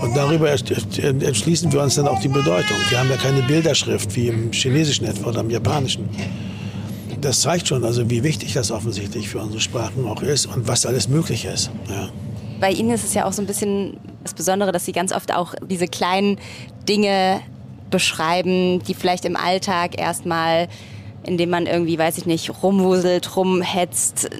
Und 0.00 0.16
darüber 0.16 0.50
entschließen 0.50 1.72
wir 1.72 1.82
uns 1.82 1.96
dann 1.96 2.06
auch 2.06 2.20
die 2.20 2.28
Bedeutung. 2.28 2.76
Wir 2.88 3.00
haben 3.00 3.10
ja 3.10 3.16
keine 3.16 3.42
Bilderschrift 3.42 4.14
wie 4.14 4.28
im 4.28 4.52
Chinesischen 4.52 5.06
etwa 5.06 5.30
oder 5.30 5.40
im 5.40 5.50
Japanischen. 5.50 6.08
Das 7.20 7.40
zeigt 7.40 7.66
schon, 7.66 7.84
also 7.84 8.08
wie 8.08 8.22
wichtig 8.22 8.52
das 8.52 8.70
offensichtlich 8.70 9.28
für 9.28 9.40
unsere 9.40 9.60
Sprachen 9.60 10.06
auch 10.06 10.22
ist 10.22 10.46
und 10.46 10.68
was 10.68 10.86
alles 10.86 11.08
möglich 11.08 11.44
ist. 11.44 11.70
Ja. 11.88 12.08
Bei 12.60 12.70
Ihnen 12.70 12.90
ist 12.90 13.04
es 13.04 13.14
ja 13.14 13.24
auch 13.24 13.32
so 13.32 13.42
ein 13.42 13.46
bisschen 13.46 13.96
das 14.22 14.34
Besondere, 14.34 14.70
dass 14.70 14.84
Sie 14.84 14.92
ganz 14.92 15.12
oft 15.12 15.34
auch 15.34 15.54
diese 15.68 15.88
kleinen 15.88 16.38
Dinge 16.88 17.40
beschreiben, 17.90 18.82
die 18.84 18.94
vielleicht 18.94 19.24
im 19.24 19.36
Alltag 19.36 19.98
erstmal, 19.98 20.68
indem 21.24 21.50
man 21.50 21.66
irgendwie, 21.66 21.98
weiß 21.98 22.18
ich 22.18 22.26
nicht, 22.26 22.62
rumwuselt, 22.62 23.36
rumhetzt, 23.36 24.30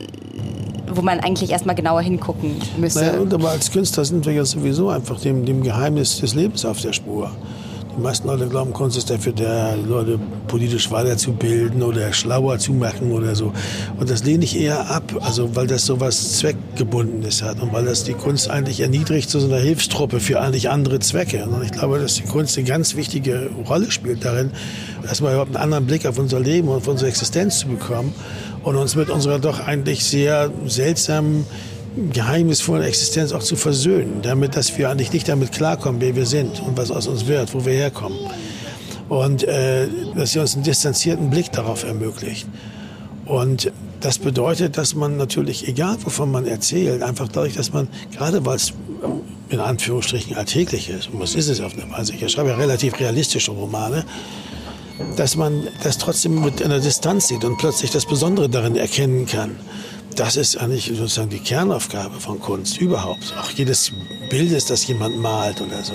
wo 0.93 1.03
man 1.03 1.21
eigentlich 1.21 1.51
erstmal 1.51 1.75
genauer 1.75 2.03
hingucken 2.03 2.57
müsste. 2.77 3.01
Naja, 3.01 3.21
und 3.21 3.33
aber 3.35 3.51
als 3.51 3.71
Künstler 3.71 4.05
sind 4.05 4.27
wir 4.27 4.33
ja 4.33 4.45
sowieso 4.45 4.89
einfach 4.89 5.21
dem, 5.21 5.45
dem 5.45 5.63
Geheimnis 5.63 6.21
des 6.21 6.35
Lebens 6.35 6.65
auf 6.65 6.81
der 6.81 6.93
Spur. 6.93 7.31
Die 7.99 8.05
meisten 8.05 8.29
Leute 8.29 8.47
glauben, 8.47 8.73
Kunst 8.73 8.97
ist 8.97 9.11
dafür 9.11 9.33
da, 9.33 9.75
Leute 9.75 10.21
politisch 10.47 10.89
weiterzubilden 10.93 11.83
oder 11.83 12.13
schlauer 12.13 12.59
zu 12.61 12.73
machen 12.73 13.11
oder 13.11 13.35
so. 13.35 13.53
Und 13.99 14.09
das 14.09 14.23
lehne 14.23 14.45
ich 14.45 14.57
eher 14.57 14.89
ab, 14.89 15.03
also 15.21 15.57
weil 15.57 15.67
das 15.67 15.85
so 15.85 15.99
was 15.99 16.39
Zweckgebundenes 16.39 17.43
hat 17.43 17.61
und 17.61 17.73
weil 17.73 17.85
das 17.87 18.05
die 18.05 18.13
Kunst 18.13 18.51
eigentlich 18.51 18.83
erniedrigt 18.83 19.29
zu 19.29 19.41
so 19.41 19.49
einer 19.49 19.59
Hilfstruppe 19.59 20.21
für 20.21 20.41
eigentlich 20.41 20.71
andere 20.71 21.01
Zwecke. 21.01 21.45
Und 21.45 21.65
ich 21.65 21.73
glaube, 21.73 21.99
dass 21.99 22.15
die 22.15 22.23
Kunst 22.23 22.57
eine 22.57 22.69
ganz 22.69 22.95
wichtige 22.95 23.51
Rolle 23.69 23.91
spielt 23.91 24.25
darin, 24.25 24.53
erstmal 25.05 25.33
überhaupt 25.33 25.57
einen 25.57 25.65
anderen 25.65 25.87
Blick 25.87 26.07
auf 26.07 26.21
unser 26.21 26.39
Leben 26.39 26.69
und 26.69 26.77
auf 26.77 26.87
unsere 26.87 27.09
Existenz 27.09 27.59
zu 27.59 27.67
bekommen 27.67 28.15
und 28.69 28.77
uns 28.77 28.97
mit 28.97 29.09
unserer 29.09 29.39
doch 29.39 29.61
eigentlich 29.61 30.05
sehr 30.05 30.51
seltsamen, 30.67 31.47
geheimnisvollen 32.13 32.85
Existenz 32.85 33.33
auch 33.33 33.43
zu 33.43 33.57
versöhnen, 33.57 34.21
damit, 34.21 34.57
dass 34.57 34.77
wir 34.77 34.91
eigentlich 34.91 35.11
nicht 35.11 35.27
damit 35.27 35.53
klarkommen, 35.53 36.03
wer 36.03 36.15
wir 36.15 36.27
sind 36.27 36.61
und 36.61 36.77
was 36.77 36.91
aus 36.91 37.07
uns 37.07 37.27
wird, 37.27 37.55
wo 37.55 37.65
wir 37.65 37.73
herkommen. 37.73 38.19
Und 39.09 39.43
äh, 39.45 39.89
dass 40.15 40.33
sie 40.33 40.39
uns 40.39 40.55
einen 40.55 40.65
distanzierten 40.65 41.31
Blick 41.31 41.51
darauf 41.51 41.83
ermöglicht. 41.85 42.47
Und 43.25 43.73
das 44.01 44.19
bedeutet, 44.19 44.77
dass 44.77 44.95
man 44.95 45.17
natürlich, 45.17 45.67
egal 45.67 45.97
wovon 46.05 46.31
man 46.31 46.47
erzählt, 46.47 47.03
einfach 47.03 47.29
dadurch, 47.29 47.55
dass 47.55 47.73
man, 47.73 47.89
gerade 48.13 48.45
weil 48.45 48.57
es 48.57 48.75
in 49.49 49.61
Anführungsstrichen 49.61 50.37
alltäglich 50.37 50.91
ist, 50.91 51.09
und 51.09 51.21
was 51.21 51.35
ist 51.35 51.49
es 51.49 51.63
auf 51.63 51.73
eine 51.73 51.91
Weise, 51.91 52.13
ich 52.13 52.31
schreibe 52.31 52.51
ja 52.51 52.57
relativ 52.57 53.01
realistische 53.01 53.51
Romane, 53.51 54.05
dass 55.17 55.37
man 55.37 55.69
das 55.83 55.99
trotzdem 55.99 56.43
mit 56.43 56.63
einer 56.63 56.81
Distanz 56.81 57.29
sieht 57.29 57.45
und 57.45 57.59
plötzlich 57.59 57.91
das 57.91 58.07
Besondere 58.07 58.49
darin 58.49 58.77
erkennen 58.77 59.27
kann. 59.27 59.57
Das 60.17 60.37
ist 60.37 60.57
eigentlich 60.57 60.87
sozusagen 60.87 61.31
die 61.31 61.39
Kernaufgabe 61.39 62.19
von 62.19 62.41
Kunst 62.41 62.81
überhaupt. 62.81 63.35
Auch 63.41 63.51
jedes 63.51 63.93
Bild 64.31 64.51
ist, 64.51 64.69
das 64.71 64.87
jemand 64.87 65.19
malt 65.21 65.61
oder 65.61 65.85
so. 65.85 65.95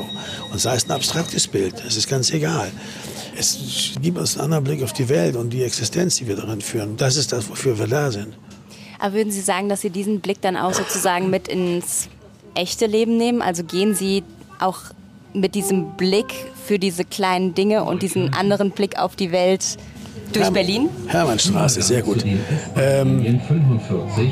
Und 0.51 0.61
sei 0.61 0.75
es 0.75 0.85
ein 0.85 0.91
abstraktes 0.91 1.47
Bild, 1.47 1.83
es 1.85 1.97
ist 1.97 2.07
ganz 2.07 2.31
egal. 2.31 2.71
Es 3.37 3.93
gibt 4.01 4.17
uns 4.17 4.35
einen 4.35 4.45
anderen 4.45 4.63
Blick 4.63 4.83
auf 4.83 4.93
die 4.93 5.09
Welt 5.09 5.35
und 5.35 5.49
die 5.49 5.63
Existenz, 5.63 6.17
die 6.17 6.27
wir 6.27 6.35
darin 6.35 6.61
führen. 6.61 6.95
Das 6.97 7.17
ist 7.17 7.33
das, 7.33 7.49
wofür 7.49 7.77
wir 7.77 7.87
da 7.87 8.11
sind. 8.11 8.33
Aber 8.99 9.15
würden 9.15 9.31
Sie 9.31 9.41
sagen, 9.41 9.67
dass 9.67 9.81
Sie 9.81 9.89
diesen 9.89 10.21
Blick 10.21 10.39
dann 10.39 10.55
auch 10.55 10.73
sozusagen 10.73 11.29
mit 11.29 11.49
ins 11.49 12.07
echte 12.55 12.85
Leben 12.85 13.17
nehmen? 13.17 13.41
Also 13.41 13.63
gehen 13.63 13.95
Sie 13.95 14.23
auch 14.59 14.79
mit 15.33 15.55
diesem 15.55 15.91
Blick 15.97 16.33
für 16.65 16.79
diese 16.79 17.05
kleinen 17.05 17.53
Dinge 17.53 17.83
und 17.83 18.01
diesen 18.01 18.33
anderen 18.33 18.71
Blick 18.71 18.97
auf 18.97 19.15
die 19.15 19.31
Welt 19.31 19.77
durch 20.33 20.45
Herm 20.45 20.53
Berlin? 20.53 20.89
Hermannstraße, 21.07 21.81
sehr 21.81 22.01
gut. 22.01 22.25
Ähm, 22.75 23.39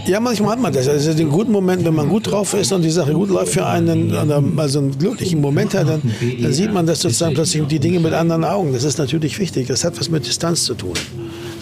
ja, 0.05 0.19
manchmal 0.19 0.51
hat 0.53 0.61
man 0.61 0.73
das. 0.73 0.87
Also 0.87 1.13
den 1.13 1.29
guten 1.29 1.51
Moment, 1.51 1.85
wenn 1.85 1.93
man 1.93 2.09
gut 2.09 2.31
drauf 2.31 2.53
ist 2.53 2.71
und 2.71 2.81
die 2.81 2.89
Sache 2.89 3.13
gut 3.13 3.29
läuft 3.29 3.53
für 3.53 3.65
einen, 3.65 4.13
also 4.57 4.79
einen 4.79 4.97
glücklichen 4.97 5.41
Moment 5.41 5.73
hat, 5.73 5.87
dann, 5.87 6.01
dann 6.41 6.53
sieht 6.53 6.73
man 6.73 6.85
das 6.85 7.01
sozusagen 7.01 7.35
plötzlich 7.35 7.65
die 7.67 7.79
Dinge 7.79 7.99
mit 7.99 8.13
anderen 8.13 8.43
Augen. 8.43 8.73
Das 8.73 8.83
ist 8.83 8.97
natürlich 8.97 9.37
wichtig. 9.39 9.67
Das 9.67 9.83
hat 9.83 9.99
was 9.99 10.09
mit 10.09 10.25
Distanz 10.25 10.63
zu 10.63 10.73
tun. 10.73 10.93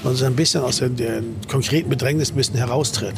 Man 0.03 0.15
so 0.15 0.25
ein 0.25 0.35
bisschen 0.35 0.61
aus 0.61 0.77
der, 0.77 0.89
der 0.89 1.21
konkreten 1.49 1.89
Bedrängnis 1.89 2.31
ein 2.31 2.35
bisschen 2.35 2.55
heraustritt 2.55 3.15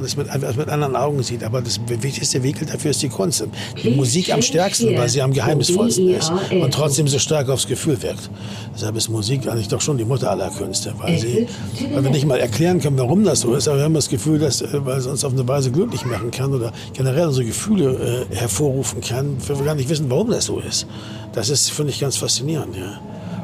und 0.00 0.06
es 0.06 0.16
mit, 0.16 0.26
mit 0.56 0.68
anderen 0.68 0.96
Augen 0.96 1.22
sieht. 1.22 1.44
Aber 1.44 1.60
das 1.60 1.80
wichtigste 1.86 2.42
Vehikel 2.42 2.66
dafür 2.66 2.90
ist 2.90 3.02
die 3.02 3.08
Kunst. 3.08 3.44
Die 3.82 3.90
Musik 3.90 4.32
am 4.32 4.42
stärksten, 4.42 4.96
weil 4.96 5.08
sie 5.08 5.22
am 5.22 5.32
geheimnisvollsten 5.32 6.08
ist 6.08 6.32
und 6.50 6.72
trotzdem 6.72 7.06
so 7.06 7.18
stark 7.18 7.48
aufs 7.48 7.66
Gefühl 7.66 8.00
wirkt. 8.02 8.30
Deshalb 8.74 8.96
ist 8.96 9.08
Musik 9.08 9.46
eigentlich 9.46 9.68
doch 9.68 9.80
schon 9.80 9.98
die 9.98 10.04
Mutter 10.04 10.30
aller 10.30 10.50
Künste, 10.50 10.94
weil, 10.98 11.18
sie, 11.18 11.46
weil 11.92 12.02
wir 12.02 12.10
nicht 12.10 12.26
mal 12.26 12.40
erklären 12.40 12.80
können, 12.80 12.98
warum 12.98 13.24
das 13.24 13.40
so 13.40 13.54
ist, 13.54 13.68
aber 13.68 13.78
wir 13.78 13.84
haben 13.84 13.94
das 13.94 14.08
Gefühl, 14.08 14.38
dass, 14.38 14.62
äh, 14.62 14.68
weil 14.72 14.98
es 14.98 15.06
uns 15.06 15.24
auf 15.24 15.32
eine 15.32 15.46
Weise 15.46 15.70
glücklich 15.70 16.04
machen 16.04 16.30
kann 16.30 16.54
oder 16.54 16.72
generell 16.94 17.26
unsere 17.26 17.44
Gefühle 17.44 18.26
äh, 18.30 18.34
hervorrufen 18.34 19.00
kann, 19.00 19.36
wir 19.46 19.56
gar 19.64 19.74
nicht 19.74 19.88
wissen, 19.88 20.08
warum 20.08 20.30
das 20.30 20.46
so 20.46 20.60
ist. 20.60 20.86
Das 21.32 21.50
ist, 21.50 21.70
finde 21.70 21.92
ich, 21.92 22.00
ganz 22.00 22.16
faszinierend. 22.16 22.76
Ja. 22.76 23.00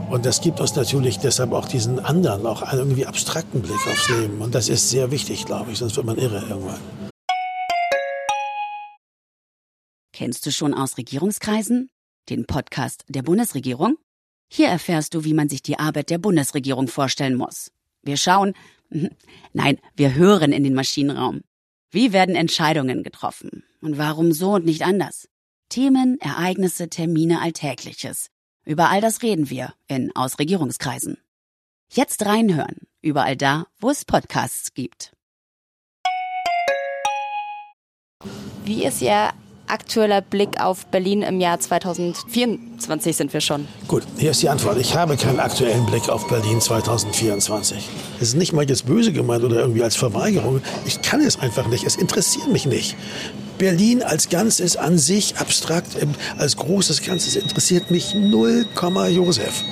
Und 0.09 0.25
das 0.25 0.41
gibt 0.41 0.61
uns 0.61 0.77
natürlich 0.77 1.19
deshalb 1.19 1.53
auch 1.53 1.67
diesen 1.67 1.99
anderen, 1.99 2.47
auch 2.47 2.63
einen 2.63 2.79
irgendwie 2.79 3.07
abstrakten 3.07 3.61
Blick 3.61 3.87
aufs 3.89 4.09
Leben. 4.09 4.41
Und 4.41 4.55
das 4.55 4.69
ist 4.69 4.89
sehr 4.89 5.11
wichtig, 5.11 5.47
glaube 5.47 5.73
ich, 5.73 5.79
sonst 5.79 5.97
wird 5.97 6.07
man 6.07 6.17
irre 6.17 6.47
irgendwann. 6.49 6.81
Kennst 10.13 10.47
du 10.47 10.53
schon 10.53 10.75
aus 10.75 10.97
Regierungskreisen? 10.97 11.91
Den 12.29 12.47
Podcast 12.47 13.05
der 13.09 13.23
Bundesregierung? 13.23 13.99
Hier 14.49 14.69
erfährst 14.69 15.13
du, 15.15 15.25
wie 15.25 15.35
man 15.35 15.49
sich 15.49 15.63
die 15.63 15.79
Arbeit 15.79 16.11
der 16.11 16.19
Bundesregierung 16.19 16.87
vorstellen 16.87 17.35
muss. 17.35 17.73
Wir 18.03 18.17
schauen, 18.17 18.55
nein, 19.53 19.79
wir 19.97 20.15
hören 20.15 20.53
in 20.53 20.63
den 20.63 20.75
Maschinenraum. 20.75 21.41
Wie 21.91 22.13
werden 22.13 22.37
Entscheidungen 22.37 23.03
getroffen? 23.03 23.65
Und 23.83 23.99
warum 23.99 24.33
so 24.33 24.53
und 24.55 24.65
nicht 24.65 24.83
anders? 24.83 25.29
Themen, 25.69 26.21
Ereignisse, 26.21 26.89
Termine, 26.89 27.41
Alltägliches. 27.41 28.31
Über 28.67 28.91
all 28.91 29.01
das 29.01 29.23
reden 29.23 29.49
wir 29.49 29.75
in 29.87 30.15
Ausregierungskreisen. 30.17 31.19
Jetzt 31.89 32.27
reinhören, 32.27 32.89
überall 33.01 33.37
da, 33.37 33.69
wo 33.79 33.91
es 33.91 34.05
Podcasts 34.05 34.75
gibt. 34.75 35.13
Wie 38.65 38.85
ist 38.85 39.01
Ihr 39.03 39.33
aktueller 39.69 40.21
Blick 40.21 40.61
auf 40.61 40.87
Berlin 40.87 41.23
im 41.23 41.41
Jahr 41.41 41.61
2024 41.61 43.17
sind 43.17 43.33
wir 43.33 43.41
schon? 43.41 43.67
Gut, 43.89 44.03
hier 44.19 44.31
ist 44.31 44.43
die 44.43 44.49
Antwort. 44.49 44.79
Ich 44.79 44.95
habe 44.95 45.17
keinen 45.17 45.41
aktuellen 45.41 45.87
Blick 45.87 46.09
auf 46.09 46.29
Berlin 46.29 46.61
2024. 46.61 47.89
Es 48.21 48.29
ist 48.29 48.35
nicht 48.35 48.53
mal 48.53 48.69
jetzt 48.69 48.87
böse 48.87 49.13
gemeint 49.13 49.45
oder 49.45 49.57
irgendwie 49.57 49.83
als 49.83 49.97
Verweigerung. 49.97 50.63
Ich 50.85 51.03
kann 51.03 51.21
es 51.21 51.39
einfach 51.39 51.67
nicht. 51.69 51.85
Es 51.85 51.97
interessiert 51.97 52.49
mich 52.49 52.67
nicht. 52.67 52.97
Berlin 53.59 54.03
als 54.03 54.29
Ganzes 54.29 54.77
an 54.77 54.99
sich 54.99 55.37
abstrakt, 55.39 55.97
ähm, 56.01 56.15
als 56.39 56.57
großes 56.57 57.03
Ganzes 57.03 57.37
interessiert 57.37 57.91
mich 57.91 58.15
null 58.15 58.67
Komma 58.75 59.09
Josef. 59.09 59.65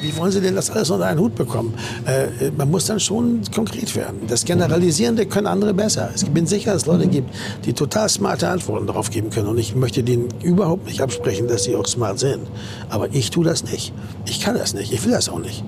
Wie 0.00 0.16
wollen 0.16 0.30
Sie 0.30 0.40
denn 0.40 0.54
das 0.54 0.70
alles 0.70 0.90
unter 0.90 1.06
einen 1.06 1.18
Hut 1.18 1.34
bekommen? 1.34 1.74
Äh, 2.04 2.50
man 2.56 2.70
muss 2.70 2.86
dann 2.86 3.00
schon 3.00 3.40
konkret 3.54 3.94
werden. 3.96 4.20
Das 4.28 4.44
Generalisierende 4.44 5.26
können 5.26 5.46
andere 5.46 5.74
besser. 5.74 6.10
Ich 6.14 6.26
bin 6.26 6.46
sicher, 6.46 6.72
dass 6.72 6.82
es 6.82 6.86
Leute 6.86 7.08
gibt, 7.08 7.30
die 7.64 7.72
total 7.72 8.08
smarte 8.08 8.48
Antworten 8.48 8.86
darauf 8.86 9.10
geben 9.10 9.30
können. 9.30 9.48
Und 9.48 9.58
ich 9.58 9.74
möchte 9.74 10.02
denen 10.02 10.28
überhaupt 10.42 10.86
nicht 10.86 11.00
absprechen, 11.00 11.48
dass 11.48 11.64
sie 11.64 11.74
auch 11.76 11.86
smart 11.86 12.18
sind. 12.18 12.46
Aber 12.88 13.12
ich 13.12 13.30
tue 13.30 13.44
das 13.44 13.64
nicht. 13.64 13.92
Ich 14.26 14.40
kann 14.40 14.56
das 14.56 14.74
nicht. 14.74 14.92
Ich 14.92 15.04
will 15.04 15.12
das 15.12 15.28
auch 15.28 15.40
nicht. 15.40 15.64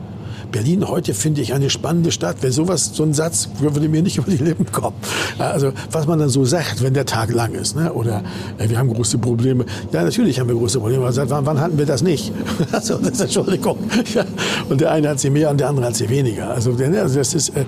Berlin 0.51 0.87
heute 0.89 1.15
finde 1.15 1.41
ich 1.41 1.53
eine 1.53 1.71
spannende 1.71 2.13
Stadt. 2.13 2.37
Wenn 2.41 2.53
sowas, 2.53 2.91
so 2.95 3.03
ein 3.03 3.15
Satz 3.15 3.49
würde 3.61 3.89
mir 3.89 4.03
nicht 4.03 4.17
über 4.19 4.31
die 4.31 4.43
Lippen 4.43 4.71
kommen. 4.71 4.97
Also 5.39 5.73
was 5.91 6.07
man 6.07 6.19
dann 6.19 6.29
so 6.29 6.45
sagt, 6.45 6.83
wenn 6.83 6.95
der 6.95 7.07
Tag 7.07 7.33
lang 7.33 7.55
ist, 7.55 7.77
ne? 7.77 7.93
oder 7.93 8.23
äh, 8.59 8.69
wir 8.69 8.79
haben 8.79 8.93
große 8.93 9.19
Probleme. 9.19 9.65
Ja, 9.93 10.03
natürlich 10.03 10.39
haben 10.41 10.49
wir 10.49 10.57
große 10.57 10.79
Probleme. 10.79 11.03
Aber 11.03 11.13
seit 11.13 11.31
wann, 11.31 11.47
wann 11.47 11.61
hatten 11.61 11.79
wir 11.79 11.87
das 11.87 12.03
nicht? 12.03 12.33
Also 12.71 12.99
das, 12.99 13.19
Entschuldigung. 13.21 13.79
Ja. 14.15 14.25
Und 14.69 14.81
der 14.81 14.93
eine 14.93 15.09
hat 15.09 15.21
sie 15.21 15.31
mehr 15.31 15.51
und 15.51 15.59
der 15.59 15.69
andere 15.69 15.87
hat 15.87 15.97
sie 15.97 16.09
weniger. 16.09 16.51
Also, 16.51 16.73
also 16.73 17.19
das 17.19 17.35
ist, 17.35 17.51
äh, 17.51 17.65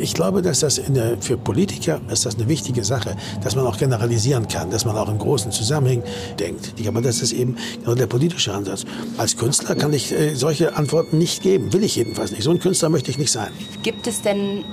ich 0.00 0.14
glaube, 0.14 0.42
dass 0.42 0.60
das 0.60 0.80
der, 0.88 1.16
für 1.20 1.36
Politiker 1.36 2.00
ist 2.10 2.24
das 2.24 2.36
eine 2.36 2.48
wichtige 2.48 2.84
Sache, 2.84 3.16
dass 3.42 3.56
man 3.56 3.66
auch 3.66 3.76
generalisieren 3.76 4.48
kann, 4.48 4.70
dass 4.70 4.84
man 4.84 4.96
auch 4.96 5.08
in 5.08 5.18
großen 5.18 5.50
Zusammenhängen 5.52 6.04
denkt. 6.38 6.74
Aber 6.86 7.00
das 7.02 7.20
ist 7.20 7.32
eben 7.32 7.56
genau 7.80 7.94
der 7.94 8.06
politische 8.06 8.52
Ansatz. 8.52 8.84
Als 9.16 9.36
Künstler 9.36 9.74
kann 9.74 9.92
ich 9.92 10.12
äh, 10.12 10.34
solche 10.34 10.76
Antworten 10.76 11.18
nicht 11.18 11.42
geben. 11.42 11.72
Will 11.72 11.82
ich 11.84 11.96
jedenfalls 11.96 12.23
nicht. 12.30 12.42
So 12.42 12.50
ein 12.50 12.58
Künstler 12.58 12.88
möchte 12.88 13.10
ich 13.10 13.18
nicht 13.18 13.30
sein. 13.30 13.50
Gibt 13.82 14.06
es 14.06 14.22
denn 14.22 14.64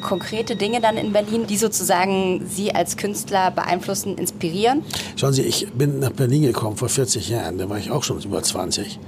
konkrete 0.00 0.54
Dinge 0.54 0.80
dann 0.80 0.96
in 0.96 1.12
Berlin, 1.12 1.46
die 1.48 1.56
sozusagen 1.56 2.46
Sie 2.48 2.74
als 2.74 2.96
Künstler 2.96 3.50
beeinflussen, 3.50 4.16
inspirieren? 4.16 4.82
Schauen 5.16 5.32
Sie, 5.32 5.42
ich 5.42 5.72
bin 5.72 5.98
nach 5.98 6.12
Berlin 6.12 6.42
gekommen 6.42 6.76
vor 6.76 6.88
40 6.88 7.28
Jahren. 7.30 7.58
Da 7.58 7.68
war 7.68 7.78
ich 7.78 7.90
auch 7.90 8.04
schon 8.04 8.20
über 8.20 8.42
20 8.42 9.00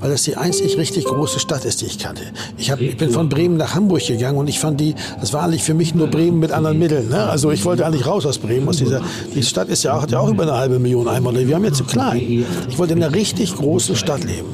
weil 0.00 0.10
das 0.10 0.22
die 0.22 0.36
einzig 0.36 0.78
richtig 0.78 1.04
große 1.04 1.38
Stadt 1.38 1.64
ist, 1.64 1.82
die 1.82 1.86
ich 1.86 1.98
kannte. 1.98 2.22
Ich, 2.56 2.70
hab, 2.70 2.80
ich 2.80 2.96
bin 2.96 3.10
von 3.10 3.28
Bremen 3.28 3.56
nach 3.56 3.74
Hamburg 3.74 4.06
gegangen 4.06 4.38
und 4.38 4.48
ich 4.48 4.58
fand 4.58 4.80
die, 4.80 4.94
das 5.20 5.32
war 5.32 5.42
eigentlich 5.42 5.62
für 5.62 5.74
mich 5.74 5.94
nur 5.94 6.06
Bremen 6.06 6.38
mit 6.38 6.52
anderen 6.52 6.78
Mitteln. 6.78 7.10
Ne? 7.10 7.22
Also 7.24 7.50
ich 7.50 7.64
wollte 7.64 7.84
eigentlich 7.84 8.06
raus 8.06 8.24
aus 8.24 8.38
Bremen. 8.38 8.66
Aus 8.66 8.78
dieser, 8.78 9.02
die 9.34 9.42
Stadt 9.42 9.68
ist 9.68 9.82
ja 9.82 9.94
auch, 9.94 10.02
hat 10.02 10.10
ja 10.10 10.18
auch 10.18 10.30
über 10.30 10.44
eine 10.44 10.54
halbe 10.54 10.78
Million 10.78 11.06
Einwohner. 11.06 11.46
Wir 11.46 11.54
haben 11.54 11.64
ja 11.64 11.72
zu 11.72 11.84
klein. 11.84 12.46
Ich 12.68 12.78
wollte 12.78 12.94
in 12.94 13.02
einer 13.02 13.14
richtig 13.14 13.54
großen 13.54 13.94
Stadt 13.94 14.24
leben. 14.24 14.48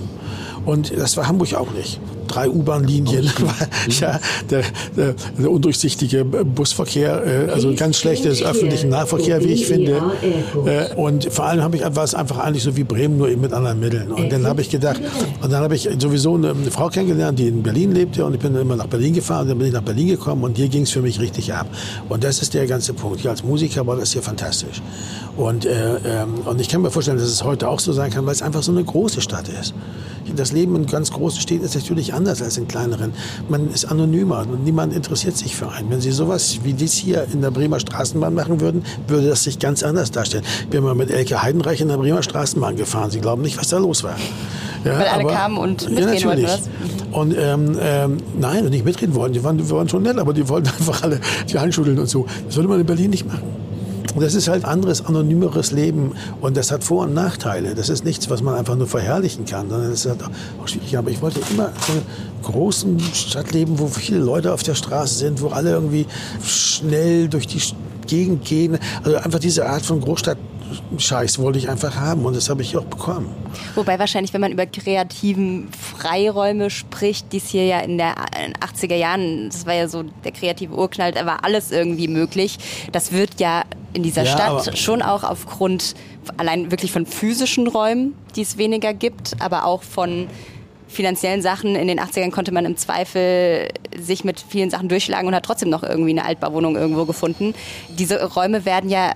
Und 0.65 0.93
das 0.97 1.17
war 1.17 1.29
Hamburg 1.29 1.55
auch 1.55 1.71
nicht 1.71 2.01
drei 2.37 2.51
U-Bahn-Linien, 2.51 3.31
ja, 4.01 4.21
der, 4.51 4.63
der, 4.97 5.15
der, 5.39 5.51
undurchsichtige 5.51 6.25
Busverkehr, 6.25 7.25
äh, 7.25 7.51
also 7.51 7.75
ganz 7.75 7.97
schlechtes 7.97 8.43
öffentlichen 8.43 8.91
Nahverkehr, 8.91 9.43
wie 9.43 9.53
ich 9.53 9.67
finde. 9.67 10.03
Äh, 10.67 10.95
und 10.95 11.33
vor 11.33 11.47
allem 11.47 11.63
habe 11.63 11.77
ich 11.77 11.83
es 11.83 12.15
einfach 12.15 12.39
eigentlich 12.39 12.63
so 12.63 12.77
wie 12.77 12.85
Bremen, 12.85 13.17
nur 13.17 13.29
eben 13.29 13.41
mit 13.41 13.53
anderen 13.53 13.81
Mitteln. 13.81 14.13
Und 14.13 14.31
dann 14.31 14.47
habe 14.47 14.61
ich 14.61 14.69
gedacht, 14.69 15.01
und 15.43 15.51
dann 15.51 15.63
habe 15.63 15.75
ich 15.75 15.89
sowieso 15.99 16.35
eine, 16.35 16.51
eine, 16.51 16.71
Frau 16.71 16.89
kennengelernt, 16.89 17.39
die 17.39 17.49
in 17.49 17.63
Berlin 17.63 17.93
lebte 17.93 18.25
und 18.25 18.35
ich 18.35 18.41
bin 18.41 18.53
dann 18.53 18.63
immer 18.63 18.77
nach 18.77 18.87
Berlin 18.87 19.15
gefahren 19.15 19.43
und 19.43 19.49
dann 19.49 19.59
bin 19.59 19.69
ich 19.69 19.73
nach 19.73 19.83
Berlin 19.83 20.09
gekommen 20.09 20.45
und 20.45 20.57
hier 20.57 20.69
ging 20.69 20.83
es 20.83 20.91
für 20.91 21.03
mich 21.03 21.19
richtig 21.21 21.55
ab. 21.55 21.67
Und 22.09 22.23
das 22.23 22.43
ist 22.43 22.53
der 22.53 22.67
ganze 22.67 22.93
Punkt. 22.93 23.21
Hier 23.21 23.31
als 23.31 23.43
Musiker 23.43 23.87
war 23.87 23.97
das 23.97 24.13
hier 24.13 24.23
fantastisch. 24.23 24.83
Und, 25.37 25.65
äh, 25.65 25.97
ähm, 26.05 26.35
und 26.45 26.61
ich 26.61 26.69
kann 26.69 26.83
mir 26.83 26.91
vorstellen, 26.91 27.19
dass 27.19 27.29
es 27.29 27.45
heute 27.45 27.69
auch 27.69 27.81
so 27.81 27.93
sein 27.93 28.11
kann, 28.11 28.27
weil 28.27 28.33
es 28.33 28.43
einfach 28.43 28.63
so 28.63 28.73
eine 28.73 28.85
große 28.85 29.21
Stadt 29.21 29.49
ist. 29.49 29.75
Das 30.35 30.53
Leben 30.53 30.75
in 30.75 30.87
ganz 30.87 31.13
großen 31.13 31.41
Städten 31.41 31.65
ist 31.65 31.77
natürlich 31.77 32.13
anders 32.13 32.26
als 32.29 32.57
in 32.57 32.69
kleineren. 32.69 33.13
Man 33.49 33.71
ist 33.71 33.85
anonymer 33.87 34.41
und 34.41 34.65
niemand 34.65 34.93
interessiert 34.93 35.37
sich 35.37 35.55
für 35.57 35.71
einen. 35.71 35.91
Wenn 35.91 36.01
Sie 36.01 36.13
sowas 36.13 36.61
wie 36.63 36.73
dies 36.73 36.95
hier 36.95 37.27
in 37.33 37.43
der 37.43 37.51
Bremer 37.51 37.81
Straßenbahn 37.81 38.35
machen 38.35 38.61
würden, 38.61 38.85
würde 39.07 39.29
das 39.29 39.45
sich 39.45 39.59
ganz 39.59 39.83
anders 39.83 40.11
darstellen. 40.11 40.45
Bin 40.71 40.83
mal 40.83 40.95
mit 40.95 41.11
Elke 41.11 41.43
Heidenreich 41.43 41.81
in 41.81 41.89
der 41.89 41.97
Bremer 41.97 42.23
Straßenbahn 42.23 42.77
gefahren. 42.77 43.11
Sie 43.11 43.21
glauben 43.21 43.43
nicht, 43.43 43.59
was 43.59 43.69
da 43.69 43.79
los 43.79 44.03
war. 44.03 44.17
Ja, 44.85 44.99
Weil 44.99 45.07
alle 45.07 45.25
aber, 45.25 45.33
kamen 45.33 45.59
und 45.59 45.91
mitreden 45.91 46.15
ja, 46.15 46.25
wollten? 46.25 46.47
Und 47.13 47.35
ähm, 47.39 47.79
ähm, 47.81 48.17
nein, 48.39 48.65
und 48.65 48.71
nicht 48.71 48.85
mitreden 48.85 49.15
wollten. 49.15 49.35
Die 49.35 49.43
waren, 49.43 49.59
die 49.59 49.69
waren 49.71 49.89
schon 49.89 50.03
nett, 50.03 50.19
aber 50.19 50.33
die 50.33 50.49
wollten 50.49 50.69
einfach 50.79 51.03
alle 51.03 51.21
die 51.49 51.59
Handschütteln 51.59 51.99
und 51.99 52.09
so. 52.09 52.27
Das 52.47 52.57
würde 52.57 52.69
man 52.69 52.81
in 52.81 52.87
Berlin 52.87 53.11
nicht 53.11 53.27
machen. 53.27 53.66
Das 54.19 54.35
ist 54.35 54.49
halt 54.49 54.65
anderes, 54.65 55.05
anonymeres 55.05 55.73
Leben. 55.73 56.13
Und 56.41 56.57
das 56.57 56.71
hat 56.71 56.85
Vor- 56.85 57.05
und 57.05 57.15
Nachteile. 57.15 57.75
Das 57.75 57.89
ist 57.89 58.05
nichts, 58.05 58.31
was 58.31 58.43
man 58.43 58.55
einfach 58.55 58.77
nur 58.77 58.87
verherrlichen 58.87 59.45
kann, 59.45 59.69
sondern 59.69 59.91
das 59.91 60.05
ist 60.05 60.11
halt 60.11 60.23
auch 60.23 60.69
schwierig. 60.69 60.97
Aber 60.97 61.11
ich 61.11 61.21
wollte 61.21 61.41
immer 61.51 61.71
so 61.87 61.93
eine 61.93 62.03
großen 62.43 63.01
Stadt 63.01 63.53
leben, 63.53 63.79
wo 63.79 63.89
viele 63.89 64.19
Leute 64.19 64.53
auf 64.53 64.63
der 64.63 64.75
Straße 64.75 65.15
sind, 65.15 65.43
wo 65.43 65.49
alle 65.49 65.71
irgendwie 65.71 66.07
schnell 66.45 67.29
durch 67.29 67.47
die 67.47 67.61
Gegend 68.07 68.45
gehen. 68.45 68.79
Also 69.03 69.17
einfach 69.19 69.41
diese 69.41 69.67
Art 69.67 69.85
von 69.85 70.01
Großstadt 70.01 70.39
Scheiß 70.99 71.39
wollte 71.39 71.59
ich 71.59 71.69
einfach 71.69 71.97
haben 71.97 72.25
und 72.25 72.37
das 72.37 72.49
habe 72.49 72.63
ich 72.63 72.77
auch 72.77 72.85
bekommen. 72.85 73.35
Wobei 73.75 73.99
wahrscheinlich, 73.99 74.33
wenn 74.35 74.41
man 74.41 74.53
über 74.53 74.67
kreativen 74.67 75.69
Freiräume 75.71 76.71
spricht, 76.71 77.33
die 77.33 77.39
es 77.39 77.49
hier 77.49 77.65
ja 77.65 77.81
in 77.81 77.99
den 77.99 78.07
80er 78.07 78.95
Jahren, 78.95 79.49
das 79.51 79.67
war 79.67 79.75
ja 79.75 79.89
so 79.89 80.03
der 80.03 80.33
kreative 80.33 80.75
Urknall, 80.75 81.13
da 81.13 81.27
war 81.27 81.45
alles 81.45 81.71
irgendwie 81.71 82.09
möglich. 82.09 82.59
Das 82.93 83.13
wird 83.13 83.41
ja 83.41 83.65
in 83.93 84.03
dieser 84.03 84.25
ja, 84.25 84.33
Stadt 84.33 84.79
schon 84.79 85.03
auch 85.03 85.25
aufgrund 85.25 85.95
allein 86.37 86.71
wirklich 86.71 86.93
von 86.93 87.07
physischen 87.07 87.67
Räumen, 87.67 88.15
die 88.35 88.43
es 88.43 88.59
weniger 88.59 88.93
gibt, 88.93 89.37
aber 89.41 89.65
auch 89.65 89.83
von 89.83 90.29
finanziellen 90.89 91.43
Sachen. 91.43 91.75
In 91.77 91.89
den 91.89 92.01
80ern 92.01 92.31
konnte 92.31 92.53
man 92.53 92.65
im 92.65 92.77
Zweifel 92.77 93.69
sich 93.99 94.25
mit 94.25 94.41
vielen 94.41 94.71
Sachen 94.71 94.89
durchschlagen 94.89 95.27
und 95.29 95.35
hat 95.35 95.45
trotzdem 95.45 95.69
noch 95.69 95.83
irgendwie 95.83 96.11
eine 96.11 96.25
Altbauwohnung 96.25 96.77
irgendwo 96.77 97.05
gefunden. 97.05 97.55
Diese 97.89 98.23
Räume 98.25 98.65
werden 98.65 98.91
ja 98.91 99.13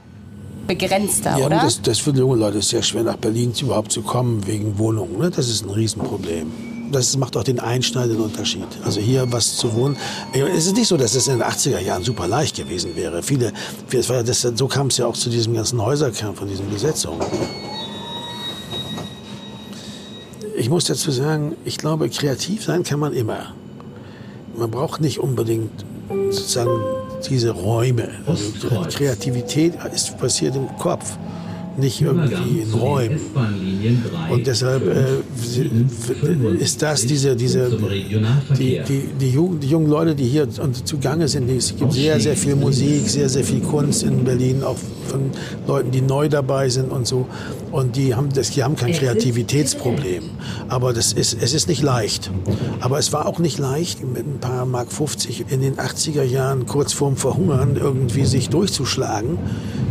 begrenzter, 0.78 1.38
ja, 1.38 1.46
oder? 1.46 1.60
Das, 1.62 1.82
das 1.82 1.98
für 1.98 2.10
junge 2.10 2.36
Leute 2.36 2.62
sehr 2.62 2.82
schwer, 2.82 3.02
nach 3.02 3.16
Berlin 3.16 3.52
überhaupt 3.60 3.92
zu 3.92 4.02
kommen 4.02 4.46
wegen 4.46 4.78
Wohnungen. 4.78 5.18
Ne? 5.18 5.30
Das 5.30 5.48
ist 5.48 5.64
ein 5.64 5.70
Riesenproblem 5.70 6.52
das 6.92 7.16
macht 7.16 7.36
auch 7.36 7.44
den 7.44 7.60
einschneidenden 7.60 8.20
Unterschied. 8.20 8.66
Also 8.84 9.00
hier 9.00 9.30
was 9.30 9.56
zu 9.56 9.72
wohnen. 9.74 9.96
Es 10.32 10.66
ist 10.66 10.76
nicht 10.76 10.88
so, 10.88 10.96
dass 10.96 11.14
es 11.14 11.28
in 11.28 11.38
den 11.38 11.42
80er 11.46 11.78
Jahren 11.78 12.02
super 12.02 12.26
leicht 12.26 12.56
gewesen 12.56 12.96
wäre. 12.96 13.22
Viele, 13.22 13.52
es 13.92 14.08
war 14.08 14.16
ja 14.16 14.22
das, 14.22 14.42
so 14.42 14.66
kam 14.66 14.88
es 14.88 14.96
ja 14.96 15.06
auch 15.06 15.16
zu 15.16 15.30
diesem 15.30 15.54
ganzen 15.54 15.80
Häuserkern 15.80 16.34
von 16.34 16.48
diesen 16.48 16.68
Besetzungen. 16.68 17.20
Ich 20.56 20.68
muss 20.68 20.84
dazu 20.84 21.10
sagen, 21.10 21.56
ich 21.64 21.78
glaube, 21.78 22.08
kreativ 22.08 22.64
sein 22.64 22.82
kann 22.82 22.98
man 22.98 23.12
immer. 23.12 23.54
Man 24.56 24.70
braucht 24.70 25.00
nicht 25.00 25.18
unbedingt 25.20 25.84
sozusagen 26.30 26.80
diese 27.28 27.50
Räume. 27.50 28.08
Also 28.26 28.44
Kreativität 28.88 29.74
ist 29.92 30.16
passiert 30.18 30.56
im 30.56 30.68
Kopf 30.78 31.16
nicht 31.80 32.00
irgendwie 32.00 32.60
in 32.60 32.72
Räumen. 32.72 33.20
Und 34.30 34.46
deshalb 34.46 34.86
äh, 34.86 36.62
ist 36.62 36.82
das 36.82 37.06
diese, 37.06 37.34
diese 37.34 37.70
die, 38.58 38.80
die, 38.86 39.08
die, 39.20 39.30
jungen, 39.30 39.60
die 39.60 39.68
jungen 39.68 39.88
Leute, 39.88 40.14
die 40.14 40.24
hier 40.24 40.48
zugange 40.84 41.28
sind, 41.28 41.50
es 41.50 41.74
gibt 41.76 41.92
sehr, 41.92 42.20
sehr 42.20 42.36
viel 42.36 42.56
Musik, 42.56 43.08
sehr, 43.08 43.28
sehr 43.28 43.44
viel 43.44 43.60
Kunst 43.60 44.02
in 44.02 44.24
Berlin, 44.24 44.62
auch 44.62 44.76
von 45.08 45.30
Leuten, 45.66 45.90
die 45.90 46.00
neu 46.00 46.28
dabei 46.28 46.68
sind 46.68 46.90
und 46.90 47.06
so. 47.06 47.26
Und 47.72 47.96
die 47.96 48.14
haben, 48.14 48.30
das, 48.32 48.50
die 48.50 48.62
haben 48.62 48.76
kein 48.76 48.92
Kreativitätsproblem. 48.92 50.24
Aber 50.68 50.92
das 50.92 51.12
ist, 51.12 51.36
es 51.40 51.52
ist 51.52 51.68
nicht 51.68 51.82
leicht. 51.82 52.30
Aber 52.80 52.98
es 52.98 53.12
war 53.12 53.26
auch 53.26 53.38
nicht 53.38 53.58
leicht, 53.58 54.04
mit 54.04 54.26
ein 54.26 54.38
paar 54.40 54.66
Mark 54.66 54.92
50 54.92 55.46
in 55.50 55.60
den 55.60 55.76
80er 55.76 56.22
Jahren 56.22 56.66
kurz 56.66 56.92
vorm 56.92 57.16
Verhungern 57.16 57.76
irgendwie 57.76 58.24
sich 58.24 58.48
durchzuschlagen 58.48 59.38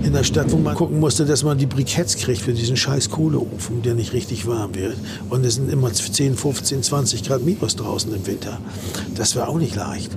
in 0.04 0.14
der 0.14 0.24
Stadt, 0.24 0.52
wo 0.52 0.58
man 0.58 0.76
gucken 0.76 1.00
musste, 1.00 1.26
dass 1.26 1.44
man 1.44 1.58
die 1.58 1.66
Briketts 1.80 2.18
kriegt 2.18 2.42
für 2.42 2.52
diesen 2.52 2.76
scheiß 2.76 3.10
Kohleofen, 3.10 3.82
der 3.84 3.96
nicht 3.96 4.12
richtig 4.12 4.46
warm 4.46 4.76
wird. 4.76 4.98
Und 5.30 5.46
es 5.46 5.56
sind 5.56 5.72
immer 5.72 5.94
10, 5.94 6.36
15, 6.36 6.84
20 6.84 7.24
Grad 7.24 7.46
Minus 7.46 7.78
draußen 7.78 8.14
im 8.14 8.28
Winter. 8.28 8.60
Das 9.16 9.38
war 9.38 9.48
auch 9.48 9.58
nicht 9.58 9.78
leicht. 9.78 10.12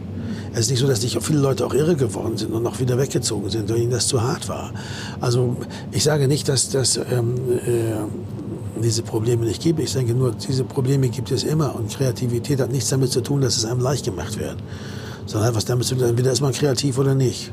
Es 0.53 0.63
ist 0.63 0.71
nicht 0.71 0.81
so, 0.81 0.89
dass 0.89 1.03
nicht 1.03 1.23
viele 1.23 1.39
Leute 1.39 1.65
auch 1.65 1.73
irre 1.73 1.95
geworden 1.95 2.37
sind 2.37 2.53
und 2.53 2.67
auch 2.67 2.81
wieder 2.81 2.99
weggezogen 2.99 3.49
sind, 3.49 3.71
weil 3.71 3.79
ihnen 3.79 3.93
das 3.93 4.09
zu 4.09 4.21
hart 4.21 4.49
war. 4.49 4.73
Also 5.21 5.57
ich 5.93 6.03
sage 6.03 6.27
nicht, 6.27 6.49
dass 6.49 6.69
das 6.71 6.97
ähm, 6.97 7.37
äh, 7.65 8.83
diese 8.83 9.05
Probleme 9.05 9.45
nicht 9.45 9.63
gibt. 9.63 9.79
Ich 9.79 9.93
denke 9.93 10.15
nur, 10.15 10.33
diese 10.33 10.65
Probleme 10.65 11.11
gibt 11.11 11.31
es 11.31 11.45
immer. 11.45 11.77
Und 11.77 11.93
Kreativität 11.93 12.61
hat 12.61 12.73
nichts 12.73 12.89
damit 12.89 13.13
zu 13.13 13.21
tun, 13.21 13.41
dass 13.41 13.57
es 13.57 13.65
einem 13.65 13.79
leicht 13.79 14.05
gemacht 14.05 14.37
wird. 14.37 14.57
Sondern 15.27 15.51
hat 15.51 15.55
was 15.55 15.65
damit 15.65 15.87
zu 15.87 15.95
tun, 15.95 16.09
entweder 16.09 16.33
ist 16.33 16.41
man 16.41 16.53
kreativ 16.53 16.99
oder 16.99 17.15
nicht. 17.15 17.53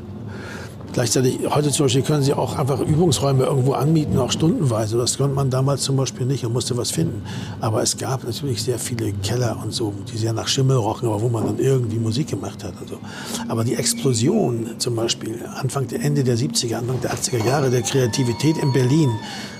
Gleichzeitig, 0.92 1.38
heute 1.48 1.70
zum 1.70 1.86
Beispiel 1.86 2.02
können 2.02 2.24
Sie 2.24 2.32
auch 2.32 2.58
einfach 2.58 2.80
Übungsräume 2.80 3.44
irgendwo 3.44 3.74
anmieten, 3.74 4.18
auch 4.18 4.32
stundenweise. 4.32 4.98
Das 4.98 5.18
konnte 5.18 5.36
man 5.36 5.48
damals 5.48 5.82
zum 5.82 5.96
Beispiel 5.96 6.26
nicht. 6.26 6.42
Man 6.42 6.52
musste 6.52 6.76
was 6.76 6.90
finden. 6.90 7.22
Aber 7.60 7.80
es 7.80 7.96
gab 7.96 8.24
natürlich 8.24 8.62
sehr 8.62 8.78
viele 8.78 9.12
Keller 9.12 9.56
und 9.62 9.72
so, 9.72 9.94
die 10.12 10.18
sehr 10.18 10.32
nach 10.32 10.48
Schimmel 10.48 10.76
rochen, 10.76 11.06
aber 11.06 11.22
wo 11.22 11.28
man 11.28 11.46
dann 11.46 11.58
irgendwie 11.58 11.98
Musik 11.98 12.28
gemacht 12.28 12.64
hat. 12.64 12.74
Und 12.80 12.88
so. 12.88 12.98
Aber 13.46 13.62
die 13.62 13.76
Explosion 13.76 14.74
zum 14.78 14.96
Beispiel, 14.96 15.38
Anfang, 15.54 15.88
Ende 15.90 16.24
der 16.24 16.36
70er, 16.36 16.78
Anfang 16.78 17.00
der 17.00 17.12
80er 17.12 17.46
Jahre 17.46 17.70
der 17.70 17.82
Kreativität 17.82 18.56
in 18.58 18.72
Berlin, 18.72 19.10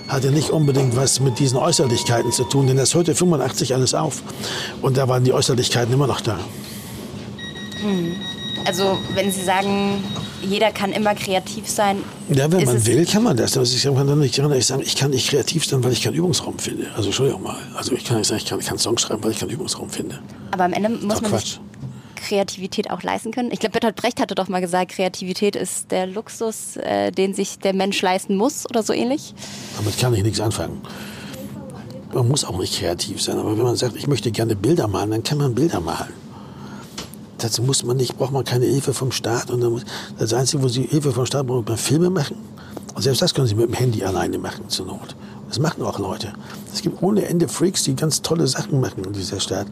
hatte 0.09 0.31
nicht 0.31 0.49
unbedingt 0.49 0.97
was 0.97 1.21
mit 1.21 1.39
diesen 1.39 1.57
Äußerlichkeiten 1.57 2.33
zu 2.33 2.43
tun, 2.43 2.67
denn 2.67 2.75
das 2.75 2.93
hörte 2.93 3.15
85 3.15 3.73
alles 3.73 3.93
auf. 3.93 4.21
Und 4.81 4.97
da 4.97 5.07
waren 5.07 5.23
die 5.23 5.31
Äußerlichkeiten 5.31 5.93
immer 5.93 6.07
noch 6.07 6.19
da. 6.19 6.37
Hm. 7.81 8.15
Also 8.65 8.97
wenn 9.13 9.31
Sie 9.31 9.41
sagen, 9.41 10.03
jeder 10.41 10.71
kann 10.71 10.91
immer 10.91 11.15
kreativ 11.15 11.69
sein. 11.69 11.97
Ja, 12.29 12.51
wenn 12.51 12.65
man 12.65 12.85
will, 12.85 13.05
kann 13.05 13.23
man 13.23 13.37
das. 13.37 13.57
Also 13.57 13.75
ich 13.75 13.83
kann 13.83 14.07
dann 14.07 14.19
nicht 14.19 14.35
sagen, 14.35 14.81
ich 14.81 14.95
kann 14.95 15.11
nicht 15.11 15.29
kreativ 15.29 15.65
sein, 15.65 15.83
weil 15.83 15.91
ich 15.91 16.01
keinen 16.01 16.15
Übungsraum 16.15 16.57
finde. 16.59 16.87
Also 16.95 17.07
Entschuldigung 17.07 17.43
mal. 17.43 17.57
Also 17.75 17.93
ich 17.93 18.03
kann 18.05 18.17
nicht 18.17 18.27
sagen, 18.27 18.39
ich 18.41 18.47
kann, 18.47 18.59
ich 18.59 18.65
kann 18.65 18.77
Songs 18.77 19.01
schreiben, 19.01 19.23
weil 19.23 19.31
ich 19.31 19.39
keinen 19.39 19.51
Übungsraum 19.51 19.89
finde. 19.89 20.19
Aber 20.51 20.63
am 20.63 20.73
Ende 20.73 20.89
muss 20.89 21.21
man 21.21 21.37
sich 21.37 21.59
Kreativität 22.15 22.91
auch 22.91 23.01
leisten 23.03 23.31
können. 23.31 23.51
Ich 23.51 23.59
glaube, 23.59 23.73
Bertolt 23.73 23.95
Brecht 23.95 24.21
hatte 24.21 24.35
doch 24.35 24.47
mal 24.47 24.61
gesagt, 24.61 24.91
Kreativität 24.91 25.55
ist 25.55 25.91
der 25.91 26.05
Luxus, 26.07 26.77
äh, 26.77 27.11
den 27.11 27.33
sich 27.33 27.59
der 27.59 27.73
Mensch 27.73 28.01
leisten 28.01 28.35
muss 28.35 28.65
oder 28.69 28.83
so 28.83 28.93
ähnlich. 28.93 29.33
Damit 29.77 29.97
kann 29.97 30.13
ich 30.13 30.23
nichts 30.23 30.39
anfangen. 30.39 30.81
Man 32.13 32.27
muss 32.27 32.45
auch 32.45 32.57
nicht 32.59 32.79
kreativ 32.79 33.21
sein, 33.21 33.39
aber 33.39 33.57
wenn 33.57 33.63
man 33.63 33.75
sagt, 33.75 33.95
ich 33.95 34.07
möchte 34.07 34.31
gerne 34.31 34.55
Bilder 34.55 34.87
malen, 34.87 35.11
dann 35.11 35.23
kann 35.23 35.37
man 35.37 35.55
Bilder 35.55 35.79
malen. 35.79 36.13
Dazu 37.43 37.61
muss 37.63 37.83
man 37.83 37.97
nicht, 37.97 38.17
braucht 38.17 38.31
man 38.31 38.43
keine 38.43 38.65
Hilfe 38.65 38.93
vom 38.93 39.11
Staat. 39.11 39.51
Und 39.51 39.61
muss, 39.63 39.83
das 40.17 40.33
Einzige, 40.33 40.63
wo 40.63 40.67
Sie 40.67 40.83
Hilfe 40.83 41.11
vom 41.11 41.25
Staat 41.25 41.47
brauchen, 41.47 41.65
ist 41.73 41.81
Filme 41.81 42.09
machen. 42.09 42.37
Und 42.93 43.01
selbst 43.01 43.21
das 43.21 43.33
können 43.33 43.47
Sie 43.47 43.55
mit 43.55 43.67
dem 43.67 43.73
Handy 43.73 44.03
alleine 44.03 44.37
machen, 44.37 44.67
zur 44.67 44.85
Not. 44.87 45.15
Das 45.47 45.59
machen 45.59 45.83
auch 45.83 45.99
Leute. 45.99 46.33
Es 46.73 46.81
gibt 46.81 47.01
ohne 47.01 47.25
Ende 47.25 47.47
Freaks, 47.47 47.83
die 47.83 47.95
ganz 47.95 48.21
tolle 48.21 48.47
Sachen 48.47 48.79
machen 48.79 49.03
in 49.03 49.13
dieser 49.13 49.39
Stadt. 49.39 49.67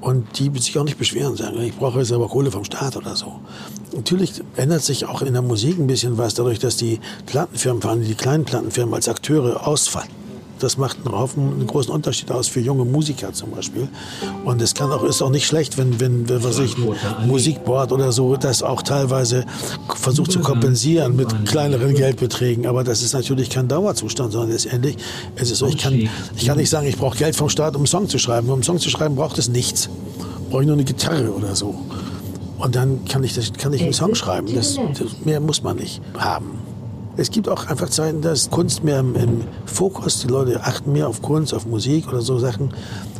Und 0.00 0.38
die 0.38 0.50
sich 0.58 0.78
auch 0.78 0.84
nicht 0.84 0.98
beschweren 0.98 1.34
sagen, 1.34 1.58
ich 1.62 1.76
brauche 1.76 2.00
jetzt 2.00 2.12
aber 2.12 2.28
Kohle 2.28 2.50
vom 2.50 2.64
Staat 2.64 2.94
oder 2.96 3.16
so. 3.16 3.40
Natürlich 3.94 4.42
ändert 4.56 4.82
sich 4.82 5.06
auch 5.06 5.22
in 5.22 5.32
der 5.32 5.40
Musik 5.40 5.78
ein 5.78 5.86
bisschen 5.86 6.18
was, 6.18 6.34
dadurch, 6.34 6.58
dass 6.58 6.76
die 6.76 7.00
Plattenfirmen, 7.24 7.80
vor 7.80 7.92
allem 7.92 8.04
die 8.04 8.14
kleinen 8.14 8.44
Plattenfirmen 8.44 8.94
als 8.94 9.08
Akteure 9.08 9.66
ausfallen. 9.66 10.23
Das 10.64 10.78
macht 10.78 10.96
einen, 11.04 11.14
Haufen, 11.14 11.52
einen 11.52 11.66
großen 11.66 11.92
Unterschied 11.92 12.30
aus 12.30 12.48
für 12.48 12.60
junge 12.60 12.86
Musiker 12.86 13.34
zum 13.34 13.50
Beispiel. 13.50 13.86
Und 14.46 14.62
es 14.62 14.72
kann 14.72 14.90
auch, 14.90 15.04
ist 15.04 15.20
auch 15.20 15.28
nicht 15.28 15.46
schlecht, 15.46 15.76
wenn, 15.76 16.00
wenn, 16.00 16.26
was 16.42 16.58
ich, 16.58 16.74
ein 16.78 17.28
Musikboard 17.28 17.92
oder 17.92 18.12
so 18.12 18.36
das 18.36 18.62
auch 18.62 18.80
teilweise 18.80 19.44
versucht 19.94 20.32
zu 20.32 20.40
kompensieren 20.40 21.16
mit 21.16 21.28
kleineren 21.44 21.94
Geldbeträgen. 21.94 22.66
Aber 22.66 22.82
das 22.82 23.02
ist 23.02 23.12
natürlich 23.12 23.50
kein 23.50 23.68
Dauerzustand, 23.68 24.32
sondern 24.32 24.52
letztendlich 24.52 24.96
ist 25.36 25.52
es 25.52 25.58
so, 25.58 25.66
ich 25.66 25.76
kann, 25.76 25.92
ich 25.92 26.46
kann 26.46 26.56
nicht 26.56 26.70
sagen, 26.70 26.86
ich 26.86 26.96
brauche 26.96 27.18
Geld 27.18 27.36
vom 27.36 27.50
Staat, 27.50 27.74
um 27.74 27.80
einen 27.80 27.86
Song 27.86 28.08
zu 28.08 28.18
schreiben. 28.18 28.48
Um 28.48 28.54
einen 28.54 28.62
Song 28.62 28.78
zu 28.78 28.88
schreiben 28.88 29.16
braucht 29.16 29.36
es 29.36 29.48
nichts. 29.48 29.90
Brauche 30.48 30.62
ich 30.62 30.66
nur 30.66 30.76
eine 30.76 30.84
Gitarre 30.84 31.30
oder 31.30 31.54
so. 31.54 31.74
Und 32.56 32.74
dann 32.74 33.04
kann 33.04 33.22
ich, 33.22 33.34
das, 33.34 33.52
kann 33.52 33.74
ich 33.74 33.82
einen 33.82 33.92
Song 33.92 34.14
schreiben. 34.14 34.54
Das, 34.54 34.78
das, 34.98 35.24
mehr 35.26 35.40
muss 35.40 35.62
man 35.62 35.76
nicht 35.76 36.00
haben. 36.16 36.58
Es 37.16 37.30
gibt 37.30 37.48
auch 37.48 37.68
einfach 37.68 37.88
Zeiten, 37.90 38.22
dass 38.22 38.50
Kunst 38.50 38.82
mehr 38.82 38.98
im, 38.98 39.14
im, 39.14 39.44
Fokus, 39.66 40.20
die 40.20 40.28
Leute 40.28 40.62
achten 40.62 40.92
mehr 40.92 41.08
auf 41.08 41.22
Kunst, 41.22 41.54
auf 41.54 41.66
Musik 41.66 42.08
oder 42.08 42.20
so 42.20 42.38
Sachen. 42.38 42.72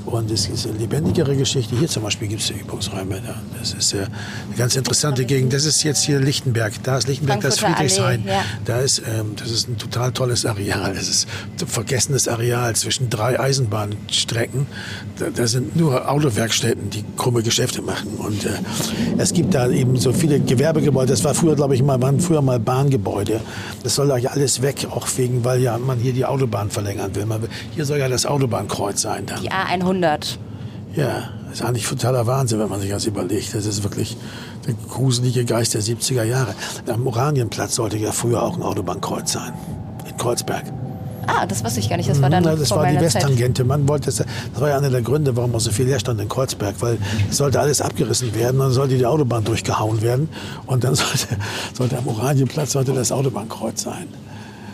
Und 0.07 0.31
es 0.31 0.49
ist 0.49 0.67
eine 0.67 0.79
lebendigere 0.79 1.35
Geschichte. 1.35 1.77
Hier 1.77 1.89
zum 1.89 2.03
Beispiel 2.03 2.29
gibt 2.29 2.43
es 2.43 2.51
Übungsräume. 2.51 3.23
Da. 3.27 3.35
Das 3.59 3.73
ist 3.73 3.95
eine 3.95 4.09
ganz 4.57 4.77
interessante 4.77 5.25
Gegend. 5.25 5.53
Das 5.53 5.65
ist 5.65 5.83
jetzt 5.83 6.05
hier 6.05 6.21
Lichtenberg. 6.21 6.75
Da 6.83 6.99
ist 6.99 7.09
Lichtenberg, 7.09 7.41
das 7.41 7.59
Friedrichshain. 7.59 8.23
Ja. 8.27 8.45
Da 8.65 8.81
ist, 8.81 8.99
ähm, 8.99 9.35
das 9.37 9.51
ist 9.51 9.69
ein 9.69 9.79
total 9.79 10.13
tolles 10.13 10.45
Areal. 10.45 10.95
Das 10.95 11.09
ist 11.09 11.27
ein 11.59 11.67
vergessenes 11.67 12.29
Areal 12.29 12.77
zwischen 12.77 13.09
drei 13.09 13.41
Eisenbahnstrecken. 13.41 14.67
Da, 15.19 15.31
da 15.35 15.47
sind 15.47 15.75
nur 15.75 16.11
Autowerkstätten, 16.11 16.91
die 16.91 17.05
krumme 17.17 17.43
Geschäfte 17.43 17.81
machen. 17.81 18.09
Und 18.19 18.45
äh, 18.45 18.51
es 19.17 19.33
gibt 19.33 19.55
da 19.55 19.71
eben 19.71 19.97
so 19.97 20.13
viele 20.13 20.39
Gewerbegebäude. 20.39 21.09
Das 21.09 21.25
war 21.25 21.35
früher, 21.35 21.57
glaube 21.57 21.75
ich, 21.75 21.83
mal, 21.83 22.01
waren 22.03 22.21
früher 22.21 22.43
mal 22.43 22.61
Bahngebäude. 22.61 23.41
Das 23.85 23.97
soll 23.97 24.09
da 24.09 24.17
ja 24.17 24.31
alles 24.31 24.63
weg, 24.63 24.89
auch 24.91 25.07
wegen, 25.17 25.45
weil 25.45 25.61
ja 25.61 25.77
man 25.77 25.99
hier 25.99 26.15
die 26.15 26.25
Autobahn 26.25 26.71
verlängern 26.71 27.15
will. 27.15 27.29
will 27.29 27.51
hier 27.75 27.85
soll 27.85 27.99
ja 27.99 28.09
das 28.09 28.25
Autobahnkreuz 28.25 29.03
sein. 29.03 29.27
Dann. 29.27 29.43
Die 29.43 29.51
A100 29.51 29.83
100. 29.83 30.39
Ja, 30.97 31.29
das 31.51 31.61
ist 31.61 31.63
eigentlich 31.67 31.87
totaler 31.87 32.27
Wahnsinn, 32.27 32.61
wenn 32.61 32.71
man 32.71 32.81
sich 32.81 32.91
das 32.91 33.05
überlegt. 33.05 33.55
Das 33.55 33.67
ist 33.67 33.83
wirklich 33.83 34.17
der 34.67 34.75
gruselige 34.89 35.45
Geist 35.45 35.75
der 35.75 35.83
70er 35.83 36.23
Jahre. 36.23 36.55
Am 36.87 37.07
Oranienplatz 37.07 37.75
sollte 37.75 37.99
ja 37.99 38.11
früher 38.11 38.43
auch 38.43 38.57
ein 38.57 38.63
Autobahnkreuz 38.63 39.33
sein. 39.33 39.53
In 40.09 40.17
Kreuzberg. 40.17 40.65
Ah, 41.27 41.47
das 41.47 41.65
wusste 41.65 41.81
ich 41.81 41.89
gar 41.89 41.97
nicht. 41.97 42.09
Das 42.09 42.21
war 42.21 42.31
dann 42.31 42.45
ja, 42.45 42.55
Das 42.55 42.71
war 42.71 42.87
die 42.87 43.01
Westtangente. 43.01 43.65
Man 43.65 43.89
wollte 43.89 44.07
das, 44.07 44.17
das 44.17 44.27
war 44.57 44.69
ja 44.69 44.79
einer 44.79 44.91
der 44.91 45.03
Gründe, 45.03 45.37
warum 45.37 45.55
auch 45.55 45.61
so 45.61 45.71
viel 45.71 45.87
Leerstand 45.87 46.21
in 46.21 46.29
Kreuzberg, 46.29 46.75
weil 46.81 46.99
es 47.31 47.37
sollte 47.37 47.61
alles 47.61 47.81
abgerissen 47.81 48.35
werden, 48.35 48.59
dann 48.59 48.73
sollte 48.73 48.97
die 48.97 49.07
Autobahn 49.07 49.45
durchgehauen 49.45 50.03
werden 50.03 50.29
und 50.67 50.85
dann 50.85 50.95
sollte, 50.95 51.37
sollte 51.73 51.99
am 51.99 52.07
Oranienplatz 52.09 52.73
sollte 52.73 52.93
das 52.93 53.13
Autobahnkreuz 53.13 53.83
sein. 53.83 54.09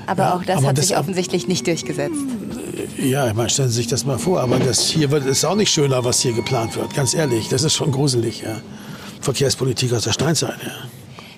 Aber 0.06 0.22
ja, 0.24 0.34
auch 0.34 0.44
das 0.44 0.58
aber 0.58 0.68
hat 0.68 0.78
das 0.78 0.88
sich 0.88 0.96
offensichtlich 0.96 1.46
nicht 1.46 1.66
durchgesetzt. 1.66 2.18
Ja, 2.98 3.32
man 3.32 3.48
stellen 3.48 3.68
Sie 3.68 3.76
sich 3.76 3.86
das 3.86 4.04
mal 4.04 4.18
vor, 4.18 4.40
aber 4.40 4.58
das 4.58 4.80
hier 4.86 5.10
wird, 5.10 5.24
ist 5.24 5.44
auch 5.44 5.54
nicht 5.54 5.70
schöner, 5.70 6.04
was 6.04 6.20
hier 6.20 6.32
geplant 6.32 6.76
wird. 6.76 6.94
Ganz 6.94 7.14
ehrlich, 7.14 7.48
das 7.48 7.62
ist 7.62 7.74
schon 7.74 7.92
gruselig. 7.92 8.42
Ja. 8.42 8.56
Verkehrspolitik 9.20 9.92
aus 9.92 10.04
der 10.04 10.12
Steinzeit. 10.12 10.56
Ja. 10.64 10.72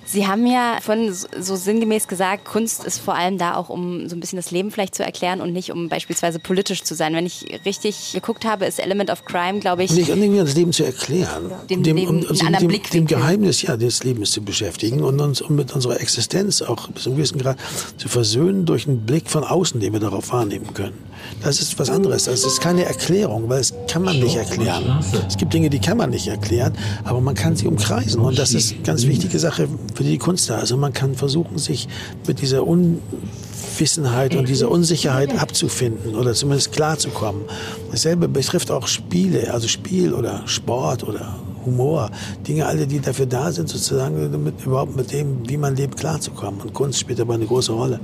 Sie 0.05 0.27
haben 0.27 0.45
ja 0.45 0.79
von 0.81 1.13
so 1.13 1.55
sinngemäß 1.55 2.07
gesagt, 2.07 2.45
Kunst 2.45 2.83
ist 2.83 2.99
vor 2.99 3.15
allem 3.15 3.37
da 3.37 3.55
auch, 3.55 3.69
um 3.69 4.09
so 4.09 4.15
ein 4.15 4.19
bisschen 4.19 4.37
das 4.37 4.51
Leben 4.51 4.71
vielleicht 4.71 4.95
zu 4.95 5.03
erklären 5.03 5.41
und 5.41 5.53
nicht 5.53 5.71
um 5.71 5.89
beispielsweise 5.89 6.39
politisch 6.39 6.83
zu 6.83 6.95
sein. 6.95 7.13
Wenn 7.13 7.25
ich 7.25 7.45
richtig 7.65 8.11
geguckt 8.13 8.45
habe, 8.45 8.65
ist 8.65 8.79
Element 8.79 9.09
of 9.09 9.25
Crime, 9.25 9.59
glaube 9.59 9.83
ich. 9.83 9.91
Nicht, 9.91 10.13
nicht 10.15 10.39
das 10.39 10.55
Leben 10.55 10.73
zu 10.73 10.83
erklären. 10.83 11.51
Dem, 11.69 11.83
dem, 11.83 11.95
dem, 11.97 12.09
um, 12.09 12.27
also 12.27 12.45
dem, 12.45 12.81
dem 12.81 13.05
Geheimnis 13.07 13.61
ja, 13.61 13.77
des 13.77 14.03
Lebens 14.03 14.31
zu 14.31 14.41
beschäftigen 14.41 15.01
und 15.03 15.19
uns 15.19 15.41
um 15.41 15.55
mit 15.55 15.73
unserer 15.73 15.99
Existenz 16.01 16.61
auch 16.61 16.87
bis 16.89 17.03
zu 17.03 17.09
einem 17.09 17.17
gewissen 17.17 17.39
Grad 17.39 17.57
zu 17.97 18.09
versöhnen 18.09 18.65
durch 18.65 18.87
einen 18.87 19.05
Blick 19.05 19.29
von 19.29 19.43
außen, 19.43 19.79
den 19.79 19.93
wir 19.93 19.99
darauf 19.99 20.31
wahrnehmen 20.31 20.73
können. 20.73 21.12
Das 21.41 21.59
ist 21.59 21.77
was 21.79 21.89
anderes. 21.89 22.25
Das 22.25 22.45
ist 22.45 22.61
keine 22.61 22.85
Erklärung, 22.85 23.49
weil 23.49 23.59
es 23.59 23.73
kann 23.87 24.03
man 24.03 24.19
nicht 24.19 24.35
erklären. 24.35 25.03
Es 25.27 25.37
gibt 25.37 25.53
Dinge, 25.53 25.69
die 25.69 25.79
kann 25.79 25.97
man 25.97 26.09
nicht 26.09 26.27
erklären, 26.27 26.73
aber 27.03 27.21
man 27.21 27.35
kann 27.35 27.55
sie 27.55 27.67
umkreisen. 27.67 28.21
Und 28.21 28.39
das 28.39 28.53
ist 28.53 28.73
eine 28.73 28.81
ganz 28.81 29.05
wichtige 29.05 29.39
Sache 29.39 29.67
für 29.93 30.03
die 30.03 30.17
Kunst 30.17 30.49
da. 30.49 30.55
Also 30.55 30.77
man 30.77 30.93
kann 30.93 31.15
versuchen, 31.15 31.57
sich 31.57 31.87
mit 32.27 32.41
dieser 32.41 32.65
Unwissenheit 32.65 34.35
und 34.35 34.47
dieser 34.47 34.71
Unsicherheit 34.71 35.37
abzufinden 35.39 36.15
oder 36.15 36.33
zumindest 36.33 36.71
klarzukommen. 36.71 37.43
Dasselbe 37.91 38.27
betrifft 38.27 38.71
auch 38.71 38.87
Spiele, 38.87 39.53
also 39.53 39.67
Spiel 39.67 40.13
oder 40.13 40.43
Sport 40.45 41.03
oder 41.03 41.39
Humor, 41.65 42.09
Dinge 42.47 42.65
alle, 42.65 42.87
die 42.87 42.99
dafür 42.99 43.25
da 43.25 43.51
sind, 43.51 43.69
sozusagen 43.69 44.43
mit, 44.43 44.65
überhaupt 44.65 44.95
mit 44.95 45.11
dem, 45.11 45.47
wie 45.47 45.57
man 45.57 45.75
lebt, 45.75 45.97
klarzukommen. 45.97 46.61
Und 46.61 46.73
Kunst 46.73 46.99
spielt 46.99 47.19
dabei 47.19 47.35
eine 47.35 47.45
große 47.45 47.71
Rolle. 47.71 47.99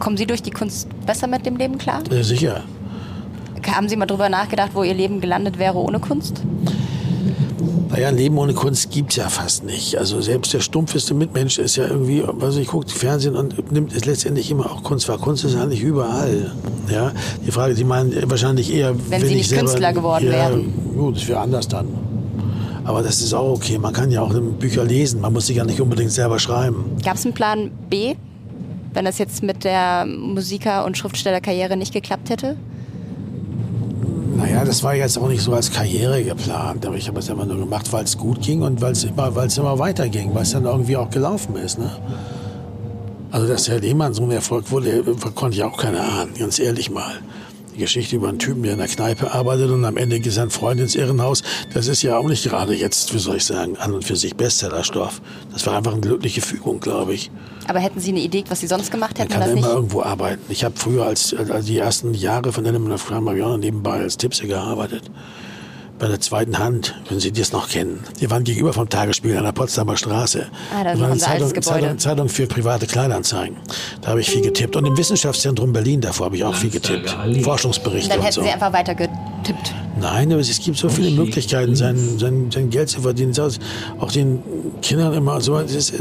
Kommen 0.00 0.16
Sie 0.16 0.26
durch 0.26 0.42
die 0.42 0.50
Kunst 0.50 0.88
besser 1.06 1.26
mit 1.26 1.46
dem 1.46 1.56
Leben 1.56 1.78
klar? 1.78 2.02
Ja, 2.10 2.22
sicher. 2.22 2.64
Haben 3.70 3.88
Sie 3.88 3.96
mal 3.96 4.06
darüber 4.06 4.28
nachgedacht, 4.28 4.70
wo 4.74 4.82
Ihr 4.82 4.94
Leben 4.94 5.20
gelandet 5.20 5.58
wäre 5.58 5.76
ohne 5.76 6.00
Kunst? 6.00 6.42
Naja, 7.90 8.08
ein 8.08 8.16
Leben 8.16 8.38
ohne 8.38 8.54
Kunst 8.54 8.90
gibt 8.90 9.10
es 9.10 9.16
ja 9.16 9.28
fast 9.28 9.64
nicht. 9.64 9.98
Also 9.98 10.20
selbst 10.20 10.52
der 10.54 10.60
stumpfeste 10.60 11.12
Mitmensch 11.12 11.58
ist 11.58 11.76
ja 11.76 11.86
irgendwie, 11.86 12.24
also 12.40 12.60
ich 12.60 12.68
gucke 12.68 12.88
Fernsehen 12.88 13.36
und 13.36 13.72
nimmt 13.72 13.92
es 13.92 14.06
letztendlich 14.06 14.50
immer 14.50 14.70
auch 14.72 14.82
Kunst 14.82 15.08
wahr. 15.08 15.18
Kunst 15.18 15.44
ist 15.44 15.54
ja 15.54 15.66
nicht 15.66 15.82
überall. 15.82 16.52
Ja, 16.88 17.12
die 17.44 17.50
Frage, 17.50 17.74
Sie 17.74 17.84
meinen 17.84 18.14
wahrscheinlich 18.30 18.72
eher, 18.72 18.94
wenn, 18.96 19.20
wenn 19.20 19.28
Sie 19.28 19.34
nicht 19.34 19.50
selber, 19.50 19.66
Künstler 19.66 19.92
geworden 19.92 20.24
ja, 20.26 20.32
wären. 20.32 20.72
Gut, 20.96 21.16
das 21.16 21.28
wäre 21.28 21.40
anders 21.40 21.68
dann. 21.68 21.88
Aber 22.84 23.02
das 23.02 23.20
ist 23.20 23.34
auch 23.34 23.52
okay. 23.52 23.78
Man 23.78 23.92
kann 23.92 24.10
ja 24.10 24.22
auch 24.22 24.32
Bücher 24.58 24.84
lesen. 24.84 25.20
Man 25.20 25.32
muss 25.32 25.48
sich 25.48 25.56
ja 25.56 25.64
nicht 25.64 25.80
unbedingt 25.80 26.12
selber 26.12 26.38
schreiben. 26.38 26.96
Gab 27.04 27.16
es 27.16 27.24
einen 27.24 27.34
Plan 27.34 27.70
B? 27.90 28.14
Wenn 28.92 29.04
das 29.04 29.18
jetzt 29.18 29.42
mit 29.42 29.64
der 29.64 30.06
Musiker- 30.06 30.84
und 30.84 30.96
Schriftstellerkarriere 30.96 31.76
nicht 31.76 31.92
geklappt 31.92 32.30
hätte? 32.30 32.56
Naja, 34.36 34.64
das 34.64 34.82
war 34.82 34.94
jetzt 34.94 35.18
auch 35.18 35.28
nicht 35.28 35.42
so 35.42 35.52
als 35.52 35.70
Karriere 35.70 36.22
geplant, 36.24 36.86
aber 36.86 36.96
ich 36.96 37.08
habe 37.08 37.18
es 37.18 37.30
einfach 37.30 37.44
nur 37.44 37.58
gemacht, 37.58 37.92
weil 37.92 38.04
es 38.04 38.16
gut 38.16 38.40
ging 38.40 38.62
und 38.62 38.80
weil 38.80 38.92
es 38.92 39.04
immer, 39.04 39.28
immer 39.28 39.78
weiterging, 39.78 40.34
weil 40.34 40.42
es 40.42 40.52
dann 40.52 40.64
irgendwie 40.64 40.96
auch 40.96 41.10
gelaufen 41.10 41.56
ist. 41.56 41.78
Ne? 41.78 41.90
Also, 43.30 43.46
dass 43.46 43.68
Herr 43.68 43.80
Lehmann 43.80 44.14
so 44.14 44.22
ein 44.22 44.30
Erfolg 44.30 44.70
wurde, 44.70 45.04
konnte 45.34 45.56
ich 45.56 45.62
auch 45.62 45.76
keine 45.76 46.00
ahnen, 46.00 46.34
ganz 46.38 46.58
ehrlich 46.58 46.90
mal. 46.90 47.20
Geschichte 47.80 48.16
über 48.16 48.28
einen 48.28 48.38
Typen, 48.38 48.62
der 48.62 48.72
in 48.72 48.78
der 48.78 48.86
Kneipe 48.86 49.32
arbeitet 49.32 49.70
und 49.70 49.84
am 49.84 49.96
Ende 49.96 50.20
geht 50.20 50.32
sein 50.32 50.50
Freund 50.50 50.80
ins 50.80 50.94
Irrenhaus. 50.94 51.42
Das 51.74 51.88
ist 51.88 52.02
ja 52.02 52.16
auch 52.16 52.28
nicht 52.28 52.44
gerade 52.44 52.74
jetzt, 52.74 53.12
wie 53.12 53.18
soll 53.18 53.36
ich 53.36 53.44
sagen, 53.44 53.76
an 53.78 53.92
und 53.92 54.04
für 54.04 54.14
sich 54.14 54.36
Bestsellerstoff. 54.36 55.20
Das 55.52 55.66
war 55.66 55.76
einfach 55.76 55.92
eine 55.92 56.00
glückliche 56.00 56.40
Fügung, 56.40 56.78
glaube 56.78 57.14
ich. 57.14 57.30
Aber 57.66 57.80
hätten 57.80 58.00
Sie 58.00 58.10
eine 58.10 58.20
Idee, 58.20 58.44
was 58.48 58.60
Sie 58.60 58.66
sonst 58.66 58.90
gemacht 58.90 59.18
hätten? 59.18 59.32
Man 59.32 59.40
kann 59.40 59.50
immer 59.50 59.60
nicht? 59.60 59.68
irgendwo 59.68 60.02
arbeiten. 60.02 60.42
Ich 60.48 60.62
habe 60.64 60.74
früher 60.76 61.06
als, 61.06 61.34
als 61.34 61.66
die 61.66 61.78
ersten 61.78 62.14
Jahre 62.14 62.52
von 62.52 62.64
Element 62.64 62.94
of 62.94 63.06
Crime 63.06 63.28
habe 63.28 63.38
ich 63.38 63.44
auch 63.44 63.56
nebenbei 63.56 64.00
als 64.00 64.16
Tipsy 64.16 64.46
gearbeitet 64.46 65.10
bei 66.00 66.08
der 66.08 66.20
zweiten 66.20 66.58
Hand, 66.58 66.94
wenn 67.08 67.20
Sie 67.20 67.30
das 67.30 67.52
noch 67.52 67.68
kennen. 67.68 68.02
Die 68.20 68.30
waren 68.30 68.42
gegenüber 68.42 68.72
vom 68.72 68.88
Tagesspiegel 68.88 69.36
an 69.36 69.44
der 69.44 69.52
Potsdamer 69.52 69.96
Straße. 69.96 70.46
Ah, 70.74 70.82
das 70.82 70.98
war 70.98 71.10
eine 71.10 71.18
Zeitung, 71.18 71.62
Zeitung, 71.62 71.98
Zeitung, 71.98 72.28
für 72.28 72.46
private 72.46 72.86
Kleinanzeigen. 72.86 73.56
Da 74.00 74.08
habe 74.08 74.20
ich 74.20 74.30
viel 74.30 74.40
getippt. 74.40 74.74
Und 74.76 74.86
im 74.86 74.96
Wissenschaftszentrum 74.96 75.72
Berlin, 75.72 76.00
davor 76.00 76.26
habe 76.26 76.36
ich 76.36 76.44
auch 76.44 76.54
viel 76.54 76.70
getippt. 76.70 77.16
Forschungsberichte 77.42 78.14
und 78.14 78.16
Dann 78.16 78.24
hätten 78.24 78.26
und 78.26 78.32
so. 78.32 78.42
Sie 78.42 78.50
einfach 78.50 78.72
weiter 78.72 78.94
getippt. 78.94 79.74
Nein, 80.00 80.32
aber 80.32 80.40
es 80.40 80.60
gibt 80.60 80.78
so 80.78 80.88
viele 80.88 81.10
Möglichkeiten, 81.10 81.76
sein, 81.76 82.18
sein, 82.18 82.50
sein 82.50 82.70
Geld 82.70 82.88
zu 82.88 83.02
verdienen. 83.02 83.34
Auch 83.98 84.10
den 84.10 84.42
Kindern 84.80 85.12
immer 85.12 85.40
so. 85.40 85.58
Das, 85.58 85.92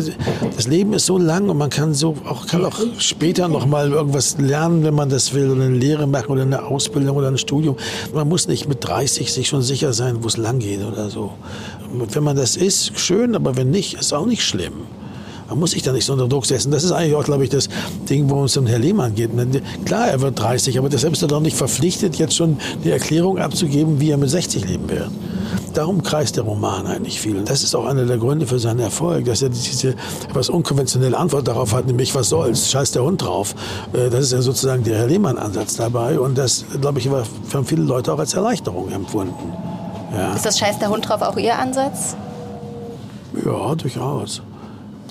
das, 0.56 0.68
Leben 0.68 0.93
ist 0.93 1.06
so 1.06 1.18
lang 1.18 1.50
und 1.50 1.58
man 1.58 1.70
kann 1.70 1.93
so 1.93 2.16
auch, 2.26 2.47
kann 2.47 2.64
auch 2.64 2.80
später 2.97 3.47
noch 3.50 3.66
mal 3.66 3.91
irgendwas 3.91 4.38
lernen, 4.38 4.84
wenn 4.84 4.93
man 4.93 5.10
das 5.10 5.34
will, 5.34 5.50
oder 5.50 5.66
eine 5.66 5.76
Lehre 5.76 6.08
machen 6.08 6.32
oder 6.32 6.43
eine 6.43 6.64
Ausbildung 6.64 7.18
oder 7.18 7.28
ein 7.28 7.38
Studium. 7.38 7.76
Man 8.14 8.30
muss 8.30 8.47
nicht 8.47 8.70
mit 8.70 8.86
30 8.86 9.34
sich 9.34 9.50
schon 9.50 9.62
sicher 9.62 9.91
sein, 9.91 10.24
wo 10.24 10.28
es 10.28 10.38
lang 10.38 10.60
geht 10.60 10.82
oder 10.82 11.10
so. 11.10 11.34
Wenn 11.91 12.24
man 12.24 12.38
das 12.38 12.56
ist, 12.56 12.97
schön, 12.97 13.36
aber 13.36 13.58
wenn 13.58 13.70
nicht, 13.70 13.95
ist 13.95 14.14
auch 14.14 14.26
nicht 14.26 14.43
schlimm. 14.43 14.74
Man 15.50 15.60
muss 15.60 15.72
sich 15.72 15.82
da 15.82 15.91
nicht 15.91 16.06
so 16.06 16.14
unter 16.14 16.28
Druck 16.28 16.45
setzen. 16.45 16.72
Das 16.72 16.84
ist 16.84 16.91
eigentlich 16.91 17.16
auch, 17.16 17.24
glaube 17.24 17.43
ich, 17.43 17.50
das 17.50 17.70
Ding, 18.10 18.30
worum 18.30 18.45
es 18.45 18.56
um 18.58 18.68
Herr 18.68 18.80
Lehmann 18.80 19.16
geht. 19.16 19.32
Klar, 19.86 20.08
er 20.08 20.22
wird 20.22 20.39
30, 20.39 20.78
aber 20.78 20.89
deshalb 20.89 21.14
ist 21.14 21.22
er 21.22 21.28
doch 21.28 21.39
nicht 21.41 21.58
verpflichtet, 21.58 22.18
jetzt 22.18 22.36
schon 22.36 22.58
die 22.84 22.91
Erklärung 22.91 23.39
abzugeben, 23.39 24.00
wie 24.00 24.12
er 24.12 24.18
mit 24.18 24.30
60 24.30 24.68
leben 24.68 24.89
wird. 24.89 25.10
Darum 25.74 26.04
kreist 26.04 26.36
der 26.36 26.43
Roman 26.43 26.88
eigentlich 26.88 27.20
viel. 27.20 27.38
Und 27.38 27.50
das 27.50 27.64
ist 27.64 27.76
auch 27.76 27.86
einer 27.86 28.06
der 28.06 28.18
Gründe 28.18 28.45
für 28.45 28.60
seinen 28.60 28.80
Erfolg, 28.80 29.26
dass 29.26 29.41
er 29.41 29.50
diese 29.50 29.95
etwas 30.28 30.50
unkonventionelle 30.50 31.18
Antwort 31.18 31.47
darauf 31.47 31.74
hat, 31.74 31.88
nämlich 31.88 32.14
was 32.16 32.30
soll's, 32.30 32.72
scheiß 32.72 32.91
der 32.91 33.04
Hund 33.04 33.22
drauf. 33.22 33.56
Äh, 33.93 34.10
das 34.10 34.26
ist 34.26 34.32
ja 34.34 34.41
sozusagen 34.41 34.84
der 34.84 34.97
Herr 34.97 35.08
Lehmann-Ansatz 35.08 35.76
dabei. 35.76 36.20
Und 36.20 36.38
das, 36.38 36.66
glaube 36.82 37.00
ich, 37.00 37.10
haben 37.10 37.66
viele 37.66 37.84
Leute 37.84 38.14
auch 38.14 38.20
als 38.20 38.34
Erleichterung 38.34 38.91
empfunden. 38.91 39.54
Ja. 40.16 40.34
Ist 40.34 40.45
das 40.45 40.58
Scheiß 40.58 40.80
der 40.80 40.89
Hund 40.89 41.08
drauf 41.08 41.22
auch 41.22 41.38
Ihr 41.38 41.58
Ansatz? 41.58 42.16
Ja, 43.45 43.76
durchaus. 43.76 44.41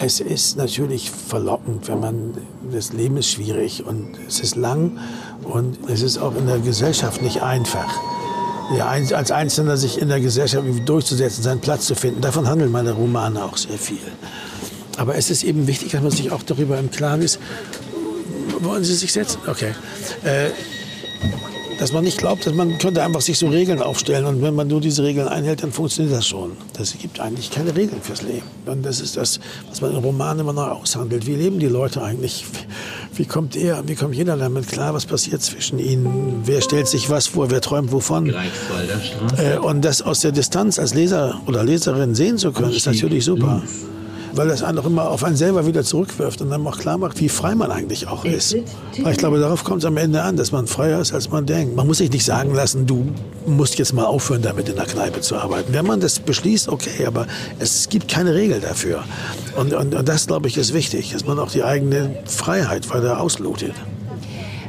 Es 0.00 0.20
ist 0.20 0.56
natürlich 0.56 1.10
verlockend, 1.10 1.88
wenn 1.88 2.00
man, 2.00 2.34
das 2.72 2.92
Leben 2.92 3.16
ist 3.16 3.30
schwierig 3.30 3.84
und 3.84 4.16
es 4.28 4.38
ist 4.38 4.54
lang 4.54 4.98
und 5.42 5.78
es 5.88 6.02
ist 6.02 6.18
auch 6.18 6.36
in 6.36 6.46
der 6.46 6.60
Gesellschaft 6.60 7.20
nicht 7.20 7.42
einfach. 7.42 7.92
Ja, 8.76 8.86
als 8.86 9.32
Einzelner 9.32 9.76
sich 9.76 10.00
in 10.00 10.08
der 10.08 10.20
Gesellschaft 10.20 10.64
durchzusetzen, 10.84 11.42
seinen 11.42 11.60
Platz 11.60 11.86
zu 11.86 11.94
finden. 11.94 12.20
Davon 12.20 12.46
handeln 12.46 12.70
meine 12.70 12.92
Romane 12.92 13.42
auch 13.42 13.56
sehr 13.56 13.78
viel. 13.78 13.98
Aber 14.98 15.16
es 15.16 15.30
ist 15.30 15.42
eben 15.42 15.66
wichtig, 15.66 15.92
dass 15.92 16.02
man 16.02 16.10
sich 16.10 16.30
auch 16.30 16.42
darüber 16.42 16.78
im 16.78 16.90
Klaren 16.90 17.22
ist. 17.22 17.40
Wollen 18.60 18.84
Sie 18.84 18.94
sich 18.94 19.12
setzen? 19.12 19.40
Okay. 19.46 19.72
Äh, 20.22 20.50
dass 21.78 21.92
man 21.92 22.04
nicht 22.04 22.18
glaubt, 22.18 22.46
dass 22.46 22.54
man 22.54 22.78
könnte 22.78 23.02
einfach 23.02 23.20
sich 23.20 23.38
so 23.38 23.48
Regeln 23.48 23.80
aufstellen 23.80 24.26
und 24.26 24.42
wenn 24.42 24.54
man 24.54 24.66
nur 24.68 24.80
diese 24.80 25.04
Regeln 25.04 25.28
einhält, 25.28 25.62
dann 25.62 25.72
funktioniert 25.72 26.14
das 26.14 26.26
schon. 26.26 26.52
Das 26.74 26.96
gibt 26.98 27.20
eigentlich 27.20 27.50
keine 27.50 27.74
Regeln 27.74 28.02
fürs 28.02 28.22
Leben. 28.22 28.42
Und 28.66 28.84
das 28.84 29.00
ist 29.00 29.16
das, 29.16 29.40
was 29.68 29.80
man 29.80 29.92
in 29.92 29.98
Romanen 29.98 30.40
immer 30.40 30.52
noch 30.52 30.68
aushandelt. 30.68 31.26
Wie 31.26 31.34
leben 31.34 31.58
die 31.58 31.66
Leute 31.66 32.02
eigentlich? 32.02 32.44
Wie 33.14 33.24
kommt 33.24 33.56
er, 33.56 33.86
wie 33.86 33.94
kommt 33.94 34.14
jeder 34.14 34.36
damit 34.36 34.68
klar? 34.68 34.92
Was 34.92 35.06
passiert 35.06 35.42
zwischen 35.42 35.78
ihnen? 35.78 36.42
Wer 36.44 36.60
stellt 36.60 36.88
sich 36.88 37.08
was 37.10 37.28
vor? 37.28 37.50
Wer 37.50 37.60
träumt 37.60 37.92
wovon? 37.92 38.34
Äh, 39.36 39.58
und 39.58 39.84
das 39.84 40.02
aus 40.02 40.20
der 40.20 40.32
Distanz 40.32 40.78
als 40.78 40.94
Leser 40.94 41.40
oder 41.46 41.64
Leserin 41.64 42.14
sehen 42.14 42.38
zu 42.38 42.52
können, 42.52 42.72
ist 42.72 42.86
natürlich 42.86 43.24
super 43.24 43.62
weil 44.32 44.48
das 44.48 44.62
einen 44.62 44.78
auch 44.78 44.86
immer 44.86 45.10
auf 45.10 45.24
einen 45.24 45.36
selber 45.36 45.66
wieder 45.66 45.82
zurückwirft 45.82 46.40
und 46.40 46.50
dann 46.50 46.66
auch 46.66 46.78
klar 46.78 46.98
macht, 46.98 47.20
wie 47.20 47.28
frei 47.28 47.54
man 47.54 47.70
eigentlich 47.70 48.08
auch 48.08 48.24
ist. 48.24 48.56
Weil 49.02 49.12
ich 49.12 49.18
glaube, 49.18 49.38
darauf 49.38 49.64
kommt 49.64 49.82
es 49.82 49.84
am 49.84 49.96
Ende 49.96 50.22
an, 50.22 50.36
dass 50.36 50.52
man 50.52 50.66
freier 50.66 51.00
ist, 51.00 51.12
als 51.12 51.30
man 51.30 51.46
denkt. 51.46 51.76
Man 51.76 51.86
muss 51.86 51.98
sich 51.98 52.10
nicht 52.10 52.24
sagen 52.24 52.54
lassen, 52.54 52.86
du 52.86 53.06
musst 53.46 53.78
jetzt 53.78 53.92
mal 53.92 54.04
aufhören, 54.04 54.42
damit 54.42 54.68
in 54.68 54.76
der 54.76 54.86
Kneipe 54.86 55.20
zu 55.20 55.36
arbeiten. 55.36 55.72
Wenn 55.72 55.86
man 55.86 56.00
das 56.00 56.18
beschließt, 56.18 56.68
okay, 56.68 57.06
aber 57.06 57.26
es 57.58 57.88
gibt 57.88 58.08
keine 58.08 58.34
Regel 58.34 58.60
dafür. 58.60 59.04
Und, 59.56 59.72
und, 59.72 59.94
und 59.94 60.08
das, 60.08 60.26
glaube 60.26 60.48
ich, 60.48 60.56
ist 60.56 60.72
wichtig, 60.74 61.12
dass 61.12 61.24
man 61.26 61.38
auch 61.38 61.50
die 61.50 61.64
eigene 61.64 62.16
Freiheit 62.26 62.88
weiter 62.90 63.20
auslotet 63.20 63.74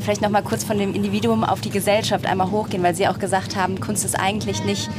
vielleicht 0.02 0.22
noch 0.24 0.30
mal 0.32 0.42
kurz 0.42 0.64
von 0.64 0.80
dem 0.80 0.96
Individuum 0.96 1.44
auf 1.44 1.62
die 1.62 1.70
Gesellschaft 1.70 2.26
einmal 2.26 2.50
hochgehen, 2.50 2.82
weil 2.82 2.96
Sie 2.96 3.08
auch 3.08 3.20
gesagt 3.20 3.56
haben, 3.56 3.80
Kunst 3.80 4.04
ist 4.04 4.20
eigentlich 4.20 4.64
nicht 4.64 4.90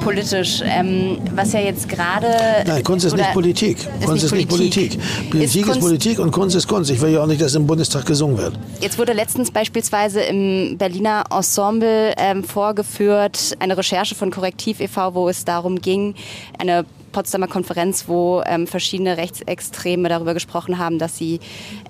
politisch, 0.00 0.62
ähm, 0.64 1.18
was 1.34 1.52
ja 1.52 1.60
jetzt 1.60 1.88
gerade. 1.88 2.28
Nein, 2.66 2.82
Kunst 2.82 3.04
ist 3.04 3.16
nicht 3.16 3.32
Politik. 3.32 3.78
Ist 3.78 4.06
Kunst 4.06 4.24
ist 4.24 4.32
nicht 4.32 4.48
Politik. 4.48 4.98
Politik 5.30 5.66
ist, 5.66 5.76
ist, 5.76 5.80
Politik 5.80 6.18
und 6.18 6.30
Kunst 6.30 6.56
ist 6.56 6.66
Kunst. 6.66 6.90
Ich 6.90 7.00
will 7.00 7.12
ja 7.12 7.22
auch 7.22 7.26
nicht, 7.26 7.40
dass 7.40 7.54
im 7.54 7.66
Bundestag 7.66 8.06
gesungen 8.06 8.38
wird. 8.38 8.58
Jetzt 8.80 8.98
wurde 8.98 9.12
letztens 9.12 9.50
beispielsweise 9.50 10.20
im 10.20 10.76
Berliner 10.78 11.24
Ensemble 11.30 12.14
ähm, 12.16 12.44
vorgeführt, 12.44 13.56
eine 13.58 13.76
Recherche 13.76 14.14
von 14.14 14.30
Korrektiv 14.30 14.80
e.V., 14.80 15.14
wo 15.14 15.28
es 15.28 15.44
darum 15.44 15.80
ging, 15.80 16.14
eine 16.58 16.84
Potsdamer 17.12 17.48
Konferenz, 17.48 18.04
wo 18.06 18.42
ähm, 18.46 18.66
verschiedene 18.66 19.16
Rechtsextreme 19.16 20.08
darüber 20.08 20.34
gesprochen 20.34 20.78
haben, 20.78 20.98
dass 20.98 21.16
sie 21.16 21.40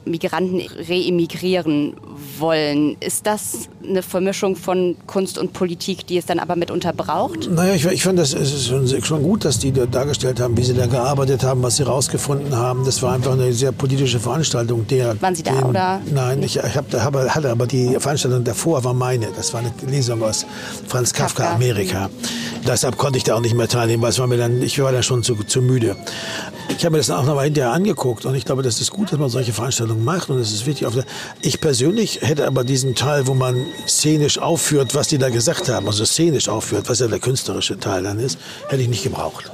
Migranten 0.04 0.60
reemigrieren 0.60 1.96
wollen. 2.38 2.96
Ist 3.00 3.26
das 3.26 3.68
eine 3.88 4.02
Vermischung 4.02 4.56
von 4.56 4.96
Kunst 5.06 5.38
und 5.38 5.52
Politik, 5.52 6.06
die 6.06 6.18
es 6.18 6.26
dann 6.26 6.38
aber 6.38 6.56
mitunter 6.56 6.92
braucht? 6.92 7.50
Naja, 7.50 7.74
ich, 7.74 7.84
ich 7.86 8.02
fand 8.02 8.18
das 8.18 8.32
ist 8.34 8.68
schon 9.06 9.22
gut, 9.22 9.44
dass 9.44 9.58
die 9.58 9.72
da 9.72 9.86
dargestellt 9.86 10.40
haben, 10.40 10.56
wie 10.56 10.64
sie 10.64 10.74
da 10.74 10.86
gearbeitet 10.86 11.42
haben, 11.42 11.62
was 11.62 11.76
sie 11.76 11.82
rausgefunden 11.84 12.56
haben. 12.56 12.84
Das 12.84 13.02
war 13.02 13.12
einfach 13.12 13.32
eine 13.32 13.52
sehr 13.52 13.72
politische 13.72 14.20
Veranstaltung. 14.20 14.86
Der, 14.88 15.20
Waren 15.20 15.34
Sie 15.34 15.42
da 15.42 15.52
den, 15.52 15.64
oder? 15.64 16.00
Nein, 16.12 16.42
ich, 16.42 16.56
ich 16.56 16.76
hab, 16.76 16.92
hab, 16.92 17.14
hatte 17.14 17.50
aber 17.50 17.66
die 17.66 17.96
Veranstaltung 17.98 18.44
davor 18.44 18.84
war 18.84 18.94
meine. 18.94 19.28
Das 19.36 19.52
war 19.52 19.60
eine 19.60 19.72
Lesung 19.86 20.22
aus 20.22 20.46
Franz 20.86 21.12
Kafka, 21.12 21.44
Kafka. 21.44 21.54
Amerika. 21.56 22.10
Deshalb 22.66 22.98
konnte 22.98 23.18
ich 23.18 23.24
da 23.24 23.36
auch 23.36 23.40
nicht 23.40 23.54
mehr 23.54 23.68
teilnehmen, 23.68 24.02
weil 24.02 24.10
es 24.10 24.18
war 24.18 24.26
mir 24.26 24.36
dann, 24.36 24.62
ich 24.62 24.78
war 24.80 24.92
dann 24.92 25.02
schon 25.02 25.22
zu, 25.22 25.34
zu 25.36 25.62
müde. 25.62 25.96
Ich 26.68 26.84
habe 26.84 26.92
mir 26.92 26.98
das 26.98 27.10
auch 27.10 27.24
noch 27.24 27.34
mal 27.34 27.44
hinterher 27.44 27.72
angeguckt 27.72 28.26
und 28.26 28.34
ich 28.34 28.44
glaube, 28.44 28.62
das 28.62 28.80
ist 28.80 28.90
gut, 28.90 29.10
dass 29.10 29.18
man 29.18 29.30
solche 29.30 29.52
Veranstaltungen 29.52 30.04
macht 30.04 30.28
und 30.28 30.38
es 30.38 30.52
ist 30.52 30.66
wichtig. 30.66 30.86
Ich 31.40 31.60
persönlich 31.60 32.20
hätte 32.22 32.46
aber 32.46 32.62
diesen 32.62 32.94
Teil, 32.94 33.26
wo 33.26 33.34
man 33.34 33.64
szenisch 33.86 34.38
aufführt, 34.38 34.94
was 34.94 35.08
die 35.08 35.18
da 35.18 35.28
gesagt 35.28 35.68
haben, 35.68 35.86
also 35.86 36.04
szenisch 36.04 36.48
aufführt, 36.48 36.88
was 36.88 37.00
ja 37.00 37.08
der 37.08 37.18
künstlerische 37.18 37.78
Teil 37.78 38.02
dann 38.02 38.18
ist, 38.18 38.38
hätte 38.68 38.82
ich 38.82 38.88
nicht 38.88 39.02
gebraucht. 39.02 39.50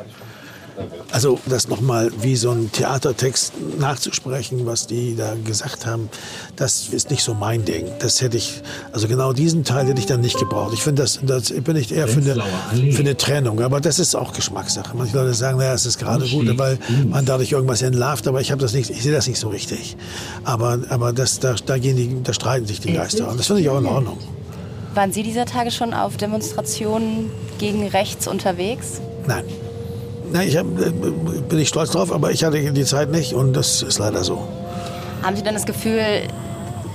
Also 1.12 1.38
das 1.46 1.68
nochmal 1.68 2.10
wie 2.20 2.34
so 2.34 2.50
ein 2.50 2.72
Theatertext 2.72 3.52
nachzusprechen, 3.78 4.66
was 4.66 4.86
die 4.86 5.14
da 5.14 5.34
gesagt 5.44 5.86
haben, 5.86 6.08
das 6.56 6.88
ist 6.88 7.10
nicht 7.10 7.22
so 7.22 7.34
mein 7.34 7.64
Ding. 7.64 7.86
Das 8.00 8.20
hätte 8.20 8.36
ich, 8.36 8.62
also 8.92 9.06
genau 9.06 9.32
diesen 9.32 9.62
Teil 9.62 9.86
hätte 9.86 10.00
ich 10.00 10.06
dann 10.06 10.20
nicht 10.20 10.38
gebraucht. 10.38 10.74
Ich 10.74 10.82
finde 10.82 11.02
das, 11.02 11.20
das 11.22 11.52
bin 11.52 11.76
ich 11.76 11.92
eher 11.92 12.08
für 12.08 12.20
eine, 12.20 12.92
für 12.92 13.00
eine 13.00 13.16
Trennung. 13.16 13.60
Aber 13.62 13.80
das 13.80 13.98
ist 13.98 14.16
auch 14.16 14.32
Geschmackssache. 14.32 14.96
Manche 14.96 15.16
Leute 15.16 15.34
sagen, 15.34 15.58
naja, 15.58 15.74
es 15.74 15.86
ist 15.86 15.98
gerade 15.98 16.26
gut, 16.28 16.58
weil 16.58 16.78
man 17.08 17.24
dadurch 17.24 17.52
irgendwas 17.52 17.82
entlarvt. 17.82 18.26
Aber 18.26 18.40
ich 18.40 18.50
habe 18.50 18.60
das 18.60 18.72
nicht, 18.72 18.90
ich 18.90 19.02
sehe 19.02 19.12
das 19.12 19.28
nicht 19.28 19.38
so 19.38 19.48
richtig. 19.48 19.96
Aber, 20.42 20.80
aber 20.88 21.12
das, 21.12 21.38
da, 21.38 21.54
da 21.54 21.78
gehen 21.78 21.96
die, 21.96 22.22
da 22.22 22.32
streiten 22.32 22.66
sich 22.66 22.80
die 22.80 22.92
Geister. 22.92 23.28
Und 23.28 23.38
das 23.38 23.46
finde 23.46 23.62
ich 23.62 23.68
auch 23.68 23.78
in 23.78 23.86
Ordnung. 23.86 24.18
Waren 24.94 25.12
Sie 25.12 25.22
dieser 25.22 25.44
Tage 25.46 25.70
schon 25.70 25.92
auf 25.92 26.16
Demonstrationen 26.16 27.30
gegen 27.58 27.86
rechts 27.88 28.26
unterwegs? 28.28 29.00
Nein. 29.26 29.44
Nein, 30.32 30.48
ich 30.48 30.56
hab, 30.56 30.66
äh, 30.66 30.90
bin 31.48 31.58
ich 31.58 31.68
stolz 31.68 31.90
drauf, 31.90 32.12
aber 32.12 32.30
ich 32.30 32.44
hatte 32.44 32.72
die 32.72 32.84
Zeit 32.84 33.10
nicht 33.10 33.34
und 33.34 33.52
das 33.52 33.82
ist 33.82 33.98
leider 33.98 34.24
so. 34.24 34.46
Haben 35.22 35.36
Sie 35.36 35.42
dann 35.42 35.54
das 35.54 35.66
Gefühl, 35.66 36.00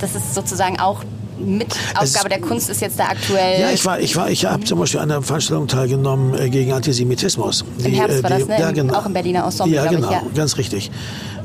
dass 0.00 0.14
es 0.14 0.34
sozusagen 0.34 0.78
auch 0.78 1.04
mit 1.38 1.74
Aufgabe 1.94 2.28
der 2.28 2.40
Kunst 2.40 2.68
ist 2.70 2.80
jetzt 2.80 2.98
da 2.98 3.04
aktuell. 3.04 3.60
Ja, 3.60 3.70
ich 3.70 3.84
war, 3.84 3.98
ich 4.00 4.14
war, 4.16 4.30
ich 4.30 4.44
habe 4.44 4.64
zum 4.64 4.78
Beispiel 4.78 5.00
an 5.00 5.10
einer 5.10 5.22
Veranstaltung 5.22 5.66
teilgenommen 5.68 6.34
äh, 6.38 6.50
gegen 6.50 6.72
Antisemitismus. 6.72 7.64
Im 7.78 7.92
Herbst 7.92 8.18
äh, 8.18 8.22
war 8.22 8.30
das, 8.30 8.46
ne? 8.46 8.60
Ja, 8.60 8.70
genau. 8.70 8.94
Auch 8.94 9.06
im 9.06 9.12
Berliner 9.12 9.44
Ensemble, 9.44 9.74
Ja, 9.74 9.86
genau, 9.86 10.08
ich, 10.08 10.12
ja. 10.12 10.22
ganz 10.34 10.56
richtig. 10.58 10.90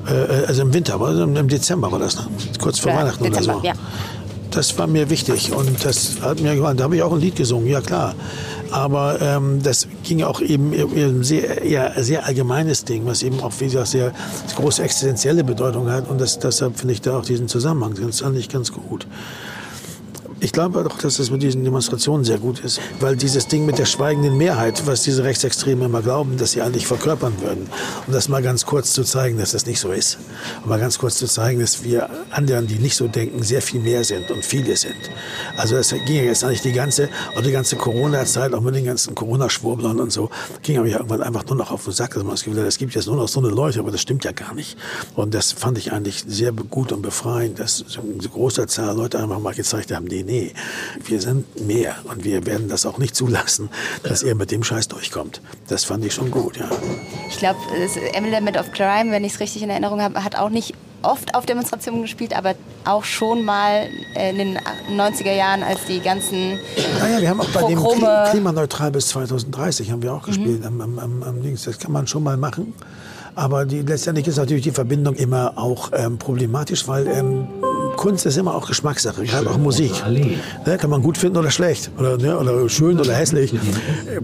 Äh, 0.08 0.46
also 0.48 0.62
im 0.64 0.74
Winter, 0.74 0.96
aber 0.96 1.12
im 1.12 1.48
Dezember 1.48 1.92
war 1.92 2.00
das, 2.00 2.16
ne? 2.18 2.28
kurz 2.60 2.80
vor 2.80 2.92
ja, 2.92 3.00
Weihnachten 3.00 3.24
Dezember, 3.24 3.54
oder 3.54 3.62
so. 3.62 3.68
Ja. 3.68 3.74
Das 4.52 4.78
war 4.78 4.88
mir 4.88 5.10
wichtig 5.10 5.52
und 5.52 5.84
das 5.84 6.18
hat 6.22 6.40
mir 6.40 6.56
gefallen. 6.56 6.78
Da 6.78 6.86
habe 6.86 6.96
ich 6.96 7.04
auch 7.04 7.12
ein 7.12 7.20
Lied 7.20 7.36
gesungen, 7.36 7.68
ja 7.68 7.82
klar. 7.82 8.16
Aber 8.76 9.22
ähm, 9.22 9.64
das 9.64 9.88
ging 10.04 10.22
auch 10.24 10.42
eben 10.42 10.74
um 10.74 11.24
sehr, 11.24 11.62
eher 11.62 11.94
sehr 12.04 12.26
allgemeines 12.26 12.84
Ding, 12.84 13.06
was 13.06 13.24
eben 13.24 13.40
auch 13.40 13.54
wie 13.60 13.66
gesagt 13.68 13.88
sehr 13.88 14.12
große 14.58 14.84
existenzielle 14.84 15.46
Bedeutung 15.46 15.90
hat. 15.90 16.10
Und 16.10 16.20
das, 16.20 16.40
deshalb 16.40 16.78
finde 16.78 16.94
ich 16.94 17.00
da 17.00 17.18
auch 17.18 17.24
diesen 17.24 17.48
Zusammenhang 17.48 17.94
ganz, 17.96 18.22
ganz 18.50 18.74
gut. 18.74 19.08
Ich 20.46 20.52
glaube 20.52 20.84
doch, 20.84 21.00
dass 21.00 21.18
das 21.18 21.32
mit 21.32 21.42
diesen 21.42 21.64
Demonstrationen 21.64 22.24
sehr 22.24 22.38
gut 22.38 22.60
ist, 22.60 22.80
weil 23.00 23.16
dieses 23.16 23.48
Ding 23.48 23.66
mit 23.66 23.80
der 23.80 23.86
schweigenden 23.86 24.38
Mehrheit, 24.38 24.86
was 24.86 25.02
diese 25.02 25.24
Rechtsextremen 25.24 25.86
immer 25.86 26.04
glauben, 26.04 26.38
dass 26.38 26.52
sie 26.52 26.62
eigentlich 26.62 26.86
verkörpern 26.86 27.34
würden, 27.42 27.68
um 28.06 28.14
das 28.14 28.30
mal 28.30 28.44
ganz 28.44 28.64
kurz 28.64 28.94
zu 28.94 29.04
zeigen, 29.04 29.40
dass 29.40 29.54
das 29.54 29.66
nicht 29.66 29.80
so 29.80 29.92
ist, 29.92 30.20
um 30.62 30.70
mal 30.70 30.80
ganz 30.80 31.00
kurz 31.00 31.18
zu 31.18 31.26
zeigen, 31.26 31.62
dass 31.62 31.84
wir 31.84 32.12
anderen, 32.30 32.68
die 32.68 32.76
nicht 32.76 32.96
so 32.96 33.08
denken, 33.08 33.42
sehr 33.42 33.60
viel 33.60 33.82
mehr 33.82 34.04
sind 34.04 34.30
und 34.30 34.46
viele 34.46 34.78
sind. 34.78 34.94
Also 35.58 35.78
das 35.78 35.90
ging 35.90 36.16
ja 36.18 36.22
jetzt 36.22 36.44
eigentlich 36.44 36.62
die 36.62 36.74
ganze, 36.74 37.10
oder 37.34 37.42
die 37.42 37.52
ganze 37.52 37.76
Corona-Zeit, 37.76 38.54
auch 38.54 38.62
mit 38.62 38.76
den 38.76 38.86
ganzen 38.86 39.16
Corona-Schwurblern 39.16 40.00
und 40.00 40.12
so, 40.12 40.30
ging 40.62 40.78
aber 40.78 40.88
ja 40.88 40.98
irgendwann 40.98 41.24
einfach 41.24 41.46
nur 41.48 41.56
noch 41.56 41.72
auf 41.72 41.86
den 41.86 41.94
Sack, 41.94 42.14
dass 42.14 42.22
man 42.22 42.34
das 42.34 42.44
Gefühl 42.44 42.62
hat, 42.62 42.68
es 42.68 42.78
gibt 42.78 42.94
jetzt 42.94 43.08
nur 43.08 43.16
noch 43.16 43.28
so 43.28 43.40
eine 43.40 43.50
Leute, 43.50 43.80
aber 43.80 43.90
das 43.90 44.02
stimmt 44.02 44.24
ja 44.26 44.32
gar 44.32 44.54
nicht. 44.54 44.78
Und 45.16 45.34
das 45.34 45.54
fand 45.54 45.80
ich 45.80 45.92
eigentlich 45.92 46.24
sehr 46.28 46.52
gut 46.52 46.92
und 46.92 47.02
befreiend, 47.02 47.60
dass 47.60 47.84
eine 47.98 48.30
große 48.30 48.68
Zahl 48.68 48.96
Leute 48.96 49.18
einfach 49.18 49.40
mal 49.40 49.56
gezeigt 49.56 49.92
haben, 49.92 50.06
nee, 50.06 50.22
nee, 50.22 50.35
nee, 50.36 50.52
wir 51.06 51.22
sind 51.22 51.66
mehr 51.66 51.96
und 52.04 52.24
wir 52.24 52.46
werden 52.46 52.68
das 52.68 52.86
auch 52.86 52.98
nicht 52.98 53.16
zulassen, 53.16 53.70
dass 54.04 54.24
ihr 54.24 54.36
mit 54.36 54.52
dem 54.52 54.64
Scheiß 54.64 54.88
durchkommt. 54.88 55.42
Das 55.68 55.86
fand 55.86 56.04
ich 56.06 56.14
schon 56.14 56.32
gut, 56.32 56.58
ja. 56.58 56.70
Ich 57.30 57.38
glaube, 57.38 57.60
Element 58.14 58.58
of 58.58 58.72
Crime, 58.72 59.12
wenn 59.12 59.24
ich 59.24 59.34
es 59.34 59.40
richtig 59.40 59.64
in 59.64 59.70
Erinnerung 59.70 60.02
habe, 60.02 60.24
hat 60.24 60.36
auch 60.36 60.50
nicht 60.50 60.74
oft 61.02 61.36
auf 61.36 61.46
Demonstrationen 61.46 62.02
gespielt, 62.02 62.36
aber 62.36 62.56
auch 62.84 63.04
schon 63.04 63.46
mal 63.46 63.88
in 64.16 64.38
den 64.38 64.60
90er 64.90 65.34
Jahren, 65.34 65.62
als 65.62 65.86
die 65.88 66.00
ganzen 66.00 66.60
Naja, 67.00 67.22
wir 67.22 67.30
haben 67.30 67.42
auch 67.42 67.50
bei 67.50 67.62
Progrome 67.62 68.24
dem 68.26 68.32
Klimaneutral 68.32 68.92
bis 68.92 69.10
2030 69.10 69.92
haben 69.92 70.02
wir 70.02 70.14
auch 70.14 70.24
gespielt 70.24 70.62
mhm. 70.62 70.82
am, 70.82 71.00
am, 71.00 71.24
am 71.24 71.44
Dings. 71.44 71.64
Das 71.64 71.78
kann 71.78 71.92
man 71.92 72.08
schon 72.08 72.24
mal 72.24 72.38
machen. 72.38 72.74
Aber 73.36 73.66
die, 73.66 73.82
letztendlich 73.82 74.28
ist 74.28 74.38
natürlich 74.38 74.64
die 74.64 74.72
Verbindung 74.72 75.16
immer 75.16 75.58
auch 75.58 75.92
ähm, 75.94 76.18
problematisch, 76.18 76.88
weil 76.88 77.06
ähm, 77.08 77.48
Kunst 77.96 78.26
ist 78.26 78.38
immer 78.38 78.56
auch 78.56 78.68
Geschmackssache, 78.68 79.24
gerade 79.24 79.50
auch 79.50 79.58
Musik. 79.58 79.92
Ne, 80.66 80.78
kann 80.78 80.90
man 80.90 81.02
gut 81.02 81.18
finden 81.18 81.38
oder 81.38 81.52
schlecht 81.52 81.92
oder, 81.98 82.18
ne, 82.18 82.38
oder 82.38 82.68
schön 82.70 83.00
oder 83.00 83.14
hässlich. 83.14 83.54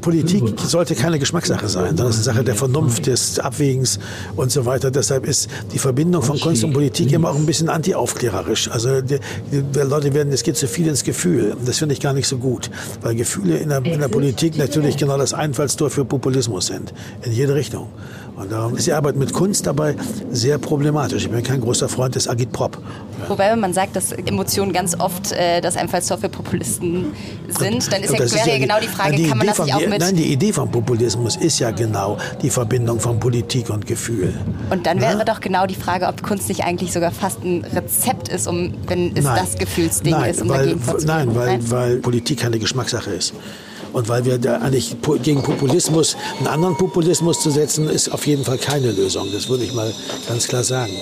Politik 0.01 0.43
sollte 0.59 0.95
keine 0.95 1.19
Geschmackssache 1.19 1.67
sein, 1.67 1.97
sondern 1.97 2.07
es 2.07 2.19
ist 2.19 2.27
eine 2.27 2.35
Sache 2.35 2.43
der 2.43 2.55
Vernunft, 2.55 3.07
des 3.07 3.39
Abwägens 3.39 3.99
und 4.35 4.51
so 4.51 4.65
weiter. 4.65 4.91
Deshalb 4.91 5.25
ist 5.25 5.49
die 5.73 5.79
Verbindung 5.79 6.21
von 6.21 6.39
Kunst 6.39 6.63
und 6.63 6.73
Politik 6.73 7.11
immer 7.11 7.29
auch 7.29 7.35
ein 7.35 7.45
bisschen 7.45 7.69
antiaufklärerisch. 7.69 8.69
Also 8.69 9.01
die, 9.01 9.19
die 9.51 9.79
Leute 9.79 10.13
werden, 10.13 10.31
es 10.31 10.43
geht 10.43 10.57
zu 10.57 10.67
viel 10.67 10.87
ins 10.87 11.03
Gefühl. 11.03 11.55
Das 11.65 11.79
finde 11.79 11.93
ich 11.93 12.01
gar 12.01 12.13
nicht 12.13 12.27
so 12.27 12.37
gut, 12.37 12.69
weil 13.01 13.15
Gefühle 13.15 13.57
in 13.57 13.69
der, 13.69 13.83
in 13.85 13.99
der 13.99 14.07
Politik 14.07 14.57
natürlich 14.57 14.97
genau 14.97 15.17
das 15.17 15.33
Einfallstor 15.33 15.89
für 15.89 16.05
Populismus 16.05 16.67
sind, 16.67 16.93
in 17.23 17.31
jede 17.31 17.55
Richtung. 17.55 17.87
Und 18.35 18.51
darum 18.51 18.75
ist 18.75 18.87
die 18.87 18.93
Arbeit 18.93 19.17
mit 19.17 19.33
Kunst 19.33 19.67
dabei 19.67 19.95
sehr 20.31 20.57
problematisch. 20.57 21.25
Ich 21.25 21.29
bin 21.29 21.43
kein 21.43 21.61
großer 21.61 21.87
Freund 21.89 22.15
des 22.15 22.27
Agitprop. 22.27 22.77
Wobei 23.27 23.51
Man 23.61 23.73
sagt, 23.73 23.95
dass 23.95 24.11
Emotionen 24.11 24.73
ganz 24.73 24.99
oft 24.99 25.31
äh, 25.31 25.61
das 25.61 25.77
Einfallstor 25.77 26.17
für 26.17 26.29
Populisten 26.29 27.13
sind. 27.47 27.91
Dann 27.91 28.03
ist 28.03 28.11
ja, 28.11 28.19
wäre 28.19 28.49
ja, 28.49 28.57
genau 28.57 28.79
die 28.79 28.87
Frage, 28.87 29.15
die 29.15 29.27
kann 29.27 29.37
man 29.37 29.47
Idee 29.47 29.57
das 29.57 29.65
nicht 29.65 29.75
auch 29.75 29.87
mit... 29.87 29.99
Nein, 29.99 30.15
die 30.15 30.33
Idee 30.33 30.51
vom 30.51 30.71
Populismus 30.71 31.35
ist 31.35 31.59
ja 31.59 31.71
genau 31.71 32.17
die 32.41 32.49
Verbindung 32.49 32.99
von 32.99 33.19
Politik 33.19 33.69
und 33.69 33.85
Gefühl. 33.85 34.33
Und 34.69 34.85
dann 34.85 34.99
wäre 34.99 35.19
ja? 35.19 35.23
doch 35.23 35.39
genau 35.39 35.67
die 35.67 35.75
Frage, 35.75 36.07
ob 36.07 36.21
Kunst 36.23 36.49
nicht 36.49 36.63
eigentlich 36.63 36.91
sogar 36.91 37.11
fast 37.11 37.43
ein 37.43 37.63
Rezept 37.73 38.29
ist, 38.29 38.47
um, 38.47 38.73
wenn 38.87 39.15
es 39.15 39.23
nein. 39.23 39.39
das 39.39 39.55
Gefühlsding 39.57 40.11
nein, 40.11 40.31
ist, 40.31 40.41
um 40.41 40.49
weil, 40.49 40.59
dagegen 40.59 40.79
vorzugehen. 40.81 41.07
Nein, 41.07 41.35
weil, 41.35 41.47
nein, 41.47 41.71
weil 41.71 41.97
Politik 41.97 42.39
keine 42.39 42.57
Geschmackssache 42.57 43.11
ist. 43.11 43.33
Und 43.93 44.07
weil 44.09 44.25
wir 44.25 44.37
da 44.37 44.57
eigentlich 44.57 44.95
gegen 45.21 45.43
Populismus, 45.43 46.15
einen 46.39 46.47
anderen 46.47 46.77
Populismus 46.77 47.41
zu 47.41 47.51
setzen, 47.51 47.89
ist 47.89 48.09
auf 48.09 48.25
jeden 48.25 48.43
Fall 48.43 48.57
keine 48.57 48.91
Lösung. 48.91 49.27
Das 49.33 49.49
würde 49.49 49.65
ich 49.65 49.73
mal 49.73 49.93
ganz 50.27 50.47
klar 50.47 50.63
sagen. 50.63 50.93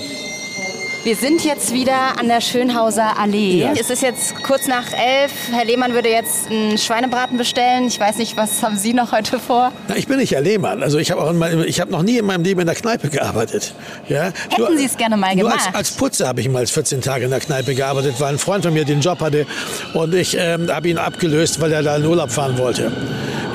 Wir 1.03 1.15
sind 1.15 1.45
jetzt 1.45 1.73
wieder 1.73 2.19
an 2.19 2.27
der 2.27 2.41
Schönhauser 2.41 3.17
Allee. 3.17 3.61
Ja. 3.61 3.71
Es 3.71 3.89
ist 3.89 4.01
jetzt 4.01 4.43
kurz 4.43 4.67
nach 4.67 4.91
elf. 4.91 5.31
Herr 5.49 5.63
Lehmann 5.63 5.93
würde 5.93 6.09
jetzt 6.09 6.51
einen 6.51 6.77
Schweinebraten 6.77 7.37
bestellen. 7.37 7.87
Ich 7.87 7.97
weiß 7.97 8.17
nicht, 8.17 8.35
was 8.35 8.61
haben 8.61 8.75
Sie 8.75 8.93
noch 8.93 9.13
heute 9.13 9.39
vor? 9.39 9.71
Na, 9.87 9.95
ich 9.95 10.07
bin 10.07 10.17
nicht 10.17 10.33
Herr 10.33 10.41
Lehmann. 10.41 10.83
Also 10.83 10.97
ich 10.97 11.11
habe 11.11 11.21
hab 11.21 11.89
noch 11.89 12.03
nie 12.03 12.17
in 12.17 12.25
meinem 12.25 12.43
Leben 12.43 12.59
in 12.59 12.65
der 12.65 12.75
Kneipe 12.75 13.07
gearbeitet. 13.07 13.73
Ja? 14.09 14.33
Hätten 14.49 14.61
nur, 14.61 14.77
Sie 14.77 14.85
es 14.85 14.97
gerne 14.97 15.15
mal 15.15 15.33
gemacht? 15.35 15.67
Als, 15.67 15.75
als, 15.75 15.91
Putzer 15.91 16.27
habe 16.27 16.41
ich 16.41 16.49
mal 16.49 16.67
14 16.67 16.99
Tage 16.99 17.23
in 17.23 17.31
der 17.31 17.39
Kneipe 17.39 17.75
gearbeitet, 17.75 18.15
weil 18.19 18.33
ein 18.33 18.39
Freund 18.39 18.65
von 18.65 18.73
mir 18.73 18.83
den 18.83 18.99
Job 18.99 19.21
hatte 19.21 19.47
und 19.93 20.13
ich 20.13 20.35
ähm, 20.37 20.69
habe 20.69 20.89
ihn 20.89 20.97
abgelöst, 20.97 21.61
weil 21.61 21.71
er 21.71 21.81
da 21.81 21.95
in 21.95 22.05
Urlaub 22.05 22.29
fahren 22.29 22.57
wollte 22.57 22.91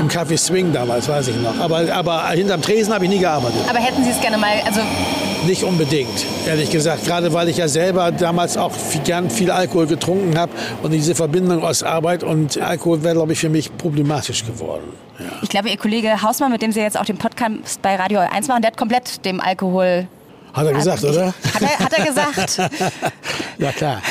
im 0.05 0.11
Café 0.11 0.37
Swing 0.37 0.73
damals, 0.73 1.09
weiß 1.09 1.29
ich 1.29 1.37
noch. 1.37 1.59
Aber, 1.59 1.91
aber 1.93 2.29
hinterm 2.29 2.61
Tresen 2.61 2.93
habe 2.93 3.05
ich 3.05 3.11
nie 3.11 3.19
gearbeitet. 3.19 3.61
Aber 3.69 3.79
hätten 3.79 4.05
Sie 4.05 4.11
es 4.11 4.21
gerne 4.21 4.37
mal, 4.37 4.61
also 4.67 4.81
nicht 5.47 5.63
unbedingt, 5.63 6.27
ehrlich 6.47 6.71
gesagt. 6.71 7.07
Gerade 7.07 7.33
weil 7.33 7.49
ich 7.49 7.57
ja 7.57 7.69
selber 7.69 8.13
damals 8.13 8.57
auch 8.57 8.73
gern 9.05 9.31
viel 9.31 9.51
Alkohol 9.51 9.87
getrunken 9.87 10.39
habe 10.39 10.53
und 10.83 10.91
diese 10.91 11.15
Verbindung 11.15 11.63
aus 11.65 11.83
Arbeit 11.83 12.23
und 12.23 12.59
Alkohol 12.61 13.03
wäre, 13.03 13.15
glaube 13.15 13.33
ich, 13.33 13.39
für 13.39 13.49
mich 13.49 13.77
problematisch 13.77 14.45
geworden. 14.45 14.85
Ja. 15.19 15.25
Ich 15.43 15.49
glaube, 15.49 15.71
Ihr 15.71 15.79
Kollege 15.79 16.23
Hausmann, 16.23 16.53
mit 16.53 16.61
dem 16.61 16.73
Sie 16.73 16.81
jetzt 16.81 16.99
auch 16.99 17.05
den 17.05 17.19
Podcast 17.19 17.81
bei 17.81 17.97
Radio 17.97 18.21
1 18.21 18.49
machen, 18.49 18.63
der 18.63 18.73
hat 18.73 18.77
komplett 18.77 19.25
dem 19.25 19.41
Alkohol 19.41 20.07
hat 20.53 20.67
er 20.67 20.73
gesagt, 20.73 21.03
hat, 21.03 21.11
oder? 21.11 21.27
Hat 21.27 21.63
er, 21.63 21.79
hat 21.81 21.93
er 21.93 22.05
gesagt. 22.07 22.59
ja, 23.59 23.73
klar. 23.73 24.03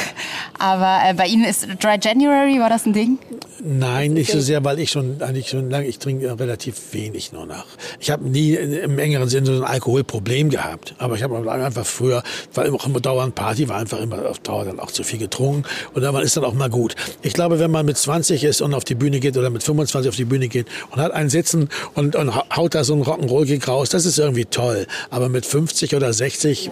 Aber 0.60 1.00
äh, 1.08 1.14
bei 1.14 1.28
Ihnen 1.28 1.46
ist 1.46 1.66
Dry 1.82 1.98
January, 2.02 2.60
war 2.60 2.70
das 2.70 2.86
ein 2.86 2.92
Ding? 2.92 3.18
Nein, 3.66 4.14
nicht 4.14 4.30
so 4.30 4.42
sehr, 4.42 4.64
weil 4.66 4.78
ich 4.80 4.92
schon 4.92 5.22
eigentlich 5.22 5.50
schon 5.50 5.70
lange, 5.70 5.88
ich 5.88 5.98
trinke 5.98 6.38
relativ 6.38 6.76
wenig 6.92 7.32
nur 7.32 7.46
noch. 7.46 7.66
Ich 8.00 8.12
habe 8.12 8.28
nie 8.28 8.56
im 8.56 9.00
engeren 9.00 9.30
Sinne 9.30 9.46
so 9.46 9.54
ein 9.54 9.64
Alkoholproblem 9.64 10.50
gehabt. 10.50 10.96
Aber 10.98 11.16
ich 11.16 11.24
habe 11.24 11.50
einfach 11.50 11.86
früher, 11.86 12.24
war 12.54 12.66
immer, 12.66 12.86
immer 12.86 13.00
dauernd 13.00 13.36
Party, 13.36 13.70
war 13.70 13.78
einfach 13.78 14.02
immer 14.02 14.30
auf 14.30 14.40
Dauer 14.40 14.66
dann 14.66 14.82
auch 14.82 14.92
zu 14.92 15.04
viel 15.04 15.18
getrunken. 15.18 15.64
Und 15.94 16.02
dann 16.02 16.14
ist 16.18 16.36
dann 16.36 16.44
auch 16.44 16.54
mal 16.54 16.70
gut. 16.70 16.96
Ich 17.22 17.34
glaube, 17.34 17.60
wenn 17.60 17.72
man 17.72 17.86
mit 17.86 17.98
20 17.98 18.44
ist 18.44 18.62
und 18.62 18.74
auf 18.74 18.84
die 18.84 18.96
Bühne 18.96 19.22
geht 19.22 19.38
oder 19.38 19.50
mit 19.50 19.64
25 19.64 20.10
auf 20.10 20.16
die 20.18 20.26
Bühne 20.26 20.50
geht 20.50 20.68
und 20.92 21.00
hat 21.00 21.14
einen 21.14 21.30
Sitzen 21.30 21.70
und, 21.94 22.18
und 22.18 22.36
haut 22.36 22.76
da 22.76 22.84
so 22.84 22.94
einen 22.94 23.04
Rock'n'Roll-Gig 23.04 23.66
raus, 23.66 23.88
das 23.90 24.06
ist 24.06 24.20
irgendwie 24.20 24.46
toll. 24.46 24.88
Aber 25.10 25.30
mit 25.30 25.46
50 25.46 25.96
oder 25.96 26.12
60 26.12 26.68
äh, 26.68 26.72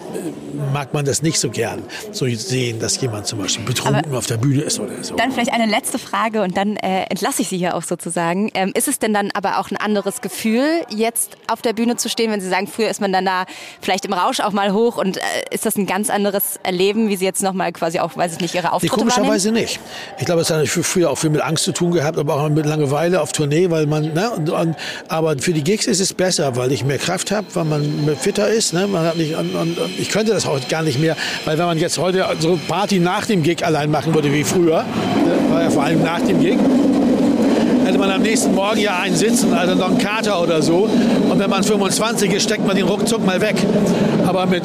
mag 0.74 0.92
man 0.92 1.06
das 1.06 1.22
nicht 1.22 1.38
so 1.38 1.48
gern, 1.48 1.82
so 2.12 2.26
sehen, 2.28 2.80
dass 2.80 3.00
jemand 3.00 3.26
zum 3.26 3.38
Beispiel 3.38 3.64
betrunken 3.64 4.04
Aber 4.04 4.18
auf 4.18 4.26
der 4.26 4.36
Bühne 4.36 4.60
ist 4.60 4.78
oder 4.78 5.02
so. 5.02 5.16
Dann 5.16 5.32
vielleicht 5.32 5.52
eine 5.52 5.66
letzte 5.66 5.98
Frage 5.98 6.42
und 6.42 6.54
dann 6.56 6.76
äh, 6.82 7.04
entlasse 7.08 7.42
ich 7.42 7.48
Sie 7.48 7.56
hier 7.56 7.76
auch 7.76 7.82
sozusagen. 7.82 8.50
Ähm, 8.54 8.72
ist 8.74 8.88
es 8.88 8.98
denn 8.98 9.14
dann 9.14 9.30
aber 9.34 9.58
auch 9.58 9.70
ein 9.70 9.76
anderes 9.76 10.20
Gefühl, 10.20 10.66
jetzt 10.90 11.36
auf 11.46 11.62
der 11.62 11.72
Bühne 11.72 11.96
zu 11.96 12.08
stehen, 12.08 12.30
wenn 12.30 12.40
Sie 12.40 12.48
sagen, 12.48 12.66
früher 12.66 12.88
ist 12.88 13.00
man 13.00 13.12
dann 13.12 13.24
da 13.24 13.44
vielleicht 13.80 14.04
im 14.04 14.12
Rausch 14.12 14.40
auch 14.40 14.52
mal 14.52 14.72
hoch 14.72 14.96
und 14.96 15.16
äh, 15.16 15.20
ist 15.50 15.64
das 15.64 15.76
ein 15.76 15.86
ganz 15.86 16.10
anderes 16.10 16.58
Erleben, 16.64 17.08
wie 17.08 17.16
Sie 17.16 17.24
jetzt 17.24 17.42
nochmal 17.42 17.72
quasi 17.72 18.00
auch, 18.00 18.16
weiß 18.16 18.34
ich 18.34 18.40
nicht, 18.40 18.54
Ihre 18.54 18.72
Auftritte 18.72 18.94
nee, 18.96 19.00
komischerweise 19.00 19.48
wahrnehmen? 19.48 19.64
nicht. 19.64 19.80
Ich 20.18 20.26
glaube, 20.26 20.42
es 20.42 20.50
hat 20.50 20.66
früher 20.68 21.10
auch 21.10 21.18
viel 21.18 21.30
mit 21.30 21.40
Angst 21.40 21.64
zu 21.64 21.72
tun 21.72 21.92
gehabt, 21.92 22.18
aber 22.18 22.34
auch 22.34 22.48
mit 22.48 22.66
Langeweile 22.66 23.20
auf 23.20 23.32
Tournee, 23.32 23.70
weil 23.70 23.86
man, 23.86 24.12
ne, 24.12 24.30
und, 24.30 24.50
und, 24.50 24.76
aber 25.08 25.38
für 25.38 25.52
die 25.52 25.62
Gigs 25.62 25.86
ist 25.86 26.00
es 26.00 26.12
besser, 26.12 26.56
weil 26.56 26.72
ich 26.72 26.84
mehr 26.84 26.98
Kraft 26.98 27.30
habe, 27.30 27.46
weil 27.54 27.64
man 27.64 28.16
fitter 28.18 28.48
ist, 28.48 28.72
ne, 28.72 28.88
man 28.88 29.06
hat 29.06 29.16
nicht, 29.16 29.36
und, 29.36 29.54
und, 29.54 29.78
ich 29.98 30.08
könnte 30.08 30.32
das 30.32 30.46
heute 30.46 30.66
gar 30.66 30.82
nicht 30.82 30.98
mehr, 30.98 31.16
weil 31.44 31.58
wenn 31.58 31.66
man 31.66 31.78
jetzt 31.78 31.98
heute 31.98 32.26
so 32.40 32.58
Party 32.66 32.98
nach 32.98 33.26
dem 33.26 33.44
Gig 33.44 33.64
allein 33.64 33.90
machen 33.90 34.14
würde 34.14 34.32
wie 34.32 34.42
früher, 34.42 34.82
ne, 34.82 35.50
war 35.50 35.62
ja 35.62 35.70
vor 35.70 35.84
allem 35.84 36.02
nach 36.02 36.20
dem 36.20 36.40
Gig, 36.40 36.58
hätte 37.84 37.98
man 37.98 38.10
am 38.10 38.22
nächsten 38.22 38.54
Morgen 38.54 38.80
ja 38.80 38.98
einen 38.98 39.14
sitzen, 39.14 39.52
also 39.52 39.74
noch 39.74 39.88
einen 39.88 39.98
Kater 39.98 40.40
oder 40.40 40.62
so. 40.62 40.88
Und 41.28 41.38
wenn 41.38 41.50
man 41.50 41.62
25 41.62 42.32
ist, 42.32 42.44
steckt 42.44 42.66
man 42.66 42.76
den 42.76 42.86
ruckzuck 42.86 43.24
mal 43.24 43.40
weg. 43.40 43.56
Aber 44.26 44.46
mit 44.46 44.64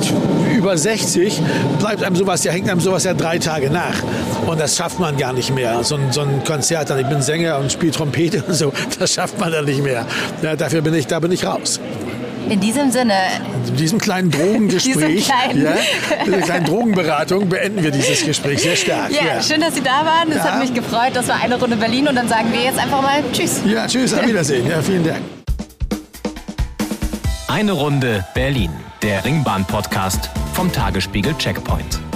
über 0.55 0.77
60 0.77 1.41
bleibt 1.79 2.03
einem 2.03 2.15
sowas, 2.15 2.43
ja, 2.43 2.51
hängt 2.51 2.69
einem 2.69 2.79
sowas 2.79 3.03
ja 3.03 3.13
drei 3.13 3.37
Tage 3.37 3.69
nach. 3.69 3.95
Und 4.45 4.59
das 4.59 4.77
schafft 4.77 4.99
man 4.99 5.17
gar 5.17 5.33
nicht 5.33 5.53
mehr. 5.53 5.83
So 5.83 5.95
ein, 5.95 6.11
so 6.11 6.21
ein 6.21 6.43
Konzert, 6.45 6.89
ich 6.97 7.07
bin 7.07 7.21
Sänger 7.21 7.59
und 7.59 7.71
spiele 7.71 7.91
Trompete 7.91 8.43
und 8.47 8.53
so, 8.53 8.71
das 8.99 9.13
schafft 9.13 9.39
man 9.39 9.51
dann 9.51 9.65
nicht 9.65 9.83
mehr. 9.83 10.05
Ja, 10.41 10.55
dafür 10.55 10.81
bin 10.81 10.93
ich, 10.93 11.07
da 11.07 11.19
bin 11.19 11.31
ich 11.31 11.45
raus. 11.45 11.79
In 12.49 12.59
diesem 12.59 12.91
Sinne. 12.91 13.13
In 13.67 13.75
diesem 13.75 13.99
kleinen 13.99 14.31
Drogengespräch, 14.31 15.25
kleinen 15.47 15.63
ja, 15.63 15.75
dieser 16.25 16.41
kleinen 16.41 16.65
Drogenberatung 16.65 17.49
beenden 17.49 17.83
wir 17.83 17.91
dieses 17.91 18.25
Gespräch 18.25 18.61
sehr 18.61 18.75
stark. 18.75 19.11
Ja, 19.11 19.35
ja. 19.35 19.41
schön, 19.41 19.59
dass 19.59 19.75
Sie 19.75 19.81
da 19.81 20.05
waren. 20.05 20.29
Es 20.31 20.37
ja. 20.37 20.43
hat 20.45 20.59
mich 20.59 20.73
gefreut. 20.73 21.11
Das 21.13 21.27
war 21.27 21.41
eine 21.41 21.59
Runde 21.59 21.75
Berlin 21.75 22.07
und 22.07 22.15
dann 22.15 22.27
sagen 22.27 22.51
wir 22.53 22.61
jetzt 22.61 22.79
einfach 22.79 23.01
mal 23.01 23.23
Tschüss. 23.33 23.61
Ja, 23.65 23.85
Tschüss, 23.87 24.13
auf 24.13 24.25
Wiedersehen. 24.25 24.67
Ja, 24.67 24.81
vielen 24.81 25.05
Dank. 25.05 25.21
Eine 27.47 27.73
Runde 27.73 28.25
Berlin, 28.33 28.71
der 29.01 29.25
Ringbahn-Podcast 29.25 30.29
vom 30.53 30.71
Tagesspiegel 30.71 31.33
Checkpoint. 31.37 32.06